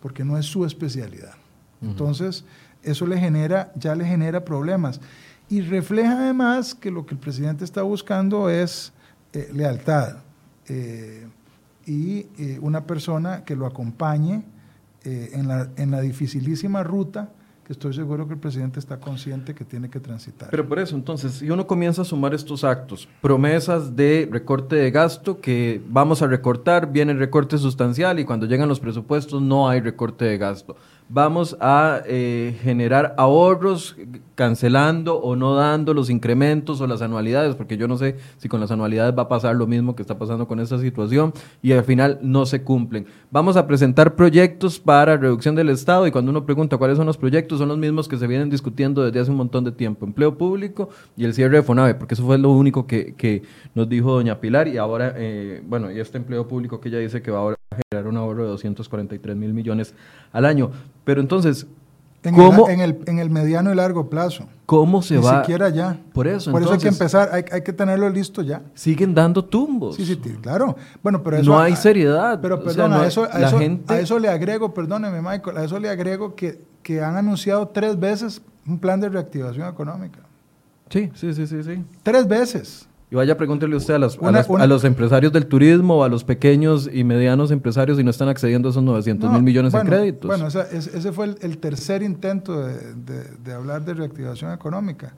porque 0.02 0.26
no 0.26 0.38
es 0.38 0.46
su 0.46 0.66
especialidad. 0.66 1.36
Entonces, 1.82 2.44
eso 2.84 3.08
le 3.08 3.18
genera, 3.18 3.72
ya 3.76 3.96
le 3.96 4.04
genera 4.04 4.44
problemas. 4.44 5.00
Y 5.50 5.62
refleja 5.62 6.14
además 6.24 6.76
que 6.76 6.92
lo 6.92 7.06
que 7.06 7.14
el 7.14 7.20
presidente 7.20 7.64
está 7.64 7.84
buscando 7.84 8.50
es 8.50 8.94
eh, 10.68 11.28
y 11.86 12.28
una 12.62 12.86
persona 12.86 13.44
que 13.44 13.56
lo 13.56 13.66
acompañe 13.66 14.44
en 15.04 15.48
la, 15.48 15.70
en 15.78 15.92
la 15.92 16.02
dificilísima 16.02 16.84
ruta 16.84 17.30
que 17.66 17.74
estoy 17.74 17.94
seguro 17.96 18.28
que 18.28 18.36
el 18.36 18.40
presidente 18.40 18.80
está 18.80 19.00
consciente 19.00 19.56
que 19.56 19.66
tiene 19.66 19.90
que 19.90 20.00
transitar. 20.00 20.50
Pero 20.52 20.68
por 20.68 20.78
eso, 20.78 20.96
entonces, 20.96 21.34
si 21.34 21.50
uno 21.50 21.66
comienza 21.66 22.04
a 22.04 22.06
sumar 22.06 22.36
estos 22.36 22.64
actos, 22.64 23.10
promesas 23.22 23.96
de 23.96 24.30
recorte 24.32 24.76
de 24.76 24.92
gasto, 24.92 25.42
que 25.42 25.82
vamos 25.90 26.22
a 26.22 26.28
recortar, 26.28 26.92
viene 26.92 27.14
el 27.14 27.18
recorte 27.18 27.58
sustancial 27.58 28.20
y 28.20 28.26
cuando 28.26 28.46
llegan 28.46 28.70
los 28.70 28.80
presupuestos 28.80 29.42
no 29.42 29.68
hay 29.68 29.82
recorte 29.82 30.26
de 30.26 30.38
gasto 30.38 30.76
vamos 31.08 31.56
a 31.60 32.02
eh, 32.08 32.58
generar 32.64 33.14
ahorros 33.18 33.96
cancelando 34.34 35.18
o 35.18 35.36
no 35.36 35.56
dando 35.56 35.94
los 35.94 36.10
incrementos 36.10 36.82
o 36.82 36.88
las 36.88 37.02
anualidades, 37.02 37.56
porque 37.56 37.78
yo 37.78 37.88
no 37.88 37.98
sé 37.98 38.18
si 38.38 38.50
con 38.50 38.60
las 38.60 38.72
anualidades 38.72 39.18
va 39.18 39.24
a 39.24 39.28
pasar 39.28 39.56
lo 39.56 39.68
mismo 39.68 39.96
que 39.96 40.02
está 40.02 40.18
pasando 40.18 40.48
con 40.48 40.60
esta 40.60 40.78
situación 40.80 41.34
y 41.62 41.72
al 41.72 41.84
final 41.84 42.20
no 42.22 42.46
se 42.46 42.64
cumplen. 42.64 43.06
Vamos 43.32 43.56
a 43.56 43.68
presentar 43.68 44.16
proyectos 44.16 44.80
para 44.80 45.18
reducción 45.18 45.56
del 45.56 45.70
Estado 45.70 46.08
y 46.08 46.12
cuando 46.12 46.32
uno 46.32 46.46
pregunta 46.46 46.78
cuáles 46.78 46.98
son 46.98 47.06
los 47.06 47.18
proyectos, 47.18 47.60
son 47.60 47.70
los 47.70 47.78
mismos 47.78 48.08
que 48.08 48.18
se 48.18 48.28
vienen 48.28 48.50
discutiendo 48.50 49.04
desde 49.04 49.20
hace 49.20 49.32
un 49.32 49.38
montón 49.38 49.64
de 49.64 49.72
tiempo, 49.72 50.06
empleo 50.06 50.38
público 50.38 50.90
y 51.16 51.26
el 51.26 51.34
cierre 51.34 51.58
de 51.58 51.64
FONAVE, 51.64 51.96
porque 51.96 52.16
eso 52.16 52.26
fue 52.26 52.38
lo 52.38 52.52
único 52.52 52.88
que, 52.88 53.14
que 53.16 53.44
nos 53.74 53.88
dijo 53.88 54.12
doña 54.12 54.40
Pilar 54.40 54.68
y 54.68 54.78
ahora, 54.78 55.14
eh, 55.16 55.62
bueno, 55.66 55.92
y 55.92 56.00
este 56.00 56.18
empleo 56.18 56.48
público 56.48 56.80
que 56.80 56.90
ella 56.90 57.00
dice 57.00 57.22
que 57.22 57.32
va 57.32 57.52
a 57.52 57.56
generar 57.92 58.10
un 58.10 58.18
ahorro 58.18 58.44
de 58.44 58.50
243 58.50 59.36
mil 59.36 59.54
millones 59.54 59.94
al 60.32 60.46
año. 60.46 60.72
Pero 61.06 61.22
entonces, 61.22 61.66
En, 62.24 62.34
¿Cómo, 62.36 62.68
el, 62.68 62.74
en, 62.74 62.82
el, 62.82 63.00
en 63.06 63.20
el 63.20 63.30
mediano 63.30 63.72
y 63.72 63.76
largo 63.76 64.10
plazo. 64.10 64.48
¿Cómo 64.66 65.04
se 65.04 65.14
Ni 65.16 65.22
va? 65.22 65.42
siquiera 65.42 65.70
ya. 65.70 66.00
Por 66.12 66.26
eso, 66.28 66.52
Por 66.52 66.64
eso 66.64 66.74
hay 66.74 66.80
que 66.80 66.88
empezar, 66.88 67.30
hay, 67.32 67.46
hay 67.52 67.62
que 67.62 67.72
tenerlo 67.72 68.10
listo 68.10 68.42
ya. 68.42 68.64
Siguen 68.74 69.14
dando 69.14 69.46
tumbos. 69.46 69.96
Sí, 69.96 70.06
sí, 70.08 70.18
claro. 70.42 70.76
Bueno, 71.04 71.22
pero 71.22 71.38
eso, 71.38 71.52
No 71.52 71.60
hay 71.60 71.76
seriedad. 71.76 72.40
Pero 72.42 72.56
O 72.56 72.58
sea, 72.58 72.66
perdón, 72.66 72.92
no 72.92 72.98
a, 72.98 73.06
eso, 73.08 73.28
a, 73.32 73.42
eso, 73.48 73.60
gente- 73.60 73.94
a 73.94 74.00
eso 74.00 74.18
le 74.18 74.28
agrego, 74.28 74.74
perdóneme 74.74 75.22
Michael, 75.22 75.56
a 75.58 75.64
eso 75.66 75.80
le 75.80 75.88
agrego 75.88 76.34
que, 76.36 76.60
que 76.82 77.00
han 77.00 77.16
anunciado 77.16 77.68
tres 77.68 78.00
veces 78.00 78.42
un 78.66 78.80
plan 78.80 79.00
de 79.00 79.10
reactivación 79.10 79.70
económica. 79.70 80.20
Sí, 80.90 81.12
sí, 81.14 81.32
sí, 81.36 81.46
sí, 81.46 81.62
sí. 81.64 81.84
Tres 82.02 82.28
veces. 82.28 82.88
Y 83.12 83.16
vaya, 83.16 83.38
pregúntele 83.38 83.76
usted 83.76 83.94
a, 83.94 84.00
las- 84.00 84.18
a 84.18 84.22
Una- 84.22 84.32
las- 84.32 84.50
una- 84.50 84.64
a 84.64 84.68
los 84.68 84.84
empresarios 84.84 85.32
del 85.32 85.46
turismo 85.46 85.98
o 85.98 86.04
a 86.04 86.10
los 86.10 86.24
pequeños 86.24 86.90
y 86.92 87.04
medianos 87.04 87.52
empresarios 87.52 87.98
si 87.98 88.04
no 88.04 88.10
están 88.10 88.30
accediendo 88.30 88.68
a 88.70 88.72
esos 88.72 88.82
900 88.84 89.30
mil 89.30 89.40
No, 89.40 89.44
millones 89.46 89.72
bueno, 89.74 89.92
en 89.92 89.96
créditos. 89.98 90.28
Bueno, 90.28 90.48
esa- 90.48 90.64
es- 90.72 90.88
ese 90.88 91.12
fue 91.12 91.26
el, 91.26 91.38
el 91.42 91.58
tercer 91.60 92.02
intento 92.02 92.66
de, 92.66 92.96
de- 92.96 93.30
de 93.44 93.54
hablar 93.54 93.86
de 93.86 93.94
reactivación 93.94 94.52
económica, 94.54 95.14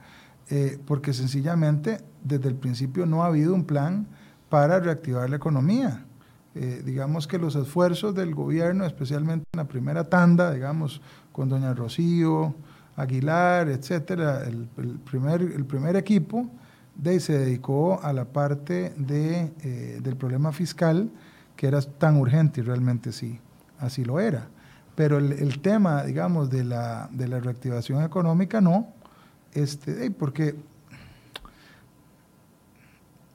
eh, 0.50 0.78
porque 0.86 1.14
sencillamente 1.14 2.00
desde 2.24 2.50
el 2.50 2.56
principio 2.56 3.06
no 3.06 3.24
ha 3.24 3.28
habido 3.28 3.54
un 3.54 3.64
plan 3.64 4.06
para 4.50 4.80
reactivar 4.82 5.30
la 5.30 5.38
economía. 5.38 6.04
Eh, 6.56 6.82
digamos 6.86 7.28
que 7.28 7.38
los 7.38 7.56
esfuerzos 7.56 8.16
del 8.16 8.34
gobierno, 8.36 8.86
especialmente 8.86 9.46
en 9.54 9.58
la 9.60 9.68
primera 9.68 10.04
tanda, 10.06 10.52
digamos, 10.52 11.02
con 11.32 11.48
doña 11.50 11.74
Rocío, 11.74 12.54
Aguilar, 12.98 13.70
etcétera, 13.70 14.44
el, 14.46 14.68
el 14.78 15.00
primer, 15.00 15.42
el 15.42 15.66
primer 15.66 15.96
equipo 15.96 16.50
de, 16.98 17.10
ahí 17.10 17.20
se 17.20 17.38
dedicó 17.38 18.02
a 18.02 18.14
la 18.14 18.26
parte 18.26 18.94
de, 18.98 19.52
eh, 19.62 20.00
del 20.02 20.16
problema 20.16 20.52
fiscal, 20.52 21.10
que 21.56 21.68
era 21.68 21.82
tan 21.82 22.18
urgente 22.18 22.62
y 22.62 22.64
realmente 22.64 23.12
sí, 23.12 23.40
así 23.80 24.04
lo 24.06 24.20
era. 24.20 24.48
Pero 24.96 25.18
el, 25.18 25.34
el 25.34 25.60
tema, 25.60 26.04
digamos, 26.04 26.50
de 26.50 26.64
la, 26.64 27.10
de 27.12 27.28
la 27.28 27.40
reactivación 27.40 28.04
económica 28.04 28.62
no, 28.62 28.94
este, 29.54 30.06
eh, 30.06 30.12
porque 30.12 30.56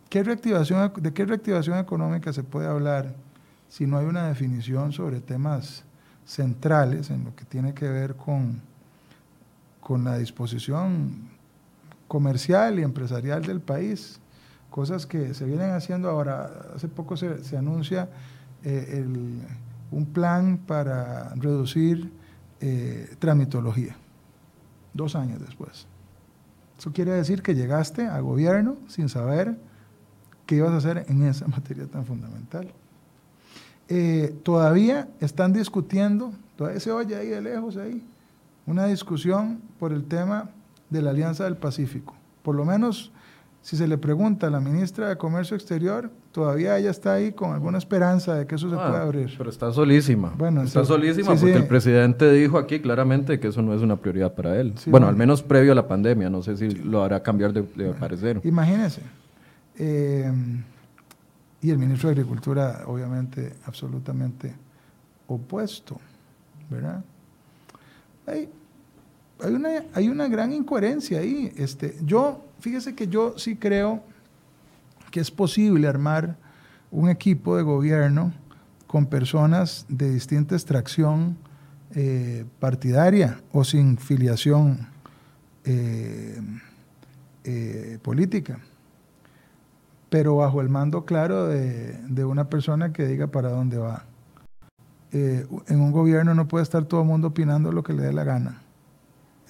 ¿qué 0.08 0.22
reactivación, 0.22 0.92
¿de 1.00 1.12
qué 1.12 1.24
reactivación 1.24 1.78
económica 1.78 2.32
se 2.32 2.42
puede 2.42 2.68
hablar 2.68 3.14
si 3.68 3.86
no 3.86 3.98
hay 3.98 4.06
una 4.06 4.28
definición 4.28 4.92
sobre 4.92 5.20
temas 5.20 5.84
centrales 6.26 7.10
en 7.10 7.24
lo 7.24 7.34
que 7.34 7.44
tiene 7.44 7.74
que 7.74 7.88
ver 7.88 8.14
con, 8.14 8.60
con 9.80 10.04
la 10.04 10.18
disposición 10.18 11.31
comercial 12.12 12.78
y 12.78 12.82
empresarial 12.82 13.40
del 13.42 13.62
país? 13.62 14.20
Cosas 14.68 15.06
que 15.06 15.32
se 15.32 15.46
vienen 15.46 15.70
haciendo 15.70 16.10
ahora. 16.10 16.50
Hace 16.76 16.86
poco 16.86 17.16
se, 17.16 17.56
anuncia 17.56 18.10
eh, 18.64 19.02
un 19.90 20.04
plan 20.12 20.58
para 20.58 21.30
reducir 21.36 22.12
eh, 22.60 23.16
tramitología, 23.18 23.96
dos 24.92 25.16
años 25.16 25.40
después. 25.40 25.86
Eso 26.78 26.92
quiere 26.92 27.12
decir 27.12 27.40
que 27.40 27.54
llegaste 27.54 28.06
a 28.06 28.20
gobierno 28.20 28.76
sin 28.88 29.08
saber 29.08 29.56
qué 30.44 30.56
ibas 30.56 30.72
a 30.72 30.76
hacer 30.76 31.06
en 31.08 31.22
esa 31.22 31.46
materia 31.56 31.86
tan 31.86 32.04
fundamental. 32.04 32.70
Eh, 33.88 34.38
todavía 34.42 35.08
están 35.18 35.54
discutiendo, 35.54 36.34
todavía 36.56 36.78
se 36.78 36.92
oye 36.92 37.16
ahí 37.16 37.28
de 37.28 37.40
lejos 37.40 37.78
ahí, 37.78 38.06
una 38.66 38.84
discusión 38.84 39.62
por 39.78 39.94
el 39.94 40.04
tema 40.04 40.50
de 40.92 41.02
la 41.02 41.10
Alianza 41.10 41.44
del 41.44 41.56
Pacífico. 41.56 42.14
Por 42.42 42.54
lo 42.54 42.64
menos, 42.64 43.12
si 43.62 43.76
se 43.76 43.86
le 43.86 43.96
pregunta 43.98 44.48
a 44.48 44.50
la 44.50 44.60
ministra 44.60 45.08
de 45.08 45.16
Comercio 45.16 45.56
Exterior, 45.56 46.10
todavía 46.32 46.76
ella 46.78 46.90
está 46.90 47.14
ahí 47.14 47.32
con 47.32 47.52
alguna 47.52 47.78
esperanza 47.78 48.34
de 48.34 48.46
que 48.46 48.56
eso 48.56 48.68
se 48.68 48.76
Ah, 48.76 48.88
pueda 48.88 49.02
abrir. 49.02 49.32
Pero 49.38 49.50
está 49.50 49.72
solísima. 49.72 50.34
Bueno, 50.36 50.62
está 50.62 50.80
sí. 50.80 50.86
solísima 50.86 51.36
Sí, 51.36 51.40
porque 51.40 51.52
sí. 51.54 51.58
el 51.62 51.66
presidente 51.68 52.30
dijo 52.32 52.58
aquí 52.58 52.80
claramente 52.80 53.38
que 53.38 53.48
eso 53.48 53.62
no 53.62 53.72
es 53.74 53.82
una 53.82 53.96
prioridad 53.96 54.34
para 54.34 54.58
él. 54.60 54.74
Bueno, 54.86 55.06
al 55.08 55.16
menos 55.16 55.42
previo 55.42 55.72
a 55.72 55.74
la 55.74 55.86
pandemia. 55.86 56.28
No 56.28 56.42
sé 56.42 56.56
si 56.56 56.68
lo 56.70 57.02
hará 57.04 57.22
cambiar 57.22 57.52
de, 57.52 57.62
de 57.62 57.92
parecer. 57.94 58.40
Imagínense. 58.44 59.02
Eh, 59.78 60.30
y 61.62 61.70
el 61.70 61.78
ministro 61.78 62.08
de 62.08 62.14
Agricultura, 62.14 62.82
obviamente, 62.86 63.54
absolutamente 63.66 64.52
opuesto, 65.28 65.98
¿verdad? 66.68 67.04
Hay, 68.26 68.48
hay, 69.40 69.54
una, 69.54 69.68
hay 69.94 70.08
una 70.08 70.28
gran 70.28 70.52
incoherencia 70.52 71.20
ahí. 71.20 71.52
Este, 71.56 71.96
yo, 72.04 72.44
fíjese 72.60 72.94
que 72.94 73.08
yo 73.08 73.38
sí 73.38 73.56
creo 73.56 74.02
que 75.10 75.20
es 75.20 75.30
posible 75.30 75.86
armar 75.86 76.36
un 76.90 77.08
equipo 77.08 77.56
de 77.56 77.62
gobierno 77.62 78.32
con 78.86 79.06
personas 79.06 79.86
de 79.88 80.10
distinta 80.10 80.54
extracción 80.54 81.36
eh, 81.94 82.44
partidaria 82.58 83.40
o 83.52 83.64
sin 83.64 83.98
filiación 83.98 84.88
eh, 85.64 86.40
eh, 87.44 87.98
política, 88.02 88.58
pero 90.08 90.36
bajo 90.36 90.60
el 90.60 90.68
mando 90.68 91.04
claro 91.04 91.48
de, 91.48 91.98
de 92.08 92.24
una 92.24 92.48
persona 92.48 92.92
que 92.92 93.06
diga 93.06 93.26
para 93.26 93.50
dónde 93.50 93.78
va. 93.78 94.04
En 95.12 95.80
un 95.80 95.92
gobierno 95.92 96.34
no 96.34 96.48
puede 96.48 96.62
estar 96.62 96.86
todo 96.86 97.02
el 97.02 97.06
mundo 97.06 97.28
opinando 97.28 97.70
lo 97.70 97.82
que 97.82 97.92
le 97.92 98.02
dé 98.02 98.14
la 98.14 98.24
gana. 98.24 98.62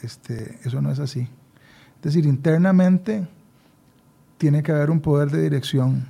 Este, 0.02 0.58
eso 0.64 0.80
no 0.82 0.90
es 0.90 0.98
así. 0.98 1.20
Es 1.96 2.02
decir, 2.02 2.26
internamente 2.26 3.26
tiene 4.38 4.62
que 4.62 4.72
haber 4.72 4.90
un 4.90 5.00
poder 5.00 5.30
de 5.30 5.42
dirección. 5.42 6.06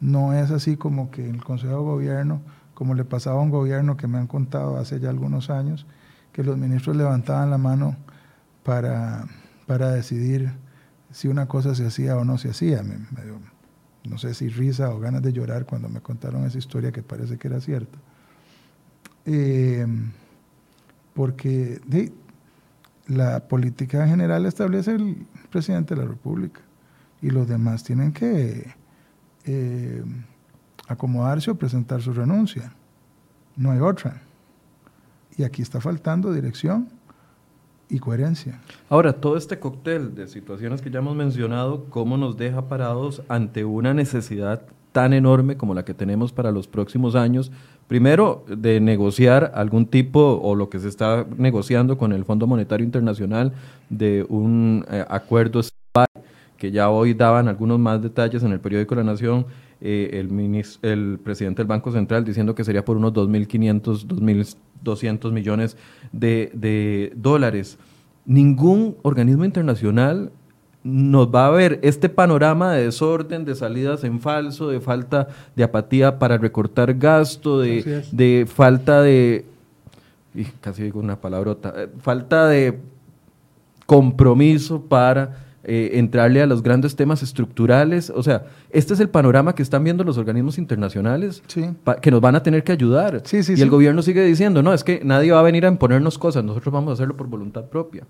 No 0.00 0.32
es 0.32 0.50
así 0.50 0.76
como 0.76 1.10
que 1.10 1.28
el 1.28 1.42
Consejo 1.42 1.72
de 1.74 1.82
Gobierno, 1.82 2.40
como 2.74 2.94
le 2.94 3.04
pasaba 3.04 3.40
a 3.40 3.42
un 3.42 3.50
gobierno 3.50 3.96
que 3.96 4.06
me 4.06 4.18
han 4.18 4.26
contado 4.26 4.76
hace 4.76 5.00
ya 5.00 5.10
algunos 5.10 5.50
años, 5.50 5.86
que 6.32 6.42
los 6.44 6.56
ministros 6.56 6.96
levantaban 6.96 7.50
la 7.50 7.58
mano 7.58 7.96
para, 8.64 9.26
para 9.66 9.90
decidir 9.90 10.52
si 11.10 11.28
una 11.28 11.46
cosa 11.46 11.74
se 11.74 11.86
hacía 11.86 12.16
o 12.16 12.24
no 12.24 12.38
se 12.38 12.50
hacía. 12.50 12.82
Me- 12.82 12.98
no 14.04 14.18
sé 14.18 14.34
si 14.34 14.48
risa 14.48 14.90
o 14.90 14.98
ganas 14.98 15.22
de 15.22 15.32
llorar 15.32 15.64
cuando 15.66 15.88
me 15.88 16.00
contaron 16.00 16.44
esa 16.44 16.58
historia 16.58 16.90
que 16.90 17.02
parece 17.02 17.38
que 17.38 17.48
era 17.48 17.60
cierta. 17.60 17.98
Eh, 19.24 19.86
porque 21.14 21.80
la 23.12 23.46
política 23.48 24.06
general 24.06 24.46
establece 24.46 24.92
el 24.94 25.26
presidente 25.50 25.94
de 25.94 26.02
la 26.02 26.08
República 26.08 26.60
y 27.20 27.30
los 27.30 27.46
demás 27.46 27.84
tienen 27.84 28.12
que 28.12 28.74
eh, 29.44 30.02
acomodarse 30.88 31.50
o 31.50 31.54
presentar 31.54 32.00
su 32.02 32.12
renuncia. 32.12 32.72
No 33.56 33.70
hay 33.70 33.80
otra. 33.80 34.22
Y 35.36 35.44
aquí 35.44 35.62
está 35.62 35.80
faltando 35.80 36.32
dirección 36.32 36.88
y 37.88 37.98
coherencia. 37.98 38.60
Ahora, 38.88 39.12
todo 39.12 39.36
este 39.36 39.58
cóctel 39.58 40.14
de 40.14 40.26
situaciones 40.26 40.80
que 40.80 40.90
ya 40.90 41.00
hemos 41.00 41.14
mencionado, 41.14 41.84
¿cómo 41.90 42.16
nos 42.16 42.36
deja 42.36 42.68
parados 42.68 43.22
ante 43.28 43.64
una 43.64 43.92
necesidad 43.94 44.62
tan 44.92 45.12
enorme 45.12 45.56
como 45.56 45.74
la 45.74 45.84
que 45.84 45.94
tenemos 45.94 46.32
para 46.32 46.50
los 46.50 46.66
próximos 46.66 47.14
años? 47.14 47.52
Primero, 47.92 48.46
de 48.48 48.80
negociar 48.80 49.52
algún 49.54 49.84
tipo, 49.84 50.40
o 50.42 50.54
lo 50.54 50.70
que 50.70 50.78
se 50.78 50.88
está 50.88 51.26
negociando 51.36 51.98
con 51.98 52.14
el 52.14 52.24
Fondo 52.24 52.46
Monetario 52.46 52.86
Internacional, 52.86 53.52
de 53.90 54.24
un 54.30 54.86
eh, 54.90 55.04
acuerdo 55.10 55.60
que 56.56 56.70
ya 56.70 56.88
hoy 56.88 57.12
daban 57.12 57.48
algunos 57.48 57.78
más 57.78 58.00
detalles 58.00 58.42
en 58.44 58.52
el 58.52 58.60
periódico 58.60 58.94
La 58.94 59.04
Nación, 59.04 59.44
eh, 59.82 60.08
el, 60.14 60.64
el 60.80 61.18
presidente 61.22 61.60
del 61.60 61.66
Banco 61.66 61.92
Central 61.92 62.24
diciendo 62.24 62.54
que 62.54 62.64
sería 62.64 62.82
por 62.82 62.96
unos 62.96 63.12
2.500, 63.12 64.06
2.200 64.06 65.30
millones 65.30 65.76
de, 66.12 66.50
de 66.54 67.12
dólares. 67.14 67.76
Ningún 68.24 68.96
organismo 69.02 69.44
internacional 69.44 70.32
nos 70.84 71.32
va 71.32 71.46
a 71.46 71.50
ver 71.50 71.78
este 71.82 72.08
panorama 72.08 72.72
de 72.72 72.84
desorden, 72.84 73.44
de 73.44 73.54
salidas 73.54 74.02
en 74.04 74.20
falso, 74.20 74.68
de 74.68 74.80
falta 74.80 75.28
de 75.54 75.64
apatía 75.64 76.18
para 76.18 76.38
recortar 76.38 76.94
gasto, 76.94 77.60
de, 77.60 78.46
falta 78.52 79.00
de, 79.02 79.44
y 80.34 80.44
casi 80.60 80.82
digo 80.82 80.98
una 80.98 81.16
palabrota, 81.20 81.72
eh, 81.76 81.88
falta 82.00 82.48
de 82.48 82.80
compromiso 83.86 84.82
para 84.82 85.36
eh, 85.64 85.90
entrarle 85.94 86.42
a 86.42 86.46
los 86.46 86.62
grandes 86.62 86.96
temas 86.96 87.22
estructurales. 87.22 88.10
O 88.10 88.22
sea, 88.24 88.46
este 88.70 88.94
es 88.94 89.00
el 89.00 89.08
panorama 89.08 89.54
que 89.54 89.62
están 89.62 89.84
viendo 89.84 90.02
los 90.02 90.18
organismos 90.18 90.58
internacionales 90.58 91.42
Sí. 91.46 91.70
que 92.00 92.10
nos 92.10 92.20
van 92.20 92.34
a 92.34 92.42
tener 92.42 92.64
que 92.64 92.72
ayudar. 92.72 93.22
Sí, 93.24 93.44
sí, 93.44 93.52
y 93.52 93.56
sí. 93.56 93.62
el 93.62 93.70
gobierno 93.70 94.02
sigue 94.02 94.24
diciendo, 94.24 94.62
no, 94.62 94.74
es 94.74 94.82
que 94.82 95.00
nadie 95.04 95.30
va 95.30 95.38
a 95.38 95.42
venir 95.42 95.64
a 95.64 95.68
imponernos 95.68 96.18
cosas, 96.18 96.42
nosotros 96.42 96.72
vamos 96.72 96.90
a 96.90 96.94
hacerlo 96.94 97.16
por 97.16 97.28
voluntad 97.28 97.66
propia. 97.66 98.04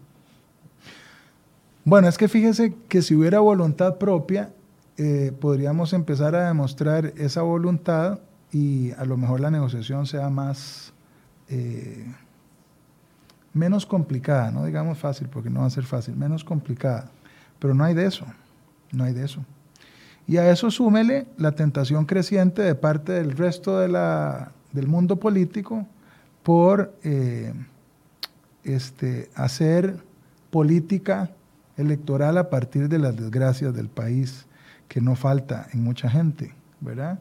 Bueno, 1.85 2.07
es 2.07 2.17
que 2.17 2.29
fíjese 2.29 2.75
que 2.89 3.03
si 3.03 3.17
hubiera 3.17 3.41
voluntad 3.41 3.99
propia, 3.99 4.51
eh, 4.99 5.33
podríamos 5.41 5.93
empezar 5.93 6.37
a 6.37 6.47
demostrar 6.47 7.13
esa 7.17 7.43
voluntad 7.43 8.21
y 8.53 8.93
a 8.93 9.05
lo 9.05 9.17
mejor 9.17 9.41
la 9.41 9.51
negociación 9.51 10.07
sea 10.07 10.31
más, 10.31 10.93
eh, 11.49 12.07
menos 13.53 13.85
complicada, 13.85 14.53
no 14.53 14.65
digamos 14.65 14.99
fácil, 14.99 15.29
porque 15.29 15.51
no 15.51 15.61
va 15.61 15.67
a 15.67 15.71
ser 15.71 15.83
fácil, 15.83 16.15
menos 16.15 16.45
complicada. 16.45 17.11
Pero 17.59 17.75
no 17.75 17.83
hay 17.83 17.95
de 17.95 18.07
eso, 18.07 18.27
no 18.93 19.03
hay 19.03 19.13
de 19.13 19.25
eso. 19.25 19.45
Y 20.29 20.37
a 20.37 20.49
eso 20.53 20.71
súmele 20.71 21.27
la 21.37 21.53
tentación 21.53 22.05
creciente 22.05 22.63
de 22.63 22.77
parte 22.77 23.11
del 23.11 23.33
resto 23.33 23.81
del 23.81 24.87
mundo 24.87 25.17
político 25.17 25.85
por 26.45 26.95
eh, 27.03 27.53
este, 28.63 29.31
hacer 29.35 29.97
política 30.51 31.31
electoral 31.77 32.39
a 32.39 32.51
partir 32.51 32.89
de 32.89 32.99
las 32.99 33.17
desgracias 33.17 33.75
del 33.75 33.89
país, 33.89 34.47
que 34.89 35.01
no 35.01 35.17
falta 35.17 35.69
en 35.73 35.83
mucha 35.83 36.11
gente, 36.11 36.55
¿verdad? 36.81 37.21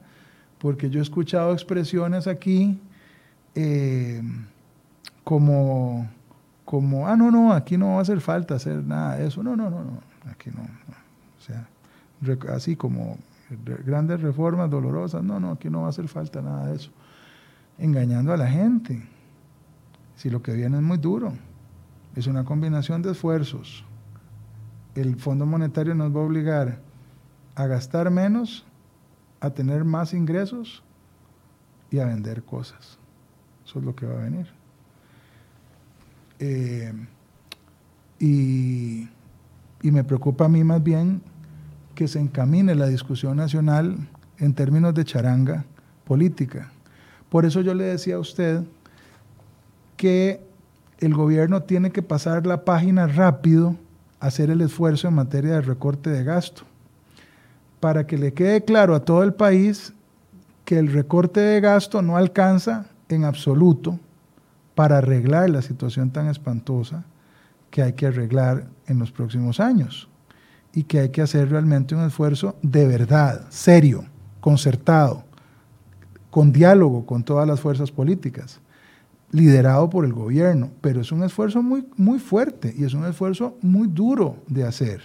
Porque 0.58 0.89
yo 0.89 0.99
he 0.99 1.04
escuchado 1.04 1.54
expresiones 1.54 2.28
aquí 2.28 2.80
eh, 3.56 4.22
como, 5.24 6.10
como, 6.66 7.08
ah, 7.08 7.16
no, 7.16 7.32
no, 7.32 7.54
aquí 7.54 7.78
no 7.78 7.93
va 7.93 7.99
a 7.99 8.02
hacer 8.02 8.22
falta 8.22 8.56
hacer 8.56 8.84
nada 8.84 9.18
de 9.18 9.28
eso. 9.28 9.43
No, 9.43 9.56
no, 9.56 9.70
no, 9.70 9.84
no, 9.84 10.02
aquí 10.30 10.49
no. 10.49 10.62
O 10.62 11.41
sea, 11.41 11.68
así 12.54 12.76
como 12.76 13.18
grandes 13.86 14.22
reformas 14.22 14.70
dolorosas, 14.70 15.24
no, 15.24 15.39
no, 15.39 15.52
aquí 15.52 15.70
no 15.70 15.82
va 15.82 15.88
a 15.88 15.89
hacer 15.89 16.08
falta 16.08 16.41
nada 16.41 16.68
de 16.68 16.76
eso. 16.76 16.91
Engañando 17.78 18.34
a 18.34 18.38
la 18.38 18.47
gente. 18.47 19.02
Si 20.16 20.30
lo 20.30 20.43
que 20.43 20.54
viene 20.54 20.78
es 20.78 20.84
muy 20.84 20.97
duro, 20.97 21.34
es 22.16 22.28
una 22.28 22.43
combinación 22.43 23.02
de 23.02 23.12
esfuerzos. 23.12 23.84
El 24.96 25.16
Fondo 25.16 25.46
Monetario 25.46 25.96
nos 25.96 26.16
va 26.16 26.20
a 26.20 26.24
obligar 26.24 26.80
a 27.56 27.68
gastar 27.68 28.10
menos, 28.12 28.66
a 29.39 29.50
tener 29.52 29.84
más 29.84 30.14
ingresos 30.14 30.84
y 31.89 32.00
a 32.00 32.06
vender 32.06 32.44
cosas. 32.44 32.98
Eso 33.66 33.80
es 33.80 33.86
lo 33.86 33.96
que 33.96 34.06
va 34.06 34.20
a 34.20 34.24
venir. 34.24 34.48
Eh, 36.39 36.94
y, 38.20 39.08
y 39.82 39.92
me 39.92 40.04
preocupa 40.04 40.46
a 40.46 40.50
mí 40.50 40.64
más 40.64 40.82
bien 40.84 41.22
que 41.96 42.08
se 42.08 42.20
encamine 42.20 42.76
la 42.76 42.88
discusión 42.88 43.38
nacional 43.38 43.98
en 44.38 44.54
términos 44.54 44.94
de 44.94 45.06
charanga 45.06 45.66
política. 46.06 46.72
Por 47.30 47.46
eso 47.46 47.62
yo 47.62 47.74
le 47.74 47.86
decía 47.86 48.16
a 48.16 48.20
usted 48.20 48.64
que 49.98 50.44
el 51.00 51.14
gobierno 51.14 51.64
tiene 51.64 51.92
que 51.92 52.02
pasar 52.02 52.46
la 52.46 52.66
página 52.66 53.08
rápido, 53.08 53.76
hacer 54.22 54.51
el 54.51 54.61
esfuerzo 54.61 55.07
en 55.07 55.15
materia 55.15 55.55
de 55.55 55.61
recorte 55.61 56.09
de 56.09 56.24
gasto, 56.24 56.61
para 57.80 58.07
que 58.07 58.17
le 58.17 58.34
quede 58.34 58.63
claro 58.63 58.95
a 58.95 59.03
todo 59.03 59.24
el 59.24 59.34
país 59.34 59.93
que 60.63 60.78
el 60.78 60.93
recorte 60.93 61.41
de 61.41 61.59
gasto 61.59 62.01
no 62.01 62.15
alcanza 62.15 62.86
en 63.09 63.26
absoluto 63.26 63.99
para 64.76 64.99
arreglar 64.99 65.49
la 65.49 65.61
situación 65.61 66.11
tan 66.11 66.28
espantosa 66.28 67.03
que 67.72 67.82
hay 67.82 67.93
que 67.93 68.07
arreglar 68.07 68.67
en 68.86 68.99
los 68.99 69.11
próximos 69.11 69.59
años 69.59 70.07
y 70.72 70.84
que 70.84 70.99
hay 70.99 71.09
que 71.09 71.22
hacer 71.22 71.49
realmente 71.49 71.95
un 71.95 72.05
esfuerzo 72.05 72.55
de 72.61 72.88
verdad, 72.88 73.47
serio, 73.49 74.05
concertado, 74.39 75.24
con 76.30 76.53
diálogo 76.53 77.05
con 77.05 77.24
todas 77.24 77.47
las 77.47 77.59
fuerzas 77.59 77.91
políticas 77.91 78.61
liderado 79.32 79.90
por 79.90 80.06
el 80.06 80.14
gobierno, 80.14 80.72
pero 80.82 81.02
es 81.02 81.12
un 81.12 81.24
esfuerzo 81.24 81.64
muy, 81.64 81.88
muy 81.96 82.20
fuerte 82.20 82.74
y 82.78 82.84
es 82.84 82.94
un 82.94 83.06
esfuerzo 83.06 83.58
muy 83.62 83.88
duro 83.88 84.38
de 84.48 84.66
hacer 84.66 85.02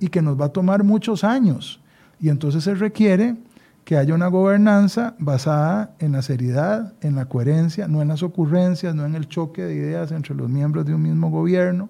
y 0.00 0.08
que 0.08 0.22
nos 0.22 0.40
va 0.40 0.46
a 0.46 0.52
tomar 0.52 0.84
muchos 0.84 1.22
años. 1.22 1.80
Y 2.20 2.30
entonces 2.30 2.64
se 2.64 2.74
requiere 2.74 3.36
que 3.84 3.96
haya 3.96 4.14
una 4.14 4.26
gobernanza 4.26 5.14
basada 5.18 5.94
en 5.98 6.12
la 6.12 6.22
seriedad, 6.22 6.94
en 7.00 7.14
la 7.14 7.26
coherencia, 7.26 7.88
no 7.88 8.02
en 8.02 8.08
las 8.08 8.22
ocurrencias, 8.22 8.94
no 8.94 9.04
en 9.04 9.14
el 9.14 9.28
choque 9.28 9.64
de 9.64 9.74
ideas 9.74 10.12
entre 10.12 10.34
los 10.34 10.48
miembros 10.48 10.86
de 10.86 10.94
un 10.94 11.02
mismo 11.02 11.30
gobierno 11.30 11.88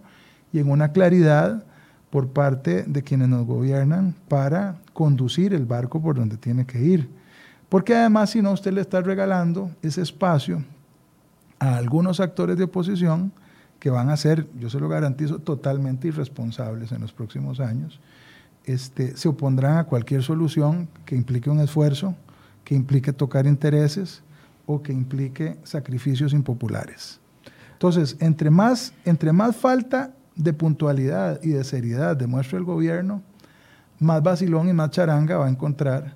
y 0.53 0.59
en 0.59 0.71
una 0.71 0.93
claridad 0.93 1.65
por 2.11 2.29
parte 2.29 2.85
de 2.85 3.03
quienes 3.03 3.29
nos 3.29 3.47
gobiernan 3.47 4.15
para 4.29 4.77
conducir 4.93 5.55
el 5.55 5.67
barco 5.67 6.01
por 6.01 6.17
donde 6.17 6.37
tiene 6.37 6.67
que 6.67 6.83
ir. 6.83 7.09
Porque 7.69 7.95
además 7.95 8.31
si 8.31 8.43
no, 8.43 8.53
usted 8.53 8.73
le 8.73 8.81
está 8.81 9.01
regalando 9.01 9.71
ese 9.83 10.01
espacio 10.01 10.63
a 11.59 11.77
algunos 11.77 12.21
actores 12.21 12.57
de 12.57 12.65
oposición 12.65 13.33
que 13.79 13.91
van 13.91 14.11
a 14.11 14.17
ser, 14.17 14.49
yo 14.59 14.71
se 14.71 14.81
lo 14.81 14.89
garantizo, 14.89 15.39
totalmente 15.39 16.09
irresponsables 16.09 16.93
en 16.93 17.01
los 17.01 17.13
próximos 17.13 17.61
años. 17.61 18.01
Este, 18.65 19.17
se 19.17 19.29
opondrán 19.29 19.79
a 19.79 19.85
cualquier 19.85 20.23
solución 20.23 20.89
que 21.05 21.17
implique 21.17 21.49
un 21.49 21.61
esfuerzo, 21.61 22.15
que 22.65 22.75
implique 22.75 23.13
tocar 23.13 23.47
intereses 23.47 24.23
o 24.67 24.83
que 24.83 24.93
implique 24.93 25.57
sacrificios 25.63 26.33
impopulares. 26.33 27.21
Entonces, 27.73 28.17
entre 28.21 28.51
más, 28.51 28.93
entre 29.05 29.33
más 29.33 29.57
falta 29.57 30.13
de 30.35 30.53
puntualidad 30.53 31.41
y 31.43 31.51
de 31.51 31.65
seriedad 31.65 32.17
demuestre 32.17 32.59
el 32.59 32.65
gobierno, 32.65 33.23
más 34.01 34.23
vacilón 34.23 34.69
y 34.69 34.73
más 34.73 34.91
charanga 34.91 35.39
va 35.39 35.47
a 35.47 35.51
encontrar 35.51 36.15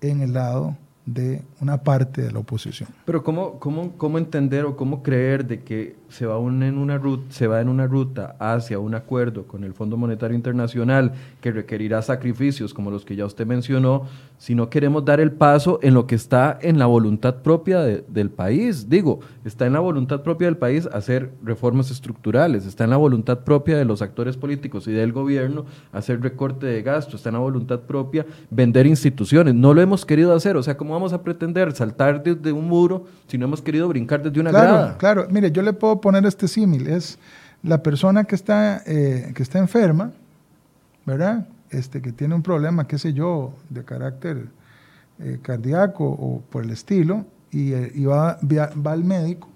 en 0.00 0.22
el 0.22 0.32
lado 0.32 0.76
de 1.06 1.42
una 1.60 1.82
parte 1.82 2.22
de 2.22 2.30
la 2.30 2.38
oposición. 2.38 2.88
Pero 3.04 3.22
¿cómo, 3.22 3.58
cómo, 3.58 3.92
cómo 3.96 4.18
entender 4.18 4.64
o 4.64 4.76
cómo 4.76 5.02
creer 5.02 5.46
de 5.46 5.62
que 5.62 5.96
se 6.10 6.26
va, 6.26 6.36
en 6.36 6.78
una 6.78 6.98
ruta, 6.98 7.24
se 7.30 7.46
va 7.46 7.60
en 7.60 7.68
una 7.68 7.86
ruta 7.86 8.36
hacia 8.38 8.78
un 8.78 8.94
acuerdo 8.94 9.44
con 9.44 9.64
el 9.64 9.74
Fondo 9.74 9.96
Monetario 9.96 10.34
Internacional 10.34 11.12
que 11.40 11.52
requerirá 11.52 12.02
sacrificios 12.02 12.74
como 12.74 12.90
los 12.90 13.04
que 13.04 13.16
ya 13.16 13.24
usted 13.24 13.46
mencionó, 13.46 14.06
si 14.36 14.54
no 14.54 14.70
queremos 14.70 15.04
dar 15.04 15.20
el 15.20 15.32
paso 15.32 15.78
en 15.82 15.94
lo 15.94 16.06
que 16.06 16.14
está 16.14 16.58
en 16.62 16.78
la 16.78 16.86
voluntad 16.86 17.36
propia 17.36 17.80
del 17.80 18.30
país? 18.30 18.88
Digo, 18.88 19.20
está 19.44 19.66
en 19.66 19.74
la 19.74 19.80
voluntad 19.80 20.22
propia 20.22 20.46
del 20.46 20.56
país 20.56 20.88
hacer 20.92 21.30
reformas 21.44 21.90
estructurales, 21.90 22.66
está 22.66 22.84
en 22.84 22.90
la 22.90 22.96
voluntad 22.96 23.40
propia 23.40 23.76
de 23.76 23.84
los 23.84 24.02
actores 24.02 24.36
políticos 24.36 24.88
y 24.88 24.92
del 24.92 25.12
gobierno 25.12 25.66
hacer 25.92 26.20
recorte 26.20 26.66
de 26.66 26.82
gasto, 26.82 27.16
está 27.16 27.28
en 27.28 27.34
la 27.34 27.40
voluntad 27.40 27.80
propia 27.80 28.26
vender 28.50 28.86
instituciones. 28.86 29.54
No 29.54 29.74
lo 29.74 29.80
hemos 29.80 30.04
querido 30.04 30.34
hacer, 30.34 30.56
o 30.56 30.62
sea, 30.62 30.76
¿cómo 30.76 30.94
vamos 30.94 31.12
a 31.12 31.22
pretender 31.22 31.72
saltar 31.72 32.22
desde 32.22 32.50
un 32.50 32.66
muro 32.66 33.04
si 33.26 33.38
no 33.38 33.44
hemos 33.44 33.62
querido 33.62 33.86
brincar 33.88 34.22
desde 34.22 34.40
una 34.40 34.50
claro, 34.50 34.96
Claro, 34.98 35.26
mire, 35.30 35.52
yo 35.52 35.62
le 35.62 35.72
puedo 35.72 35.99
poner 36.00 36.26
este 36.26 36.48
símil, 36.48 36.86
es 36.86 37.18
la 37.62 37.82
persona 37.82 38.24
que 38.24 38.34
está, 38.34 38.82
eh, 38.86 39.32
que 39.34 39.42
está 39.42 39.58
enferma, 39.58 40.12
¿verdad? 41.04 41.46
Este, 41.70 42.00
que 42.00 42.12
tiene 42.12 42.34
un 42.34 42.42
problema, 42.42 42.86
qué 42.86 42.98
sé 42.98 43.12
yo, 43.12 43.54
de 43.68 43.84
carácter 43.84 44.48
eh, 45.18 45.38
cardíaco 45.42 46.04
o 46.04 46.40
por 46.50 46.64
el 46.64 46.70
estilo, 46.70 47.26
y, 47.50 47.72
eh, 47.72 47.92
va, 48.06 48.38
va, 48.44 48.92
al 48.92 49.04
médico, 49.04 49.48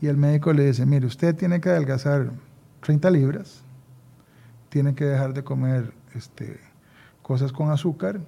y 0.00 0.06
el 0.06 0.16
médico 0.16 0.52
le 0.52 0.66
dice, 0.66 0.86
mire, 0.86 1.06
usted 1.06 1.34
tiene 1.34 1.60
que 1.60 1.70
adelgazar 1.70 2.30
30 2.80 3.10
libras, 3.10 3.62
tiene 4.68 4.94
que 4.94 5.04
dejar 5.04 5.34
de 5.34 5.42
comer 5.42 5.92
este, 6.14 6.60
cosas 7.22 7.52
con 7.52 7.70
azúcar, 7.70 8.20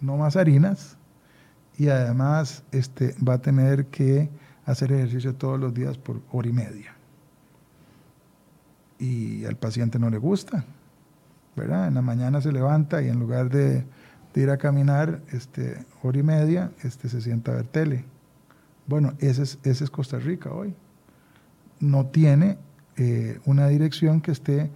no 0.00 0.16
más 0.16 0.36
harinas, 0.36 0.96
y 1.76 1.88
además 1.88 2.62
este, 2.72 3.14
va 3.26 3.34
a 3.34 3.38
tener 3.38 3.86
que 3.86 4.28
hacer 4.66 4.92
ejercicio 4.92 5.34
todos 5.34 5.58
los 5.58 5.74
días 5.74 5.98
por 5.98 6.20
hora 6.32 6.48
y 6.48 6.52
media. 6.52 6.94
Y 8.98 9.44
al 9.44 9.56
paciente 9.56 9.98
no 9.98 10.08
le 10.10 10.18
gusta, 10.18 10.64
¿verdad? 11.56 11.88
En 11.88 11.94
la 11.94 12.02
mañana 12.02 12.40
se 12.40 12.52
levanta 12.52 13.02
y 13.02 13.08
en 13.08 13.18
lugar 13.18 13.50
de, 13.50 13.84
ir 14.34 14.50
a 14.50 14.56
caminar 14.56 15.20
este, 15.32 15.84
hora 16.02 16.18
y 16.18 16.22
media, 16.22 16.72
este, 16.82 17.08
se 17.08 17.20
sienta 17.20 17.52
a 17.52 17.56
ver 17.56 17.66
tele. 17.66 18.04
Bueno, 18.86 19.14
ese 19.18 19.42
es, 19.42 19.58
ese 19.62 19.84
es 19.84 19.90
Costa 19.90 20.18
Rica 20.18 20.50
hoy. 20.50 20.74
No 21.80 22.06
tiene 22.06 22.58
eh, 22.96 23.38
una 23.44 23.68
dirección 23.68 24.20
que 24.20 24.32
esté 24.32 24.70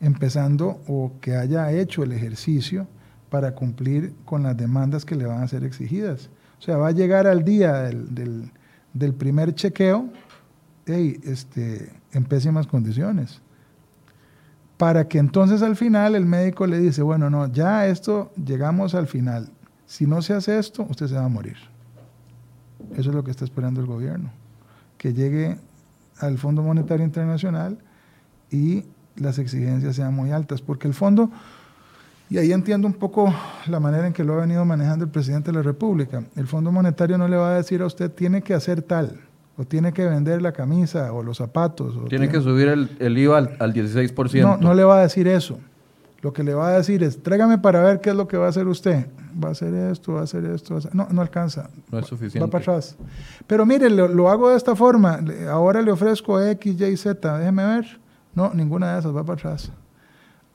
empezando 0.00 0.80
o 0.88 1.12
que 1.20 1.36
haya 1.36 1.70
hecho 1.70 2.02
el 2.02 2.12
ejercicio 2.12 2.88
para 3.30 3.54
cumplir 3.54 4.14
con 4.24 4.42
las 4.42 4.56
demandas 4.56 5.04
que 5.04 5.14
le 5.14 5.26
van 5.26 5.42
a 5.42 5.48
ser 5.48 5.64
exigidas. 5.64 6.30
O 6.58 6.62
sea, 6.62 6.76
va 6.76 6.88
a 6.88 6.92
llegar 6.92 7.26
al 7.26 7.44
día 7.44 7.72
del 7.82 8.14
del 8.14 8.50
primer 9.14 9.54
chequeo 9.54 10.08
este, 10.86 11.92
en 12.12 12.24
pésimas 12.24 12.66
condiciones. 12.66 13.40
Para 14.76 15.06
que 15.08 15.18
entonces 15.18 15.62
al 15.62 15.76
final 15.76 16.14
el 16.14 16.26
médico 16.26 16.66
le 16.66 16.78
dice, 16.78 17.02
bueno, 17.02 17.30
no, 17.30 17.50
ya 17.52 17.86
esto 17.86 18.32
llegamos 18.36 18.94
al 18.94 19.06
final. 19.06 19.50
Si 19.86 20.06
no 20.06 20.22
se 20.22 20.34
hace 20.34 20.58
esto, 20.58 20.86
usted 20.88 21.06
se 21.06 21.14
va 21.14 21.24
a 21.24 21.28
morir. 21.28 21.56
Eso 22.92 23.10
es 23.10 23.14
lo 23.14 23.24
que 23.24 23.30
está 23.30 23.44
esperando 23.44 23.80
el 23.80 23.86
gobierno. 23.86 24.30
Que 24.98 25.12
llegue 25.12 25.58
al 26.18 26.38
Fondo 26.38 26.62
Monetario 26.62 27.04
Internacional 27.04 27.78
y 28.50 28.84
las 29.16 29.38
exigencias 29.38 29.96
sean 29.96 30.14
muy 30.14 30.32
altas. 30.32 30.60
Porque 30.60 30.88
el 30.88 30.94
fondo, 30.94 31.30
y 32.30 32.38
ahí 32.38 32.52
entiendo 32.52 32.86
un 32.86 32.94
poco 32.94 33.32
la 33.66 33.80
manera 33.80 34.06
en 34.06 34.12
que 34.12 34.24
lo 34.24 34.34
ha 34.34 34.40
venido 34.40 34.64
manejando 34.64 35.04
el 35.04 35.10
presidente 35.10 35.50
de 35.50 35.58
la 35.58 35.62
República. 35.62 36.24
El 36.36 36.46
Fondo 36.46 36.72
Monetario 36.72 37.18
no 37.18 37.28
le 37.28 37.36
va 37.36 37.50
a 37.50 37.56
decir 37.56 37.82
a 37.82 37.86
usted 37.86 38.10
tiene 38.10 38.42
que 38.42 38.54
hacer 38.54 38.82
tal, 38.82 39.20
o 39.56 39.64
tiene 39.64 39.92
que 39.92 40.04
vender 40.06 40.42
la 40.42 40.52
camisa 40.52 41.12
o 41.12 41.22
los 41.22 41.36
zapatos. 41.36 41.96
O 41.96 42.04
tiene, 42.06 42.28
que 42.28 42.40
subir 42.40 42.68
el, 42.68 43.18
IVA 43.18 43.38
al, 43.38 43.56
al, 43.58 43.74
16%. 43.74 44.42
No, 44.42 44.56
no 44.56 44.74
le 44.74 44.84
va 44.84 44.98
a 44.98 45.02
decir 45.02 45.28
eso. 45.28 45.58
Lo 46.22 46.32
que 46.32 46.42
le 46.42 46.54
va 46.54 46.68
a 46.68 46.78
decir 46.78 47.02
es, 47.02 47.22
tráigame 47.22 47.58
para 47.58 47.82
ver 47.82 48.00
qué 48.00 48.10
es 48.10 48.16
lo 48.16 48.26
que 48.26 48.38
va 48.38 48.46
a 48.46 48.48
hacer 48.48 48.66
usted. 48.66 49.06
Va 49.42 49.50
a 49.50 49.52
hacer 49.52 49.74
esto, 49.74 50.14
va 50.14 50.20
a 50.20 50.24
hacer 50.24 50.44
esto. 50.46 50.78
No, 50.94 51.06
no 51.10 51.20
alcanza. 51.20 51.68
No 51.92 51.98
es 51.98 52.06
suficiente. 52.06 52.40
Va 52.40 52.46
para 52.46 52.62
atrás. 52.62 52.96
Pero 53.46 53.66
mire, 53.66 53.90
lo, 53.90 54.08
lo 54.08 54.30
hago 54.30 54.48
de 54.48 54.56
esta 54.56 54.74
forma. 54.74 55.20
Ahora 55.50 55.82
le 55.82 55.92
ofrezco 55.92 56.40
X, 56.40 56.80
Y, 56.80 56.96
Z. 56.96 57.38
Déjeme 57.38 57.66
ver. 57.66 58.00
No, 58.34 58.52
ninguna 58.54 58.94
de 58.94 59.00
esas 59.00 59.14
va 59.14 59.22
para 59.22 59.34
atrás. 59.34 59.70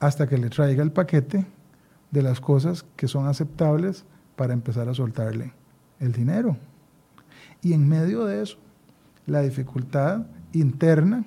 Hasta 0.00 0.26
que 0.26 0.36
le 0.36 0.50
traiga 0.50 0.82
el 0.82 0.90
paquete 0.90 1.46
de 2.10 2.22
las 2.22 2.40
cosas 2.40 2.84
que 2.96 3.08
son 3.08 3.26
aceptables 3.26 4.04
para 4.36 4.52
empezar 4.52 4.88
a 4.88 4.94
soltarle 4.94 5.52
el 5.98 6.12
dinero. 6.12 6.56
Y 7.62 7.72
en 7.72 7.88
medio 7.88 8.24
de 8.24 8.42
eso, 8.42 8.56
la 9.26 9.42
dificultad 9.42 10.26
interna, 10.52 11.24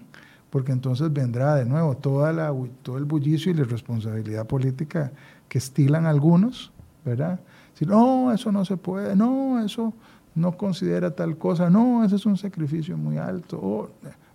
porque 0.49 0.71
entonces 0.71 1.11
vendrá 1.11 1.55
de 1.55 1.65
nuevo 1.65 1.95
toda 1.95 2.33
la, 2.33 2.53
todo 2.81 2.97
el 2.97 3.05
bullicio 3.05 3.51
y 3.51 3.55
la 3.55 3.61
irresponsabilidad 3.61 4.45
política 4.45 5.11
que 5.47 5.57
estilan 5.57 6.05
algunos, 6.05 6.71
¿verdad? 7.05 7.39
Si 7.73 7.85
no, 7.85 8.31
eso 8.31 8.51
no 8.51 8.65
se 8.65 8.77
puede, 8.77 9.15
no, 9.15 9.63
eso 9.63 9.93
no 10.35 10.57
considera 10.57 11.11
tal 11.11 11.37
cosa, 11.37 11.69
no, 11.69 12.03
ese 12.03 12.15
es 12.15 12.25
un 12.25 12.37
sacrificio 12.37 12.97
muy 12.97 13.17
alto, 13.17 13.91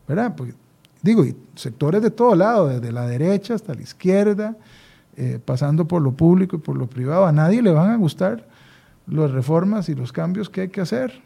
¿verdad? 0.06 0.34
Porque, 0.36 0.54
digo, 1.02 1.24
y 1.24 1.36
sectores 1.54 2.02
de 2.02 2.10
todo 2.10 2.34
lado, 2.34 2.68
desde 2.68 2.92
la 2.92 3.06
derecha 3.06 3.54
hasta 3.54 3.74
la 3.74 3.82
izquierda, 3.82 4.56
eh, 5.20 5.40
pasando 5.44 5.88
por 5.88 6.00
lo 6.00 6.12
público 6.12 6.54
y 6.54 6.58
por 6.60 6.76
lo 6.76 6.86
privado, 6.86 7.26
a 7.26 7.32
nadie 7.32 7.60
le 7.60 7.72
van 7.72 7.90
a 7.90 7.96
gustar 7.96 8.46
las 9.08 9.32
reformas 9.32 9.88
y 9.88 9.96
los 9.96 10.12
cambios 10.12 10.48
que 10.48 10.60
hay 10.60 10.68
que 10.68 10.80
hacer, 10.80 11.20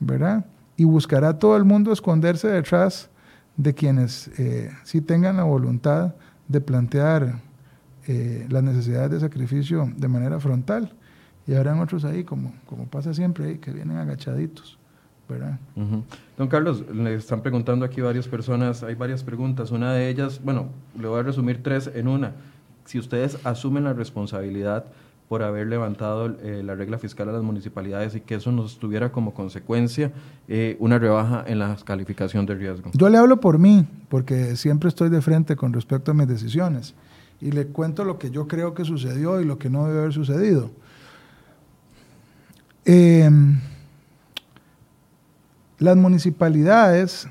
¿verdad? 0.00 0.46
Y 0.76 0.82
buscará 0.82 1.38
todo 1.38 1.56
el 1.56 1.64
mundo 1.64 1.92
esconderse 1.92 2.48
detrás 2.48 3.08
de 3.56 3.72
quienes 3.72 4.28
eh, 4.36 4.72
sí 4.82 5.00
tengan 5.00 5.36
la 5.36 5.44
voluntad 5.44 6.14
de 6.48 6.60
plantear 6.60 7.40
eh, 8.08 8.48
las 8.50 8.64
necesidades 8.64 9.12
de 9.12 9.20
sacrificio 9.20 9.92
de 9.96 10.08
manera 10.08 10.40
frontal. 10.40 10.92
Y 11.46 11.54
habrán 11.54 11.78
otros 11.78 12.04
ahí, 12.04 12.24
como, 12.24 12.52
como 12.66 12.86
pasa 12.86 13.14
siempre, 13.14 13.44
ahí, 13.44 13.58
que 13.58 13.70
vienen 13.70 13.96
agachaditos. 13.98 14.76
¿verdad? 15.28 15.58
Don 16.36 16.48
Carlos, 16.48 16.84
le 16.92 17.14
están 17.14 17.42
preguntando 17.42 17.84
aquí 17.84 18.00
varias 18.00 18.26
personas, 18.26 18.82
hay 18.82 18.96
varias 18.96 19.22
preguntas. 19.22 19.70
Una 19.70 19.92
de 19.92 20.08
ellas, 20.08 20.40
bueno, 20.42 20.70
le 20.98 21.06
voy 21.06 21.20
a 21.20 21.22
resumir 21.22 21.62
tres 21.62 21.88
en 21.94 22.08
una. 22.08 22.32
Si 22.86 22.98
ustedes 22.98 23.38
asumen 23.44 23.84
la 23.84 23.92
responsabilidad 23.92 24.86
por 25.28 25.42
haber 25.42 25.66
levantado 25.66 26.36
eh, 26.40 26.62
la 26.64 26.74
regla 26.74 26.98
fiscal 26.98 27.28
a 27.28 27.32
las 27.32 27.42
municipalidades 27.42 28.14
y 28.14 28.20
que 28.20 28.36
eso 28.36 28.52
nos 28.52 28.78
tuviera 28.78 29.10
como 29.10 29.34
consecuencia 29.34 30.12
eh, 30.46 30.76
una 30.78 30.98
rebaja 30.98 31.44
en 31.46 31.58
la 31.58 31.76
calificación 31.84 32.46
de 32.46 32.54
riesgo. 32.54 32.90
Yo 32.94 33.08
le 33.08 33.18
hablo 33.18 33.40
por 33.40 33.58
mí, 33.58 33.86
porque 34.08 34.54
siempre 34.56 34.88
estoy 34.88 35.10
de 35.10 35.20
frente 35.20 35.56
con 35.56 35.72
respecto 35.72 36.12
a 36.12 36.14
mis 36.14 36.28
decisiones 36.28 36.94
y 37.40 37.50
le 37.50 37.66
cuento 37.66 38.04
lo 38.04 38.18
que 38.18 38.30
yo 38.30 38.46
creo 38.46 38.72
que 38.72 38.84
sucedió 38.84 39.40
y 39.40 39.44
lo 39.44 39.58
que 39.58 39.68
no 39.68 39.86
debe 39.86 39.98
haber 39.98 40.12
sucedido. 40.12 40.70
Em, 42.84 43.58
las 45.78 45.96
municipalidades 45.96 47.28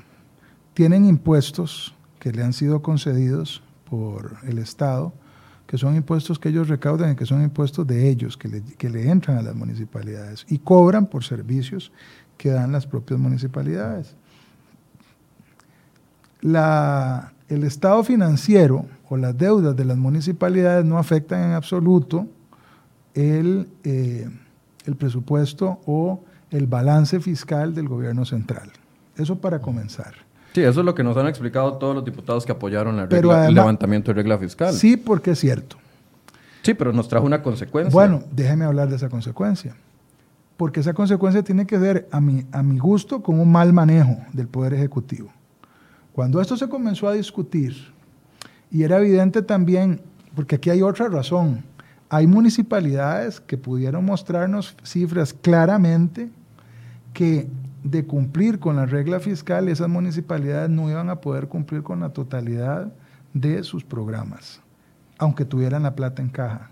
tienen 0.74 1.06
impuestos 1.06 1.94
que 2.20 2.30
le 2.30 2.42
han 2.42 2.52
sido 2.52 2.82
concedidos 2.82 3.62
por 3.88 4.36
el 4.46 4.58
Estado 4.58 5.14
que 5.66 5.78
son 5.78 5.96
impuestos 5.96 6.38
que 6.38 6.48
ellos 6.48 6.68
recaudan 6.68 7.12
y 7.12 7.16
que 7.16 7.26
son 7.26 7.42
impuestos 7.42 7.86
de 7.86 8.08
ellos, 8.08 8.36
que 8.36 8.48
le, 8.48 8.62
que 8.62 8.88
le 8.88 9.10
entran 9.10 9.38
a 9.38 9.42
las 9.42 9.54
municipalidades 9.54 10.46
y 10.48 10.58
cobran 10.58 11.06
por 11.06 11.24
servicios 11.24 11.92
que 12.36 12.50
dan 12.50 12.72
las 12.72 12.86
propias 12.86 13.18
municipalidades. 13.18 14.14
La, 16.40 17.32
el 17.48 17.64
estado 17.64 18.04
financiero 18.04 18.86
o 19.08 19.16
las 19.16 19.36
deudas 19.36 19.74
de 19.74 19.84
las 19.84 19.96
municipalidades 19.96 20.84
no 20.84 20.98
afectan 20.98 21.42
en 21.42 21.52
absoluto 21.52 22.26
el, 23.14 23.68
eh, 23.84 24.28
el 24.84 24.96
presupuesto 24.96 25.80
o 25.86 26.22
el 26.50 26.66
balance 26.66 27.18
fiscal 27.20 27.74
del 27.74 27.88
gobierno 27.88 28.24
central. 28.24 28.70
Eso 29.16 29.38
para 29.40 29.60
comenzar. 29.60 30.25
Sí, 30.56 30.62
eso 30.62 30.80
es 30.80 30.86
lo 30.86 30.94
que 30.94 31.04
nos 31.04 31.14
han 31.18 31.26
explicado 31.26 31.74
todos 31.74 31.94
los 31.94 32.02
diputados 32.02 32.46
que 32.46 32.52
apoyaron 32.52 32.98
el 32.98 33.54
levantamiento 33.54 34.10
de 34.10 34.14
regla 34.14 34.38
fiscal. 34.38 34.72
Sí, 34.72 34.96
porque 34.96 35.32
es 35.32 35.38
cierto. 35.38 35.76
Sí, 36.62 36.72
pero 36.72 36.94
nos 36.94 37.10
trajo 37.10 37.26
una 37.26 37.42
consecuencia. 37.42 37.92
Bueno, 37.92 38.22
déjeme 38.32 38.64
hablar 38.64 38.88
de 38.88 38.96
esa 38.96 39.10
consecuencia. 39.10 39.76
Porque 40.56 40.80
esa 40.80 40.94
consecuencia 40.94 41.42
tiene 41.42 41.66
que 41.66 41.76
ver, 41.76 42.08
a 42.10 42.22
mi, 42.22 42.46
a 42.52 42.62
mi 42.62 42.78
gusto, 42.78 43.22
con 43.22 43.38
un 43.38 43.52
mal 43.52 43.74
manejo 43.74 44.16
del 44.32 44.48
Poder 44.48 44.72
Ejecutivo. 44.72 45.28
Cuando 46.14 46.40
esto 46.40 46.56
se 46.56 46.70
comenzó 46.70 47.06
a 47.06 47.12
discutir, 47.12 47.92
y 48.70 48.82
era 48.82 48.96
evidente 48.96 49.42
también, 49.42 50.00
porque 50.34 50.54
aquí 50.54 50.70
hay 50.70 50.80
otra 50.80 51.08
razón, 51.08 51.64
hay 52.08 52.26
municipalidades 52.26 53.40
que 53.40 53.58
pudieron 53.58 54.06
mostrarnos 54.06 54.74
cifras 54.84 55.34
claramente 55.34 56.30
que 57.12 57.46
de 57.90 58.04
cumplir 58.04 58.58
con 58.58 58.76
la 58.76 58.86
regla 58.86 59.20
fiscal, 59.20 59.68
esas 59.68 59.88
municipalidades 59.88 60.68
no 60.70 60.90
iban 60.90 61.08
a 61.08 61.20
poder 61.20 61.46
cumplir 61.46 61.82
con 61.82 62.00
la 62.00 62.08
totalidad 62.08 62.92
de 63.32 63.62
sus 63.62 63.84
programas, 63.84 64.60
aunque 65.18 65.44
tuvieran 65.44 65.84
la 65.84 65.94
plata 65.94 66.20
en 66.20 66.28
caja. 66.28 66.70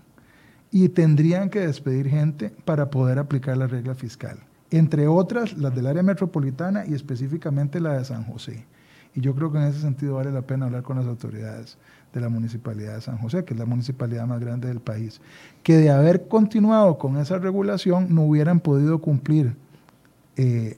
Y 0.71 0.89
tendrían 0.89 1.49
que 1.49 1.61
despedir 1.61 2.09
gente 2.09 2.51
para 2.65 2.89
poder 2.89 3.17
aplicar 3.17 3.55
la 3.55 3.67
regla 3.67 3.95
fiscal, 3.95 4.39
entre 4.71 5.07
otras 5.07 5.57
las 5.57 5.73
del 5.73 5.87
área 5.87 6.03
metropolitana 6.03 6.85
y 6.85 6.93
específicamente 6.93 7.79
la 7.79 7.93
de 7.93 8.03
San 8.03 8.25
José. 8.25 8.65
Y 9.13 9.21
yo 9.21 9.33
creo 9.33 9.49
que 9.53 9.59
en 9.59 9.65
ese 9.65 9.79
sentido 9.79 10.15
vale 10.15 10.31
la 10.33 10.41
pena 10.41 10.65
hablar 10.65 10.83
con 10.83 10.97
las 10.97 11.05
autoridades 11.05 11.77
de 12.13 12.19
la 12.19 12.27
Municipalidad 12.27 12.95
de 12.95 13.01
San 13.01 13.17
José, 13.19 13.45
que 13.45 13.53
es 13.53 13.59
la 13.59 13.65
municipalidad 13.65 14.27
más 14.27 14.41
grande 14.41 14.67
del 14.67 14.81
país, 14.81 15.21
que 15.63 15.77
de 15.77 15.91
haber 15.91 16.27
continuado 16.27 16.97
con 16.97 17.15
esa 17.15 17.37
regulación 17.37 18.13
no 18.13 18.23
hubieran 18.23 18.59
podido 18.59 18.99
cumplir 18.99 19.55
eh, 20.35 20.77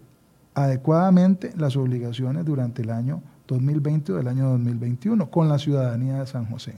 adecuadamente 0.58 1.54
las 1.56 1.78
obligaciones 1.78 2.44
durante 2.44 2.82
el 2.82 2.90
año 2.90 3.22
2020 3.48 4.14
o 4.14 4.16
del 4.16 4.28
año 4.28 4.50
2021 4.50 5.30
con 5.30 5.48
la 5.48 5.60
ciudadanía 5.60 6.20
de 6.20 6.26
San 6.26 6.48
José. 6.48 6.74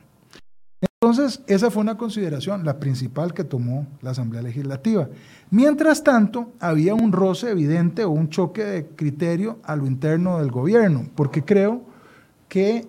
Entonces, 1.01 1.41
esa 1.47 1.71
fue 1.71 1.81
una 1.81 1.95
consideración, 1.97 2.65
la 2.65 2.77
principal 2.77 3.33
que 3.33 3.45
tomó 3.45 3.87
la 4.01 4.11
Asamblea 4.11 4.41
Legislativa. 4.41 5.07
Mientras 5.49 6.03
tanto, 6.03 6.51
había 6.59 6.93
un 6.93 7.13
roce 7.13 7.51
evidente 7.51 8.03
o 8.03 8.09
un 8.09 8.27
choque 8.27 8.65
de 8.65 8.85
criterio 8.87 9.59
a 9.63 9.77
lo 9.77 9.87
interno 9.87 10.39
del 10.39 10.51
gobierno, 10.51 11.05
porque 11.15 11.45
creo 11.45 11.83
que 12.49 12.85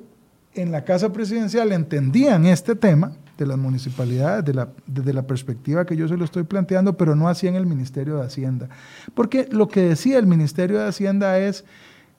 en 0.54 0.72
la 0.72 0.82
Casa 0.82 1.12
Presidencial 1.12 1.70
entendían 1.70 2.46
este 2.46 2.74
tema 2.74 3.12
de 3.40 3.46
las 3.46 3.58
municipalidades 3.58 4.44
desde 4.86 5.12
la 5.14 5.26
perspectiva 5.26 5.86
que 5.86 5.96
yo 5.96 6.06
se 6.06 6.16
lo 6.16 6.24
estoy 6.24 6.42
planteando, 6.42 6.96
pero 6.96 7.16
no 7.16 7.26
así 7.26 7.48
en 7.48 7.56
el 7.56 7.64
Ministerio 7.64 8.18
de 8.18 8.26
Hacienda. 8.26 8.68
Porque 9.14 9.48
lo 9.50 9.66
que 9.66 9.80
decía 9.80 10.18
el 10.18 10.26
Ministerio 10.26 10.78
de 10.78 10.88
Hacienda 10.88 11.38
es 11.38 11.64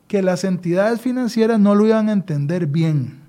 que 0.08 0.24
las 0.24 0.44
entidades 0.44 1.00
financieras 1.00 1.60
no 1.60 1.76
lo 1.76 1.86
iban 1.86 2.10
a 2.10 2.12
entender 2.12 2.66
bien, 2.66 3.20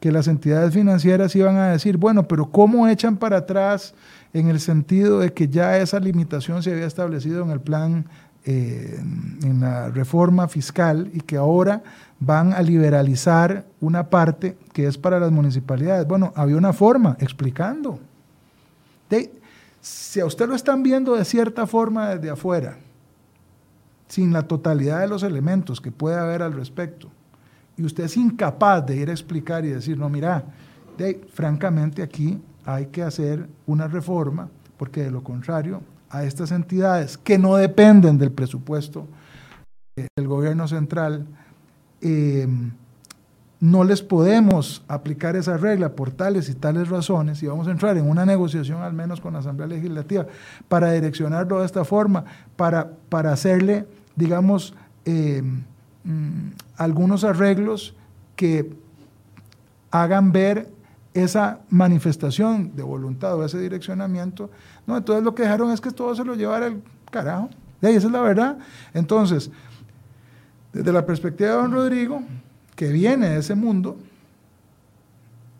que 0.00 0.10
las 0.10 0.26
entidades 0.26 0.72
financieras 0.72 1.36
iban 1.36 1.56
a 1.56 1.68
decir, 1.68 1.98
bueno, 1.98 2.26
pero 2.26 2.50
¿cómo 2.50 2.88
echan 2.88 3.18
para 3.18 3.36
atrás 3.36 3.94
en 4.32 4.48
el 4.48 4.58
sentido 4.58 5.20
de 5.20 5.32
que 5.34 5.48
ya 5.48 5.76
esa 5.76 6.00
limitación 6.00 6.62
se 6.62 6.72
había 6.72 6.86
establecido 6.86 7.44
en 7.44 7.50
el 7.50 7.60
plan, 7.60 8.06
eh, 8.46 8.98
en 9.42 9.60
la 9.60 9.90
reforma 9.90 10.48
fiscal 10.48 11.10
y 11.12 11.20
que 11.20 11.36
ahora 11.36 11.82
van 12.24 12.52
a 12.52 12.62
liberalizar 12.62 13.64
una 13.80 14.08
parte 14.08 14.56
que 14.72 14.86
es 14.86 14.98
para 14.98 15.20
las 15.20 15.30
municipalidades. 15.30 16.06
Bueno, 16.06 16.32
había 16.34 16.56
una 16.56 16.72
forma 16.72 17.16
explicando. 17.20 17.98
si 19.80 20.20
a 20.20 20.26
usted 20.26 20.48
lo 20.48 20.54
están 20.54 20.82
viendo 20.82 21.14
de 21.14 21.24
cierta 21.24 21.66
forma 21.66 22.10
desde 22.10 22.30
afuera, 22.30 22.78
sin 24.08 24.32
la 24.32 24.42
totalidad 24.42 25.00
de 25.00 25.08
los 25.08 25.22
elementos 25.22 25.80
que 25.80 25.90
puede 25.90 26.16
haber 26.16 26.42
al 26.42 26.52
respecto, 26.52 27.10
y 27.76 27.84
usted 27.84 28.04
es 28.04 28.16
incapaz 28.16 28.86
de 28.86 28.96
ir 28.96 29.10
a 29.10 29.12
explicar 29.12 29.64
y 29.64 29.68
decir, 29.68 29.98
no, 29.98 30.08
mira, 30.08 30.44
francamente 31.32 32.02
aquí 32.02 32.40
hay 32.64 32.86
que 32.86 33.02
hacer 33.02 33.48
una 33.66 33.88
reforma, 33.88 34.48
porque 34.76 35.02
de 35.02 35.10
lo 35.10 35.22
contrario, 35.22 35.82
a 36.08 36.24
estas 36.24 36.52
entidades 36.52 37.18
que 37.18 37.38
no 37.38 37.56
dependen 37.56 38.18
del 38.18 38.30
presupuesto 38.30 39.08
del 39.96 40.28
gobierno 40.28 40.68
central, 40.68 41.26
eh, 42.00 42.46
no 43.60 43.82
les 43.82 44.02
podemos 44.02 44.82
aplicar 44.88 45.36
esa 45.36 45.56
regla 45.56 45.92
por 45.92 46.10
tales 46.10 46.50
y 46.50 46.54
tales 46.54 46.88
razones 46.90 47.42
y 47.42 47.46
vamos 47.46 47.66
a 47.66 47.70
entrar 47.70 47.96
en 47.96 48.08
una 48.08 48.26
negociación 48.26 48.82
al 48.82 48.92
menos 48.92 49.20
con 49.22 49.32
la 49.32 49.38
Asamblea 49.38 49.66
Legislativa 49.66 50.26
para 50.68 50.92
direccionarlo 50.92 51.60
de 51.60 51.66
esta 51.66 51.84
forma, 51.84 52.24
para, 52.56 52.90
para 53.08 53.32
hacerle, 53.32 53.86
digamos, 54.16 54.74
eh, 55.06 55.42
mm, 56.04 56.48
algunos 56.76 57.24
arreglos 57.24 57.94
que 58.36 58.70
hagan 59.90 60.32
ver 60.32 60.68
esa 61.14 61.60
manifestación 61.70 62.74
de 62.74 62.82
voluntad 62.82 63.34
o 63.36 63.44
ese 63.44 63.58
direccionamiento. 63.58 64.50
No, 64.86 64.96
entonces 64.96 65.24
lo 65.24 65.34
que 65.34 65.44
dejaron 65.44 65.70
es 65.70 65.80
que 65.80 65.92
todo 65.92 66.14
se 66.14 66.24
lo 66.24 66.34
llevara 66.34 66.66
el 66.66 66.82
carajo. 67.10 67.48
Y 67.80 67.86
esa 67.86 68.08
es 68.08 68.12
la 68.12 68.20
verdad. 68.20 68.58
Entonces, 68.92 69.50
desde 70.74 70.92
la 70.92 71.06
perspectiva 71.06 71.50
de 71.50 71.56
don 71.56 71.72
Rodrigo, 71.72 72.22
que 72.74 72.90
viene 72.90 73.30
de 73.30 73.38
ese 73.38 73.54
mundo, 73.54 73.96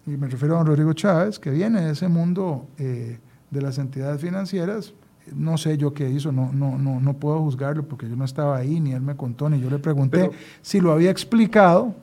y 0.06 0.10
me 0.10 0.28
refiero 0.28 0.56
a 0.56 0.58
don 0.58 0.66
Rodrigo 0.66 0.92
Chávez, 0.92 1.38
que 1.38 1.50
viene 1.50 1.80
de 1.82 1.92
ese 1.92 2.08
mundo 2.08 2.66
eh, 2.78 3.18
de 3.50 3.62
las 3.62 3.78
entidades 3.78 4.20
financieras, 4.20 4.92
no 5.32 5.56
sé 5.56 5.78
yo 5.78 5.94
qué 5.94 6.10
hizo, 6.10 6.32
no, 6.32 6.50
no, 6.52 6.76
no, 6.76 7.00
no 7.00 7.14
puedo 7.14 7.38
juzgarlo 7.38 7.84
porque 7.84 8.08
yo 8.08 8.16
no 8.16 8.24
estaba 8.24 8.56
ahí, 8.56 8.80
ni 8.80 8.92
él 8.92 9.00
me 9.00 9.16
contó, 9.16 9.48
ni 9.48 9.60
yo 9.60 9.70
le 9.70 9.78
pregunté 9.78 10.30
si 10.60 10.80
lo 10.80 10.92
había 10.92 11.10
explicado. 11.10 11.94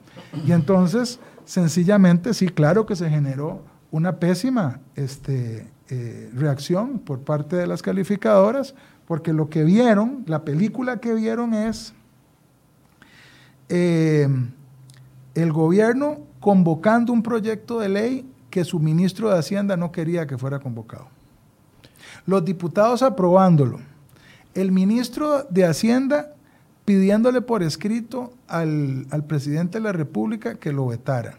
Y 0.47 0.53
entonces, 0.53 1.19
sencillamente, 1.45 2.33
sí, 2.33 2.47
claro 2.47 2.85
que 2.87 2.95
se 2.95 3.09
generó 3.09 3.61
una 3.91 4.15
pésima 4.15 4.79
este, 4.95 5.67
eh, 5.89 6.31
reacción 6.33 6.97
por 6.97 7.19
parte 7.19 7.57
de 7.57 7.67
las 7.67 7.83
calificadoras, 7.83 8.73
porque 9.05 9.33
lo 9.33 9.49
que 9.49 9.65
vieron, 9.65 10.23
la 10.25 10.43
película 10.43 10.97
que 10.97 11.13
vieron 11.13 11.53
es 11.53 11.93
eh, 13.73 14.27
el 15.33 15.53
gobierno 15.53 16.19
convocando 16.41 17.13
un 17.13 17.23
proyecto 17.23 17.79
de 17.79 17.87
ley 17.87 18.29
que 18.49 18.65
su 18.65 18.79
ministro 18.79 19.29
de 19.29 19.39
Hacienda 19.39 19.77
no 19.77 19.93
quería 19.93 20.27
que 20.27 20.37
fuera 20.37 20.59
convocado. 20.59 21.07
Los 22.25 22.43
diputados 22.43 23.01
aprobándolo. 23.01 23.79
El 24.53 24.73
ministro 24.73 25.43
de 25.49 25.65
Hacienda 25.65 26.33
pidiéndole 26.83 27.39
por 27.41 27.63
escrito 27.63 28.33
al, 28.49 29.07
presidente 29.25 29.77
de 29.77 29.85
la 29.85 29.93
República 29.93 30.55
que 30.55 30.73
lo 30.73 30.87
vetara. 30.87 31.37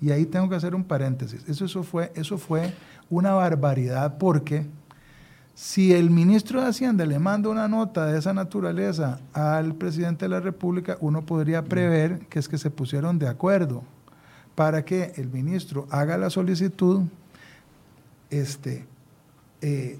Y 0.00 0.10
ahí 0.10 0.24
tengo 0.24 0.48
que 0.48 0.56
hacer 0.56 0.74
un 0.74 0.84
paréntesis. 0.84 1.46
Eso, 1.46 1.66
eso, 1.66 1.82
fue, 1.82 2.12
eso 2.14 2.38
fue 2.38 2.72
una 3.10 3.34
barbaridad 3.34 4.16
porque 4.16 4.66
si 5.54 5.92
el 5.92 6.10
ministro 6.10 6.60
de 6.60 6.68
Hacienda 6.68 7.06
le 7.06 7.18
manda 7.18 7.48
una 7.48 7.68
nota 7.68 8.06
de 8.06 8.18
esa 8.18 8.34
naturaleza 8.34 9.20
al 9.32 9.74
presidente 9.74 10.24
de 10.24 10.30
la 10.30 10.40
República, 10.40 10.96
uno 11.00 11.22
podría 11.22 11.62
prever 11.62 12.20
que 12.28 12.40
es 12.40 12.48
que 12.48 12.58
se 12.58 12.70
pusieron 12.70 13.18
de 13.18 13.28
acuerdo 13.28 13.84
para 14.56 14.84
que 14.84 15.12
el 15.16 15.28
ministro 15.28 15.86
haga 15.90 16.18
la 16.18 16.30
solicitud, 16.30 17.02
este, 18.30 18.84
eh, 19.60 19.98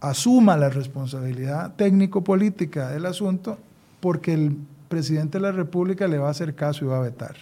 asuma 0.00 0.56
la 0.56 0.70
responsabilidad 0.70 1.74
técnico-política 1.74 2.88
del 2.88 3.06
asunto, 3.06 3.58
porque 4.00 4.32
el 4.32 4.56
presidente 4.88 5.38
de 5.38 5.42
la 5.42 5.52
República 5.52 6.08
le 6.08 6.18
va 6.18 6.28
a 6.28 6.30
hacer 6.30 6.54
caso 6.54 6.84
y 6.84 6.88
va 6.88 6.98
a 6.98 7.02
vetar. 7.02 7.36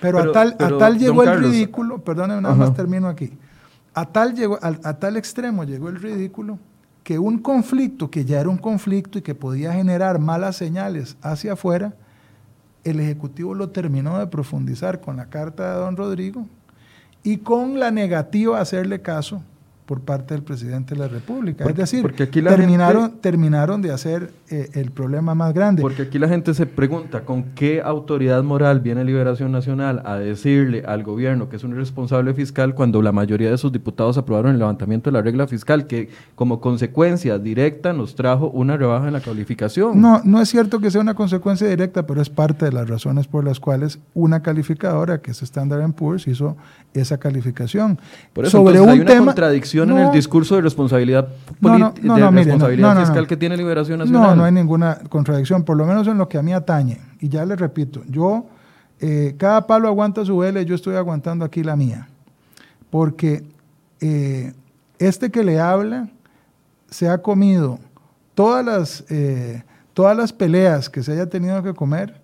pero, 0.00 0.18
a 0.18 0.32
tal, 0.32 0.56
a 0.58 0.78
tal 0.78 0.98
llegó 0.98 1.22
el 1.22 1.40
ridículo, 1.40 1.98
perdóneme, 1.98 2.40
nada 2.40 2.54
más 2.54 2.74
termino 2.74 3.08
aquí, 3.08 3.32
a 4.00 4.12
tal, 4.12 4.34
llegó, 4.34 4.58
a 4.62 4.94
tal 4.94 5.16
extremo 5.16 5.64
llegó 5.64 5.88
el 5.88 6.00
ridículo 6.00 6.58
que 7.02 7.18
un 7.18 7.38
conflicto 7.38 8.10
que 8.10 8.24
ya 8.24 8.38
era 8.38 8.48
un 8.48 8.58
conflicto 8.58 9.18
y 9.18 9.22
que 9.22 9.34
podía 9.34 9.72
generar 9.72 10.18
malas 10.18 10.56
señales 10.56 11.16
hacia 11.22 11.54
afuera, 11.54 11.94
el 12.84 13.00
Ejecutivo 13.00 13.54
lo 13.54 13.70
terminó 13.70 14.18
de 14.18 14.26
profundizar 14.26 15.00
con 15.00 15.16
la 15.16 15.30
carta 15.30 15.72
de 15.72 15.80
don 15.80 15.96
Rodrigo 15.96 16.46
y 17.22 17.38
con 17.38 17.80
la 17.80 17.90
negativa 17.90 18.58
a 18.58 18.60
hacerle 18.60 19.02
caso 19.02 19.42
por 19.88 20.02
parte 20.02 20.34
del 20.34 20.42
presidente 20.42 20.94
de 20.94 21.00
la 21.00 21.08
República. 21.08 21.64
es 21.64 21.74
decir, 21.74 22.06
terminaron, 22.12 23.12
terminaron 23.22 23.80
de 23.80 23.90
hacer 23.90 24.34
eh, 24.50 24.68
el 24.74 24.90
problema 24.90 25.34
más 25.34 25.54
grande. 25.54 25.80
Porque 25.80 26.02
aquí 26.02 26.18
la 26.18 26.28
gente 26.28 26.52
se 26.52 26.66
pregunta, 26.66 27.22
¿con 27.22 27.54
qué 27.54 27.80
autoridad 27.82 28.42
moral 28.42 28.80
viene 28.80 29.02
Liberación 29.02 29.50
Nacional 29.50 30.02
a 30.04 30.16
decirle 30.16 30.84
al 30.86 31.04
gobierno 31.04 31.48
que 31.48 31.56
es 31.56 31.64
un 31.64 31.74
responsable 31.74 32.34
fiscal 32.34 32.74
cuando 32.74 33.00
la 33.00 33.12
mayoría 33.12 33.50
de 33.50 33.56
sus 33.56 33.72
diputados 33.72 34.18
aprobaron 34.18 34.52
el 34.52 34.58
levantamiento 34.58 35.08
de 35.08 35.14
la 35.14 35.22
regla 35.22 35.46
fiscal, 35.46 35.86
que 35.86 36.10
como 36.34 36.60
consecuencia 36.60 37.38
directa 37.38 37.94
nos 37.94 38.14
trajo 38.14 38.50
una 38.50 38.76
rebaja 38.76 39.06
en 39.06 39.14
la 39.14 39.22
calificación? 39.22 39.98
No, 39.98 40.20
no 40.22 40.42
es 40.42 40.50
cierto 40.50 40.80
que 40.80 40.90
sea 40.90 41.00
una 41.00 41.14
consecuencia 41.14 41.66
directa, 41.66 42.06
pero 42.06 42.20
es 42.20 42.28
parte 42.28 42.66
de 42.66 42.72
las 42.72 42.90
razones 42.90 43.26
por 43.26 43.42
las 43.42 43.58
cuales 43.58 44.00
una 44.12 44.42
calificadora, 44.42 45.22
que 45.22 45.30
es 45.30 45.42
Standard 45.42 45.90
Poor's, 45.94 46.28
hizo 46.28 46.58
esa 46.92 47.16
calificación. 47.16 47.98
Por 48.34 48.44
eso 48.44 48.58
Sobre 48.58 48.82
un 48.82 48.90
hay 48.90 49.00
una 49.00 49.16
contradicción 49.16 49.77
en 49.84 49.98
el 49.98 50.12
discurso 50.12 50.56
de 50.56 50.62
responsabilidad, 50.62 51.28
de 51.60 52.30
responsabilidad 52.30 53.00
fiscal 53.00 53.26
que 53.26 53.36
tiene 53.36 53.56
Liberación 53.56 53.98
Nacional. 53.98 54.30
No, 54.30 54.36
no 54.36 54.44
hay 54.44 54.52
ninguna 54.52 54.98
contradicción, 55.08 55.64
por 55.64 55.76
lo 55.76 55.86
menos 55.86 56.06
en 56.06 56.18
lo 56.18 56.28
que 56.28 56.38
a 56.38 56.42
mí 56.42 56.52
atañe. 56.52 57.00
Y 57.20 57.28
ya 57.28 57.44
le 57.44 57.56
repito, 57.56 58.02
yo, 58.08 58.46
eh, 59.00 59.34
cada 59.38 59.66
palo 59.66 59.88
aguanta 59.88 60.24
su 60.24 60.38
vela 60.38 60.60
y 60.60 60.64
yo 60.64 60.74
estoy 60.74 60.96
aguantando 60.96 61.44
aquí 61.44 61.62
la 61.62 61.76
mía. 61.76 62.08
Porque 62.90 63.44
eh, 64.00 64.52
este 64.98 65.30
que 65.30 65.44
le 65.44 65.60
habla 65.60 66.08
se 66.90 67.08
ha 67.08 67.18
comido 67.18 67.78
todas 68.34 68.64
las, 68.64 69.04
eh, 69.10 69.62
todas 69.94 70.16
las 70.16 70.32
peleas 70.32 70.88
que 70.88 71.02
se 71.02 71.12
haya 71.12 71.28
tenido 71.28 71.62
que 71.62 71.74
comer 71.74 72.20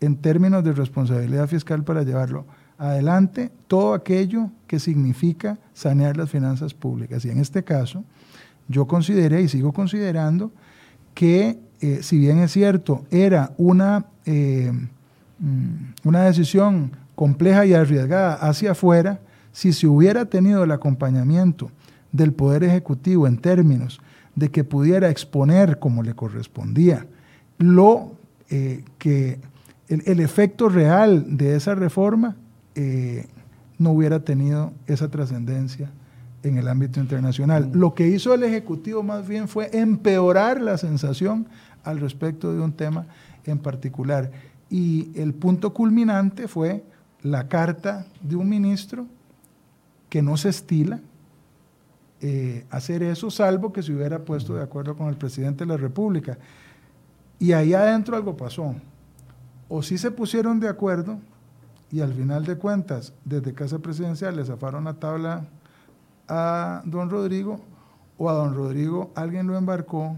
en 0.00 0.16
términos 0.16 0.62
de 0.62 0.72
responsabilidad 0.72 1.48
fiscal 1.48 1.82
para 1.84 2.02
llevarlo 2.02 2.44
adelante 2.78 3.50
todo 3.68 3.94
aquello 3.94 4.50
que 4.66 4.78
significa 4.78 5.58
sanear 5.72 6.16
las 6.16 6.30
finanzas 6.30 6.74
públicas. 6.74 7.24
Y 7.24 7.30
en 7.30 7.38
este 7.38 7.64
caso, 7.64 8.04
yo 8.68 8.86
consideré 8.86 9.42
y 9.42 9.48
sigo 9.48 9.72
considerando 9.72 10.50
que, 11.14 11.58
eh, 11.80 12.00
si 12.02 12.18
bien 12.18 12.38
es 12.38 12.52
cierto, 12.52 13.04
era 13.10 13.52
una, 13.56 14.06
eh, 14.26 14.72
mm, 15.38 16.08
una 16.08 16.22
decisión 16.24 16.92
compleja 17.14 17.64
y 17.66 17.74
arriesgada 17.74 18.34
hacia 18.34 18.72
afuera, 18.72 19.20
si 19.52 19.72
se 19.72 19.86
hubiera 19.86 20.24
tenido 20.24 20.64
el 20.64 20.72
acompañamiento 20.72 21.70
del 22.10 22.32
Poder 22.32 22.64
Ejecutivo 22.64 23.26
en 23.26 23.38
términos 23.38 24.00
de 24.34 24.50
que 24.50 24.64
pudiera 24.64 25.10
exponer 25.10 25.78
como 25.78 26.02
le 26.02 26.14
correspondía 26.14 27.06
lo 27.58 28.12
eh, 28.50 28.84
que 28.98 29.38
el 29.88 30.20
efecto 30.20 30.68
real 30.68 31.36
de 31.36 31.56
esa 31.56 31.74
reforma, 31.74 32.36
eh, 32.74 33.26
no 33.78 33.90
hubiera 33.90 34.20
tenido 34.20 34.72
esa 34.86 35.08
trascendencia 35.08 35.90
en 36.42 36.58
el 36.58 36.68
ámbito 36.68 37.00
internacional. 37.00 37.68
Mm. 37.68 37.78
Lo 37.78 37.94
que 37.94 38.08
hizo 38.08 38.34
el 38.34 38.42
Ejecutivo 38.42 39.02
más 39.02 39.26
bien 39.26 39.48
fue 39.48 39.70
empeorar 39.72 40.60
la 40.60 40.78
sensación 40.78 41.46
al 41.82 42.00
respecto 42.00 42.52
de 42.52 42.60
un 42.60 42.72
tema 42.72 43.06
en 43.44 43.58
particular. 43.58 44.30
Y 44.70 45.10
el 45.14 45.34
punto 45.34 45.72
culminante 45.72 46.48
fue 46.48 46.84
la 47.22 47.48
carta 47.48 48.06
de 48.22 48.36
un 48.36 48.48
ministro 48.48 49.06
que 50.08 50.22
no 50.22 50.36
se 50.36 50.50
estila 50.50 51.00
eh, 52.20 52.64
hacer 52.70 53.02
eso, 53.02 53.30
salvo 53.30 53.72
que 53.72 53.82
se 53.82 53.92
hubiera 53.92 54.24
puesto 54.24 54.54
de 54.54 54.62
acuerdo 54.62 54.96
con 54.96 55.08
el 55.08 55.16
presidente 55.16 55.64
de 55.64 55.68
la 55.68 55.76
República. 55.76 56.38
Y 57.38 57.52
ahí 57.52 57.74
adentro 57.74 58.16
algo 58.16 58.36
pasó. 58.36 58.74
O 59.68 59.82
sí 59.82 59.98
se 59.98 60.10
pusieron 60.10 60.60
de 60.60 60.68
acuerdo 60.68 61.18
y 61.90 62.00
al 62.00 62.12
final 62.12 62.44
de 62.44 62.56
cuentas, 62.56 63.12
desde 63.24 63.54
Casa 63.54 63.78
Presidencial 63.78 64.36
le 64.36 64.44
zafaron 64.44 64.84
la 64.84 64.94
tabla 64.94 65.44
a 66.28 66.82
don 66.84 67.10
Rodrigo 67.10 67.60
o 68.18 68.30
a 68.30 68.32
don 68.32 68.54
Rodrigo 68.54 69.12
alguien 69.14 69.46
lo 69.46 69.56
embarcó 69.56 70.16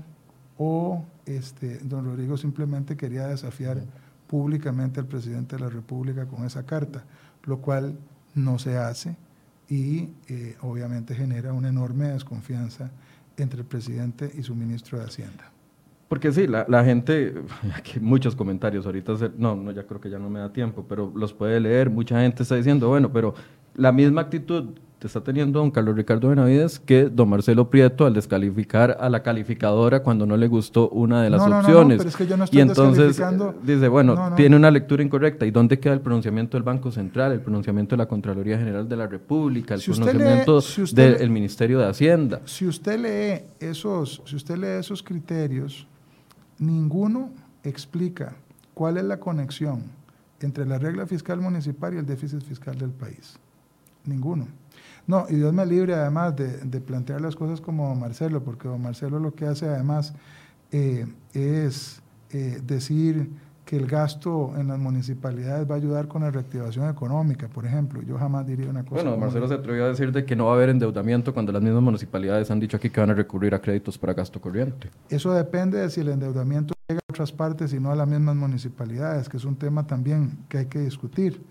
o 0.59 1.05
este, 1.27 1.79
don 1.81 2.05
Rodrigo 2.05 2.37
simplemente 2.37 2.97
quería 2.97 3.27
desafiar 3.27 3.83
públicamente 4.27 5.01
al 5.01 5.07
presidente 5.07 5.57
de 5.57 5.63
la 5.63 5.69
República 5.69 6.27
con 6.27 6.45
esa 6.45 6.65
carta, 6.65 7.05
lo 7.45 7.59
cual 7.59 7.99
no 8.35 8.59
se 8.59 8.77
hace 8.77 9.17
y 9.69 10.11
eh, 10.29 10.57
obviamente 10.63 11.15
genera 11.15 11.53
una 11.53 11.69
enorme 11.69 12.09
desconfianza 12.09 12.91
entre 13.37 13.61
el 13.61 13.67
presidente 13.67 14.31
y 14.35 14.43
su 14.43 14.55
ministro 14.55 14.99
de 14.99 15.05
Hacienda. 15.05 15.51
Porque 16.09 16.33
sí, 16.33 16.47
la, 16.47 16.65
la, 16.69 16.85
gente, 16.85 17.35
aquí 17.75 17.99
muchos 18.01 18.37
comentarios, 18.37 18.87
ahorita, 18.87 19.15
no, 19.37 19.57
no, 19.57 19.73
ya 19.73 19.85
creo 19.85 20.01
que 20.01 20.11
ya 20.11 20.19
no 20.19 20.31
me 20.31 20.39
da 20.39 20.53
tiempo, 20.53 20.85
pero 20.89 21.13
los 21.15 21.33
puede 21.33 21.59
leer, 21.61 21.91
mucha 21.91 22.21
gente 22.21 22.43
está 22.43 22.55
diciendo, 22.55 22.89
bueno, 22.89 23.13
pero 23.13 23.35
la 23.75 23.93
misma 23.93 24.23
actitud 24.23 24.67
te 24.99 25.07
está 25.07 25.21
teniendo 25.21 25.59
don 25.59 25.71
Carlos 25.71 25.95
Ricardo 25.95 26.31
Benavides 26.31 26.81
que 26.81 27.05
don 27.05 27.29
Marcelo 27.29 27.69
Prieto 27.69 28.07
al 28.07 28.15
descalificar 28.15 28.97
a 28.99 29.11
la 29.11 29.23
calificadora 29.23 30.03
cuando 30.03 30.25
no 30.25 30.39
le 30.39 30.49
gustó 30.49 30.89
una 30.89 31.23
de 31.23 31.29
las 31.29 31.43
opciones. 31.43 31.99
pero 31.99 32.09
es 32.09 32.17
que 32.17 32.27
yo 32.27 32.37
no 32.37 32.45
estoy 32.45 32.59
y 32.59 32.63
entonces 32.63 33.21
dice, 33.63 33.89
bueno, 33.89 34.33
tiene 34.37 34.57
una 34.57 34.71
lectura 34.71 35.03
incorrecta. 35.03 35.45
¿Y 35.45 35.51
dónde 35.51 35.79
queda 35.79 35.93
el 35.93 36.01
pronunciamiento 36.01 36.57
del 36.57 36.63
Banco 36.63 36.91
Central, 36.91 37.33
el 37.33 37.41
pronunciamiento 37.41 37.95
de 37.95 37.99
la 37.99 38.09
Contraloría 38.09 38.57
General 38.57 38.89
de 38.89 38.97
la 38.97 39.07
República, 39.07 39.75
el 39.75 39.83
pronunciamiento 39.83 40.61
del 40.93 41.31
Ministerio 41.31 41.79
de 41.79 41.87
Hacienda? 41.87 42.41
Si 42.47 42.67
usted 42.67 42.99
lee 42.99 43.45
esos, 43.61 44.23
si 44.25 44.37
usted 44.37 44.57
lee 44.57 44.81
esos 44.81 45.03
criterios, 45.03 45.87
ninguno 46.59 47.31
explica 47.63 48.35
cuál 48.75 48.97
es 48.97 49.05
la 49.05 49.19
conexión 49.19 49.83
entre 50.41 50.67
la 50.67 50.79
regla 50.79 51.07
fiscal 51.07 51.41
municipal 51.41 51.95
y 51.95 51.99
el 51.99 52.07
déficit 52.07 52.43
fiscal 52.43 52.79
del 52.79 52.91
país. 52.91 53.39
Ninguno. 54.05 54.47
No, 55.07 55.27
y 55.29 55.37
Dios 55.37 55.53
me 55.53 55.65
libre 55.65 55.95
además 55.95 56.35
de, 56.37 56.81
plantear 56.81 57.21
las 57.21 57.37
cosas 57.37 57.61
como 57.61 57.95
Marcelo, 57.95 58.43
porque 58.43 58.69
don 58.69 58.83
Marcelo 58.83 59.19
lo 59.19 59.35
que 59.35 59.47
hace 59.47 59.67
además 59.67 60.15
eh, 60.73 61.07
es 61.33 62.03
eh, 62.31 62.61
decir 62.65 63.31
que 63.67 63.77
el 63.77 63.89
gasto 63.89 64.53
en 64.57 64.69
las 64.69 64.79
municipalidades 64.79 65.69
va 65.69 65.75
a 65.75 65.79
ayudar 65.79 66.07
con 66.07 66.23
la 66.23 66.31
reactivación 66.31 66.89
económica, 66.89 67.49
por 67.49 67.67
ejemplo. 67.67 68.01
Yo 68.01 68.17
jamás 68.17 68.47
diría 68.47 68.71
una 68.71 68.85
cosa. 68.85 69.03
Bueno, 69.03 69.19
Marcelo 69.19 69.49
se 69.49 69.55
atrevió 69.55 69.87
a 69.87 69.89
decir 69.89 70.13
de 70.13 70.25
que 70.25 70.37
no 70.37 70.47
va 70.47 70.53
a 70.53 70.55
haber 70.55 70.69
endeudamiento 70.69 71.35
cuando 71.35 71.51
las 71.51 71.61
mismas 71.61 71.83
municipalidades 71.83 72.49
han 72.53 72.61
dicho 72.61 72.77
aquí 72.77 72.91
que 72.91 73.01
van 73.01 73.11
a 73.11 73.15
recurrir 73.15 73.57
a 73.57 73.61
créditos 73.61 73.99
para 73.99 74.15
gasto 74.15 74.41
corriente. 74.41 74.89
Eso 75.09 75.33
depende 75.33 75.79
de 75.79 75.91
si 75.91 76.01
el 76.01 76.11
endeudamiento 76.11 76.75
llega 76.89 77.01
a 77.01 77.13
otras 77.13 77.33
partes 77.33 77.73
y 77.73 77.81
no 77.81 77.91
a 77.91 77.97
las 77.97 78.07
mismas 78.07 78.37
municipalidades, 78.37 79.29
que 79.29 79.37
es 79.37 79.45
un 79.45 79.57
tema 79.57 79.85
también 79.85 80.39
que 80.49 80.59
hay 80.59 80.67
que 80.67 80.79
discutir, 80.79 81.43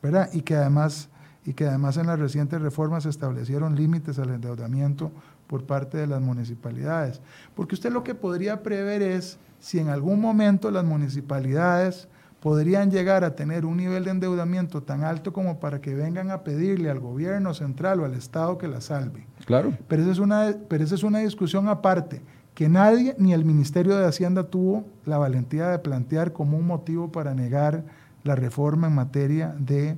¿verdad? 0.00 0.30
Y 0.32 0.42
que 0.42 0.54
además, 0.54 1.08
y 1.44 1.54
que 1.54 1.66
además 1.66 1.96
en 1.96 2.06
las 2.06 2.20
recientes 2.20 2.62
reformas 2.62 3.02
se 3.02 3.08
establecieron 3.08 3.74
límites 3.74 4.20
al 4.20 4.30
endeudamiento 4.30 5.10
por 5.46 5.64
parte 5.64 5.98
de 5.98 6.06
las 6.06 6.20
municipalidades. 6.20 7.20
Porque 7.54 7.74
usted 7.74 7.92
lo 7.92 8.04
que 8.04 8.14
podría 8.14 8.62
prever 8.62 9.02
es 9.02 9.38
si 9.60 9.78
en 9.78 9.88
algún 9.88 10.20
momento 10.20 10.70
las 10.70 10.84
municipalidades 10.84 12.08
podrían 12.40 12.90
llegar 12.90 13.24
a 13.24 13.34
tener 13.34 13.64
un 13.64 13.78
nivel 13.78 14.04
de 14.04 14.10
endeudamiento 14.10 14.82
tan 14.82 15.02
alto 15.02 15.32
como 15.32 15.60
para 15.60 15.80
que 15.80 15.94
vengan 15.94 16.30
a 16.30 16.44
pedirle 16.44 16.90
al 16.90 17.00
gobierno 17.00 17.54
central 17.54 18.00
o 18.00 18.04
al 18.04 18.14
Estado 18.14 18.58
que 18.58 18.68
la 18.68 18.82
salve. 18.82 19.26
Claro. 19.46 19.72
Pero 19.88 20.02
esa 20.02 20.12
es 20.12 20.18
una, 20.18 20.54
pero 20.68 20.84
esa 20.84 20.94
es 20.94 21.02
una 21.02 21.20
discusión 21.20 21.68
aparte 21.68 22.20
que 22.54 22.68
nadie, 22.68 23.16
ni 23.18 23.32
el 23.32 23.44
Ministerio 23.44 23.96
de 23.96 24.06
Hacienda 24.06 24.44
tuvo 24.44 24.84
la 25.06 25.18
valentía 25.18 25.68
de 25.68 25.78
plantear 25.78 26.32
como 26.32 26.56
un 26.56 26.66
motivo 26.66 27.10
para 27.10 27.34
negar 27.34 27.84
la 28.22 28.36
reforma 28.36 28.86
en 28.86 28.94
materia 28.94 29.54
de 29.58 29.96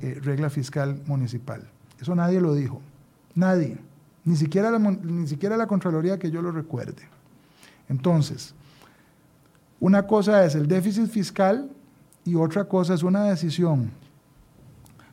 eh, 0.00 0.18
regla 0.22 0.50
fiscal 0.50 1.00
municipal. 1.06 1.68
Eso 2.00 2.14
nadie 2.14 2.40
lo 2.40 2.54
dijo, 2.54 2.80
nadie, 3.34 3.78
ni 4.24 4.36
siquiera, 4.36 4.70
la, 4.70 4.78
ni 4.78 5.26
siquiera 5.26 5.56
la 5.56 5.66
Contraloría 5.66 6.18
que 6.18 6.30
yo 6.30 6.40
lo 6.42 6.50
recuerde. 6.50 7.02
Entonces, 7.88 8.54
una 9.80 10.06
cosa 10.06 10.44
es 10.44 10.54
el 10.54 10.66
déficit 10.66 11.08
fiscal 11.08 11.70
y 12.24 12.34
otra 12.34 12.64
cosa 12.64 12.94
es 12.94 13.02
una 13.02 13.24
decisión 13.24 13.90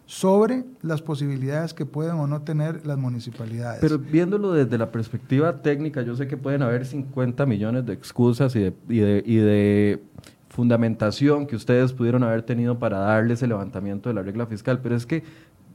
sobre 0.06 0.66
las 0.82 1.02
posibilidades 1.02 1.74
que 1.74 1.86
pueden 1.86 2.16
o 2.16 2.28
no 2.28 2.42
tener 2.42 2.86
las 2.86 2.98
municipalidades. 2.98 3.80
Pero 3.80 3.98
viéndolo 3.98 4.52
desde 4.52 4.78
la 4.78 4.92
perspectiva 4.92 5.62
técnica, 5.62 6.02
yo 6.02 6.16
sé 6.16 6.28
que 6.28 6.36
pueden 6.36 6.62
haber 6.64 6.86
50 6.86 7.46
millones 7.46 7.86
de 7.86 7.94
excusas 7.94 8.56
y 8.56 8.60
de, 8.60 9.24
y 9.26 9.36
de, 9.38 10.04
fundamentación 10.52 11.48
que 11.48 11.56
ustedes 11.56 11.94
pudieron 11.94 12.24
haber 12.24 12.44
tenido 12.44 12.78
para 12.78 13.00
darle 13.00 13.36
ese 13.36 13.48
levantamiento 13.48 14.10
de 14.10 14.16
la 14.16 14.22
regla 14.22 14.46
fiscal, 14.46 14.80
pero 14.82 14.96
es 14.96 15.06
que 15.06 15.24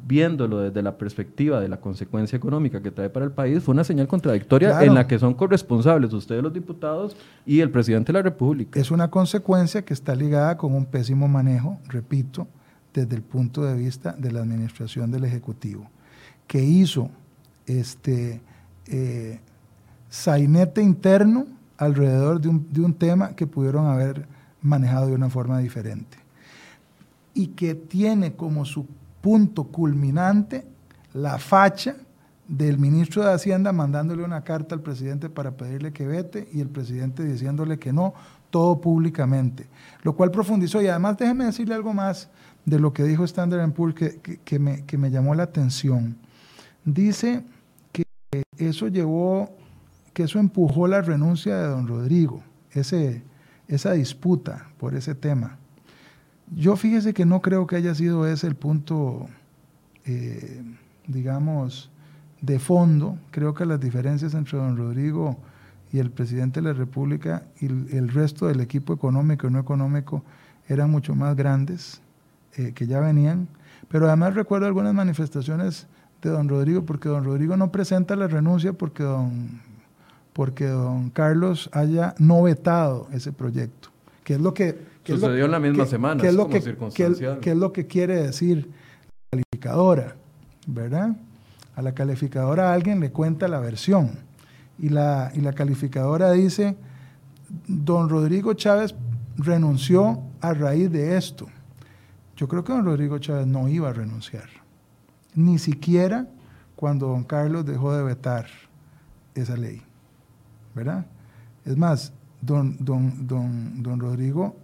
viéndolo 0.05 0.59
desde 0.59 0.83
la 0.83 0.97
perspectiva 0.97 1.61
de 1.61 1.69
la 1.69 1.79
consecuencia 1.79 2.37
económica 2.37 2.81
que 2.81 2.91
trae 2.91 3.11
para 3.11 3.25
el 3.25 3.33
país, 3.33 3.63
fue 3.63 3.73
una 3.73 3.85
señal 3.85 4.07
contradictoria 4.07 4.83
en 4.83 4.95
la 4.95 5.07
que 5.07 5.19
son 5.19 5.35
corresponsables 5.35 6.13
ustedes 6.13 6.43
los 6.43 6.53
diputados 6.53 7.17
y 7.45 7.61
el 7.61 7.71
presidente 7.71 8.13
de 8.13 8.19
la 8.19 8.23
República. 8.23 8.79
Es 8.79 8.91
una 8.91 9.11
consecuencia 9.11 9.85
que 9.85 9.95
está 9.95 10.15
ligada 10.15 10.57
con 10.57 10.75
un 10.75 10.87
pésimo 10.87 11.29
manejo, 11.29 11.79
repito, 11.89 12.47
desde 12.95 13.17
el 13.17 13.23
punto 13.23 13.65
de 13.65 13.75
vista 13.75 14.13
de 14.13 14.33
la 14.33 14.41
administración 14.41 15.11
del 15.11 15.25
Ejecutivo, 15.25 15.91
que 16.47 16.63
hizo 16.63 17.11
este 17.67 18.41
eh, 18.87 19.41
sainete 20.09 20.83
interno 20.83 21.47
alrededor 21.77 22.41
de 22.41 22.49
un, 22.49 22.67
de 22.73 22.81
un 22.81 22.95
tema 22.95 23.35
que 23.35 23.47
pudieron 23.47 23.87
haber 23.87 24.27
manejado 24.63 25.09
de 25.09 25.15
una 25.15 25.29
forma 25.29 25.59
diferente 25.59 26.17
y 27.35 27.49
que 27.49 27.75
tiene 27.75 28.33
como 28.33 28.65
su 28.65 28.87
punto 29.27 29.65
culminante 29.65 30.65
la 31.13 31.41
facha 31.41 31.97
del 32.47 32.79
ministro 32.79 33.25
de 33.25 33.33
Hacienda 33.33 33.73
mandándole 33.73 34.23
una 34.23 34.45
carta 34.45 34.77
al 34.77 34.83
presidente 34.83 35.29
para 35.29 35.51
pedirle 35.51 35.93
que 35.93 36.07
vete 36.07 36.49
y 36.53 36.61
el 36.61 36.69
presidente 36.69 37.25
diciéndole 37.25 37.77
que 37.77 37.93
no, 37.93 38.15
todo 38.51 38.81
públicamente. 38.81 39.67
Lo 40.05 40.13
cual 40.13 40.31
profundizó 40.31 40.81
y 40.81 40.87
además 40.87 41.19
déjeme 41.19 41.47
decirle 41.47 41.75
algo 41.75 41.93
más 41.93 42.29
de 42.65 42.79
lo 42.79 42.93
que 42.93 43.03
dijo 43.03 43.25
Standard 43.25 43.69
Poor's 43.73 43.97
que, 43.97 44.21
que, 44.45 44.59
me, 44.61 44.85
que 44.85 44.97
me 44.97 45.11
llamó 45.11 45.35
la 45.35 45.43
atención. 45.43 46.17
Dice 46.85 47.43
que 47.91 48.05
eso 48.59 48.87
llevó, 48.87 49.51
que 50.15 50.23
eso 50.23 50.39
empujó 50.39 50.87
la 50.87 51.03
renuncia 51.03 51.57
de 51.57 51.67
don 51.67 51.89
Rodrigo, 51.89 52.45
ese, 52.71 53.25
esa 53.67 53.91
disputa 53.91 54.69
por 54.79 54.95
ese 54.95 55.17
tema. 55.17 55.59
Yo 56.55 56.77
fíjese 56.77 57.13
que 57.13 57.27
no 57.27 57.41
creo 57.41 57.67
que 57.67 57.77
haya 57.77 57.95
sido 57.95 58.27
ese 58.27 58.47
el 58.47 58.55
punto, 58.55 59.29
eh, 60.05 60.63
digamos, 61.07 61.91
de 62.41 62.59
fondo. 62.59 63.19
Creo 63.31 63.55
que 63.55 63.67
las 63.67 63.81
diferencias 63.81 64.35
entre 64.35 64.59
don 64.59 64.77
Rodrigo 64.77 65.37
y 65.93 65.99
el 65.99 66.11
presidente 66.11 66.61
de 66.61 66.69
la 66.69 66.73
República 66.73 67.43
y 67.61 67.67
el 67.67 68.09
resto 68.09 68.47
del 68.47 68.61
equipo 68.61 68.93
económico 68.93 69.47
y 69.47 69.51
no 69.51 69.59
económico 69.59 70.23
eran 70.69 70.91
mucho 70.91 71.15
más 71.15 71.37
grandes, 71.37 72.01
eh, 72.57 72.73
que 72.75 72.87
ya 72.87 73.01
venían. 73.01 73.49
Pero 73.89 74.07
además 74.07 74.35
recuerdo 74.35 74.67
algunas 74.67 74.95
manifestaciones 74.95 75.87
de 76.23 76.31
don 76.31 76.49
Rodrigo, 76.49 76.85
porque 76.85 77.09
don 77.09 77.25
Rodrigo 77.25 77.57
no 77.57 77.71
presenta 77.71 78.17
la 78.17 78.27
renuncia 78.27 78.73
porque 78.73 79.03
don, 79.03 79.61
porque 80.33 80.67
don 80.67 81.11
Carlos 81.11 81.71
haya 81.73 82.15
no 82.19 82.43
vetado 82.43 83.09
ese 83.13 83.33
proyecto, 83.33 83.91
que 84.25 84.35
es 84.35 84.41
lo 84.41 84.55
que 84.55 84.96
Sucedió 85.07 85.45
en 85.45 85.51
la 85.51 85.61
misma 85.61 85.87
semana, 85.87 86.23
es, 86.23 86.35
lo 86.35 86.49
que, 86.49 86.61
¿Qué 86.95 87.51
es 87.51 87.57
lo 87.57 87.73
que 87.73 87.87
quiere 87.87 88.23
decir 88.23 88.69
la 89.31 89.39
calificadora? 89.39 90.17
¿Verdad? 90.67 91.17
A 91.75 91.83
la 91.83 91.93
calificadora 91.93 92.73
alguien 92.73 93.01
le 93.01 93.13
cuenta 93.13 93.49
la 93.49 93.61
versión 93.61 94.19
y 94.79 94.89
la, 94.89 95.31
y 95.35 95.41
la 95.41 95.53
calificadora 95.53 96.33
dice, 96.33 96.77
don 97.67 98.09
Rodrigo 98.09 98.55
Chávez 98.55 98.95
renunció 99.37 100.23
a 100.41 100.55
raíz 100.55 100.91
de 100.91 101.17
esto. 101.17 101.47
Yo 102.37 102.49
creo 102.49 102.65
que 102.65 102.73
don 102.73 102.85
Rodrigo 102.85 103.19
Chávez 103.19 103.47
no 103.47 103.69
iba 103.69 103.91
a 103.91 103.93
renunciar, 103.93 104.49
ni 105.35 105.59
siquiera 105.59 106.27
cuando 106.75 107.09
don 107.09 107.25
Carlos 107.25 107.65
dejó 107.65 107.95
de 107.95 108.03
vetar 108.03 108.47
esa 109.35 109.57
ley, 109.57 109.83
¿verdad? 110.75 111.07
Es 111.65 111.77
más, 111.77 112.13
don, 112.41 112.77
don, 112.79 113.27
don, 113.27 113.83
don 113.83 114.01
Rodrigo 114.01 114.57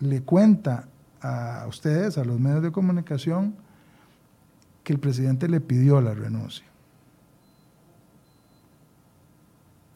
le 0.00 0.22
cuenta 0.22 0.88
a 1.20 1.66
ustedes, 1.68 2.18
a 2.18 2.24
los 2.24 2.38
medios 2.38 2.62
de 2.62 2.72
comunicación, 2.72 3.54
que 4.84 4.92
el 4.92 4.98
presidente 4.98 5.48
le 5.48 5.60
pidió 5.60 6.00
la 6.00 6.14
renuncia. 6.14 6.64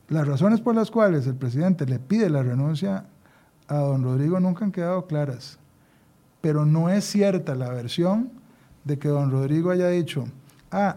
Las 0.08 0.26
razones 0.26 0.60
por 0.60 0.74
las 0.74 0.90
cuales 0.90 1.26
el 1.26 1.36
presidente 1.36 1.86
le 1.86 2.00
pide 2.00 2.28
la 2.28 2.42
renuncia 2.42 3.04
a 3.68 3.76
don 3.76 4.02
Rodrigo 4.02 4.40
nunca 4.40 4.64
han 4.64 4.72
quedado 4.72 5.06
claras, 5.06 5.58
pero 6.40 6.66
no 6.66 6.90
es 6.90 7.04
cierta 7.04 7.54
la 7.54 7.68
versión 7.70 8.30
de 8.84 8.98
que 8.98 9.08
don 9.08 9.30
Rodrigo 9.30 9.70
haya 9.70 9.88
dicho, 9.88 10.24
ah, 10.72 10.96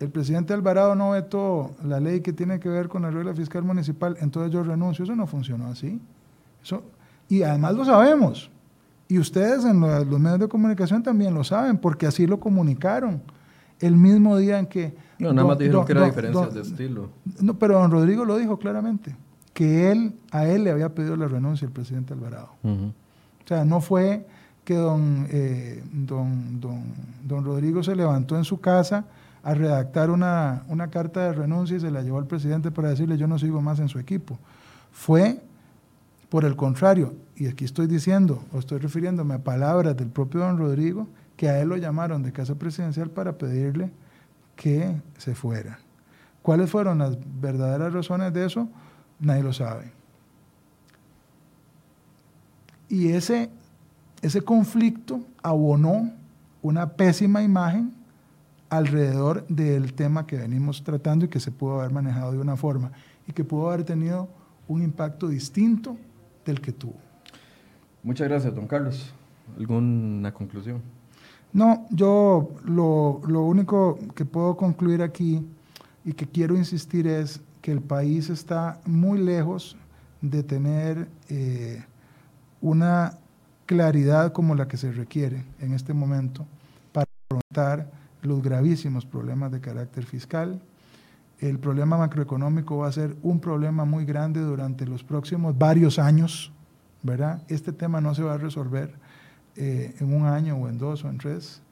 el 0.00 0.10
presidente 0.10 0.52
Alvarado 0.52 0.94
no 0.94 1.12
vetó 1.12 1.74
la 1.82 2.00
ley 2.00 2.20
que 2.20 2.32
tiene 2.32 2.60
que 2.60 2.68
ver 2.68 2.88
con 2.88 3.02
la 3.02 3.10
regla 3.10 3.32
fiscal 3.32 3.62
municipal, 3.62 4.18
entonces 4.20 4.52
yo 4.52 4.62
renuncio. 4.62 5.04
Eso 5.04 5.16
no 5.16 5.26
funcionó 5.26 5.68
así. 5.68 6.00
Eso, 6.62 6.82
y 7.28 7.42
además 7.42 7.74
lo 7.74 7.84
sabemos. 7.84 8.50
Y 9.08 9.18
ustedes 9.18 9.64
en 9.64 9.80
los 9.80 10.20
medios 10.20 10.40
de 10.40 10.48
comunicación 10.48 11.02
también 11.02 11.34
lo 11.34 11.44
saben, 11.44 11.78
porque 11.78 12.06
así 12.06 12.26
lo 12.26 12.40
comunicaron. 12.40 13.22
El 13.80 13.96
mismo 13.96 14.36
día 14.36 14.58
en 14.58 14.66
que... 14.66 14.96
No, 15.18 15.32
nada 15.32 15.48
más 15.48 15.58
dijeron 15.58 15.84
que 15.84 15.92
era 15.92 16.04
diferencias 16.06 16.54
de 16.54 16.62
estilo. 16.62 17.10
No, 17.40 17.58
pero 17.58 17.78
don 17.78 17.90
Rodrigo 17.90 18.24
lo 18.24 18.36
dijo 18.36 18.58
claramente, 18.58 19.14
que 19.52 19.92
él, 19.92 20.14
a 20.30 20.46
él 20.46 20.64
le 20.64 20.70
había 20.70 20.94
pedido 20.94 21.16
la 21.16 21.28
renuncia 21.28 21.66
el 21.66 21.72
presidente 21.72 22.14
Alvarado. 22.14 22.50
O 22.64 23.46
sea, 23.46 23.64
no 23.64 23.80
fue 23.80 24.26
que 24.64 24.74
don, 24.74 25.26
eh, 25.30 25.82
don, 25.92 26.60
don, 26.60 26.82
don, 27.22 27.44
Rodrigo 27.44 27.82
se 27.82 27.94
levantó 27.94 28.36
en 28.36 28.44
su 28.44 28.60
casa 28.60 29.04
a 29.42 29.52
redactar 29.52 30.10
una, 30.10 30.64
una 30.68 30.88
carta 30.88 31.24
de 31.24 31.34
renuncia 31.34 31.76
y 31.76 31.80
se 31.80 31.90
la 31.90 32.00
llevó 32.00 32.18
al 32.18 32.26
presidente 32.26 32.70
para 32.70 32.88
decirle 32.88 33.18
yo 33.18 33.28
no 33.28 33.38
sigo 33.38 33.60
más 33.60 33.78
en 33.78 33.88
su 33.88 33.98
equipo. 33.98 34.38
Fue 34.90 35.42
por 36.28 36.44
el 36.44 36.56
contrario, 36.56 37.14
y 37.36 37.46
aquí 37.46 37.64
estoy 37.64 37.86
diciendo, 37.86 38.42
o 38.52 38.58
estoy 38.58 38.78
refiriéndome 38.78 39.34
a 39.34 39.44
palabras 39.44 39.96
del 39.96 40.08
propio 40.08 40.40
don 40.40 40.58
Rodrigo, 40.58 41.08
que 41.36 41.48
a 41.48 41.60
él 41.60 41.68
lo 41.68 41.76
llamaron 41.76 42.22
de 42.22 42.32
casa 42.32 42.54
presidencial 42.54 43.10
para 43.10 43.36
pedirle 43.38 43.90
que 44.56 45.00
se 45.18 45.34
fuera. 45.34 45.78
¿Cuáles 46.42 46.70
fueron 46.70 46.98
las 46.98 47.16
verdaderas 47.40 47.92
razones 47.92 48.32
de 48.32 48.46
eso? 48.46 48.68
Nadie 49.18 49.42
lo 49.42 49.52
sabe. 49.52 49.92
Y 52.88 53.08
ese, 53.08 53.50
ese 54.22 54.42
conflicto 54.42 55.20
abonó 55.42 56.12
una 56.62 56.90
pésima 56.90 57.42
imagen 57.42 57.92
alrededor 58.68 59.46
del 59.48 59.94
tema 59.94 60.26
que 60.26 60.36
venimos 60.36 60.82
tratando 60.84 61.24
y 61.24 61.28
que 61.28 61.40
se 61.40 61.50
pudo 61.50 61.80
haber 61.80 61.92
manejado 61.92 62.32
de 62.32 62.38
una 62.38 62.56
forma 62.56 62.92
y 63.26 63.32
que 63.32 63.44
pudo 63.44 63.70
haber 63.70 63.84
tenido 63.84 64.28
un 64.68 64.82
impacto 64.82 65.28
distinto 65.28 65.96
del 66.44 66.60
que 66.60 66.72
tuvo. 66.72 66.94
Muchas 68.02 68.28
gracias, 68.28 68.54
don 68.54 68.66
Carlos. 68.66 69.14
¿Alguna 69.58 70.32
conclusión? 70.32 70.82
No, 71.52 71.86
yo 71.90 72.50
lo, 72.64 73.20
único 73.44 73.98
que 74.14 74.24
puedo 74.24 74.56
concluir 74.56 75.02
aquí 75.02 75.46
y 76.04 76.12
que 76.12 76.26
quiero 76.26 76.56
insistir 76.56 77.06
es 77.06 77.40
que 77.62 77.70
el 77.70 77.80
país 77.80 78.28
está 78.28 78.80
muy 78.84 79.18
lejos 79.18 79.76
de 80.20 80.42
tener 80.42 81.08
eh, 81.28 81.84
una 82.60 83.18
claridad 83.66 84.32
como 84.32 84.54
la 84.54 84.66
que 84.66 84.76
se 84.76 84.90
requiere 84.92 85.44
en 85.60 85.72
este 85.74 85.94
momento 85.94 86.44
para 86.92 87.06
afrontar 87.30 87.90
los 88.22 88.42
gravísimos 88.42 89.06
problemas 89.06 89.52
de 89.52 89.60
carácter 89.60 90.04
fiscal, 90.04 90.60
el 91.40 91.58
problema 91.58 91.98
macroeconómico 91.98 92.78
va 92.78 92.88
a 92.88 92.92
ser 92.92 93.16
un 93.22 93.40
problema 93.40 93.84
muy 93.84 94.04
grande 94.04 94.40
durante 94.40 94.86
los 94.86 95.02
próximos 95.02 95.56
varios 95.58 95.98
años, 95.98 96.52
¿verdad? 97.02 97.42
Este 97.48 97.72
tema 97.72 98.00
no 98.00 98.14
se 98.14 98.22
va 98.22 98.34
a 98.34 98.38
resolver 98.38 98.94
eh, 99.56 99.94
en 100.00 100.14
un 100.14 100.26
año 100.26 100.56
o 100.56 100.68
en 100.68 100.78
dos 100.78 101.04
o 101.04 101.08
en 101.08 101.18
tres, 101.18 101.62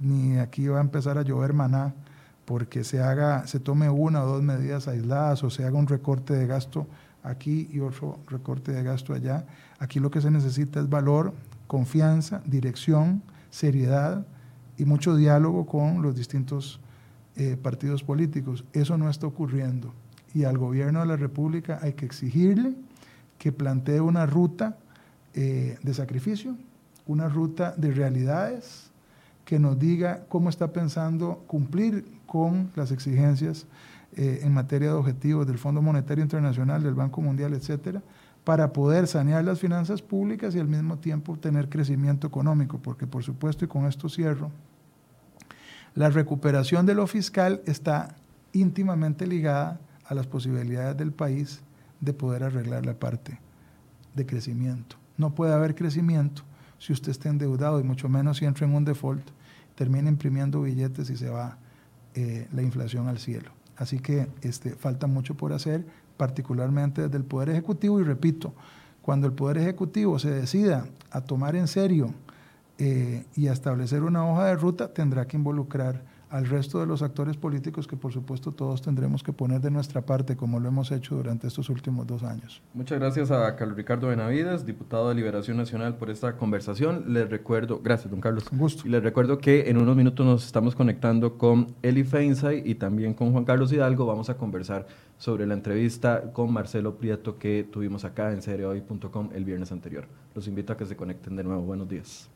ni 0.00 0.38
aquí 0.38 0.68
va 0.68 0.78
a 0.78 0.82
empezar 0.82 1.18
a 1.18 1.22
llover 1.22 1.52
maná 1.52 1.94
porque 2.44 2.84
se 2.84 3.02
haga, 3.02 3.46
se 3.46 3.58
tome 3.58 3.90
una 3.90 4.22
o 4.22 4.26
dos 4.26 4.42
medidas 4.42 4.88
aisladas 4.88 5.42
o 5.42 5.50
se 5.50 5.64
haga 5.64 5.76
un 5.76 5.88
recorte 5.88 6.32
de 6.32 6.46
gasto 6.46 6.86
aquí 7.22 7.68
y 7.72 7.80
otro 7.80 8.20
recorte 8.28 8.72
de 8.72 8.82
gasto 8.84 9.12
allá. 9.12 9.44
Aquí 9.80 9.98
lo 9.98 10.10
que 10.10 10.20
se 10.20 10.30
necesita 10.30 10.78
es 10.80 10.88
valor, 10.88 11.34
confianza, 11.66 12.40
dirección, 12.46 13.22
seriedad 13.50 14.24
y 14.78 14.84
mucho 14.84 15.16
diálogo 15.16 15.66
con 15.66 16.02
los 16.02 16.14
distintos 16.14 16.80
eh, 17.36 17.56
partidos 17.60 18.02
políticos. 18.02 18.64
Eso 18.72 18.96
no 18.98 19.10
está 19.10 19.26
ocurriendo. 19.26 19.92
Y 20.34 20.44
al 20.44 20.58
gobierno 20.58 21.00
de 21.00 21.06
la 21.06 21.16
República 21.16 21.78
hay 21.82 21.92
que 21.94 22.06
exigirle 22.06 22.74
que 23.38 23.52
plantee 23.52 24.00
una 24.00 24.26
ruta 24.26 24.78
eh, 25.34 25.78
de 25.82 25.94
sacrificio, 25.94 26.56
una 27.06 27.28
ruta 27.28 27.74
de 27.76 27.90
realidades 27.92 28.90
que 29.44 29.58
nos 29.58 29.78
diga 29.78 30.24
cómo 30.28 30.50
está 30.50 30.72
pensando 30.72 31.44
cumplir 31.46 32.04
con 32.26 32.70
las 32.74 32.90
exigencias 32.90 33.66
eh, 34.16 34.40
en 34.42 34.52
materia 34.52 34.88
de 34.88 34.94
objetivos 34.94 35.46
del 35.46 35.58
Fondo 35.58 35.82
Monetario 35.82 36.24
Internacional, 36.24 36.82
del 36.82 36.94
Banco 36.94 37.20
Mundial, 37.20 37.54
etcétera, 37.54 38.02
para 38.44 38.72
poder 38.72 39.06
sanear 39.06 39.44
las 39.44 39.60
finanzas 39.60 40.00
públicas 40.02 40.54
y 40.54 40.58
al 40.58 40.68
mismo 40.68 40.98
tiempo 40.98 41.36
tener 41.36 41.68
crecimiento 41.68 42.26
económico, 42.26 42.78
porque 42.78 43.06
por 43.06 43.22
supuesto, 43.22 43.64
y 43.64 43.68
con 43.68 43.86
esto 43.86 44.08
cierro, 44.08 44.50
la 45.96 46.10
recuperación 46.10 46.84
de 46.84 46.94
lo 46.94 47.06
fiscal 47.06 47.62
está 47.64 48.14
íntimamente 48.52 49.26
ligada 49.26 49.80
a 50.04 50.14
las 50.14 50.26
posibilidades 50.26 50.96
del 50.98 51.10
país 51.10 51.60
de 52.00 52.12
poder 52.12 52.44
arreglar 52.44 52.84
la 52.84 52.94
parte 52.94 53.40
de 54.14 54.26
crecimiento. 54.26 54.96
No 55.16 55.34
puede 55.34 55.54
haber 55.54 55.74
crecimiento 55.74 56.42
si 56.78 56.92
usted 56.92 57.10
está 57.10 57.30
endeudado 57.30 57.80
y 57.80 57.82
mucho 57.82 58.10
menos 58.10 58.36
si 58.36 58.44
entra 58.44 58.66
en 58.66 58.74
un 58.74 58.84
default, 58.84 59.26
termina 59.74 60.10
imprimiendo 60.10 60.60
billetes 60.60 61.08
y 61.08 61.16
se 61.16 61.30
va 61.30 61.56
eh, 62.14 62.46
la 62.52 62.60
inflación 62.60 63.08
al 63.08 63.18
cielo. 63.18 63.50
Así 63.78 63.98
que 63.98 64.28
este, 64.42 64.72
falta 64.72 65.06
mucho 65.06 65.34
por 65.34 65.54
hacer, 65.54 65.86
particularmente 66.18 67.02
desde 67.02 67.16
el 67.16 67.24
Poder 67.24 67.48
Ejecutivo 67.48 67.98
y 68.00 68.04
repito, 68.04 68.54
cuando 69.00 69.26
el 69.26 69.32
Poder 69.32 69.56
Ejecutivo 69.58 70.18
se 70.18 70.30
decida 70.30 70.86
a 71.10 71.22
tomar 71.22 71.56
en 71.56 71.68
serio 71.68 72.12
eh, 72.78 73.24
y 73.34 73.48
a 73.48 73.52
establecer 73.52 74.02
una 74.02 74.30
hoja 74.30 74.46
de 74.46 74.56
ruta, 74.56 74.92
tendrá 74.92 75.26
que 75.26 75.36
involucrar 75.36 76.02
al 76.28 76.46
resto 76.46 76.80
de 76.80 76.86
los 76.86 77.02
actores 77.02 77.36
políticos 77.36 77.86
que 77.86 77.96
por 77.96 78.12
supuesto 78.12 78.52
todos 78.52 78.82
tendremos 78.82 79.22
que 79.22 79.32
poner 79.32 79.60
de 79.60 79.70
nuestra 79.70 80.02
parte 80.02 80.36
como 80.36 80.58
lo 80.58 80.68
hemos 80.68 80.90
hecho 80.90 81.14
durante 81.14 81.46
estos 81.46 81.68
últimos 81.70 82.06
dos 82.06 82.22
años. 82.22 82.62
Muchas 82.74 82.98
gracias 82.98 83.30
a 83.30 83.54
Carlos 83.56 83.76
Ricardo 83.76 84.08
Benavides, 84.08 84.66
diputado 84.66 85.08
de 85.08 85.14
Liberación 85.14 85.56
Nacional, 85.56 85.96
por 85.96 86.10
esta 86.10 86.36
conversación. 86.36 87.04
Les 87.08 87.30
recuerdo, 87.30 87.80
gracias 87.82 88.10
don 88.10 88.20
Carlos. 88.20 88.44
Un 88.50 88.58
gusto. 88.58 88.82
Y 88.86 88.90
les 88.90 89.02
recuerdo 89.02 89.38
que 89.38 89.70
en 89.70 89.78
unos 89.78 89.96
minutos 89.96 90.26
nos 90.26 90.44
estamos 90.44 90.74
conectando 90.74 91.38
con 91.38 91.74
Eli 91.82 92.04
Feinsay 92.04 92.62
y 92.64 92.74
también 92.74 93.14
con 93.14 93.32
Juan 93.32 93.44
Carlos 93.44 93.72
Hidalgo. 93.72 94.04
Vamos 94.04 94.28
a 94.28 94.36
conversar 94.36 94.86
sobre 95.18 95.46
la 95.46 95.54
entrevista 95.54 96.32
con 96.32 96.52
Marcelo 96.52 96.96
Prieto 96.98 97.38
que 97.38 97.66
tuvimos 97.70 98.04
acá 98.04 98.32
en 98.32 98.42
seriohoy.com 98.42 99.30
el 99.32 99.44
viernes 99.44 99.72
anterior. 99.72 100.06
Los 100.34 100.48
invito 100.48 100.72
a 100.72 100.76
que 100.76 100.86
se 100.86 100.96
conecten 100.96 101.36
de 101.36 101.44
nuevo. 101.44 101.62
Buenos 101.62 101.88
días. 101.88 102.35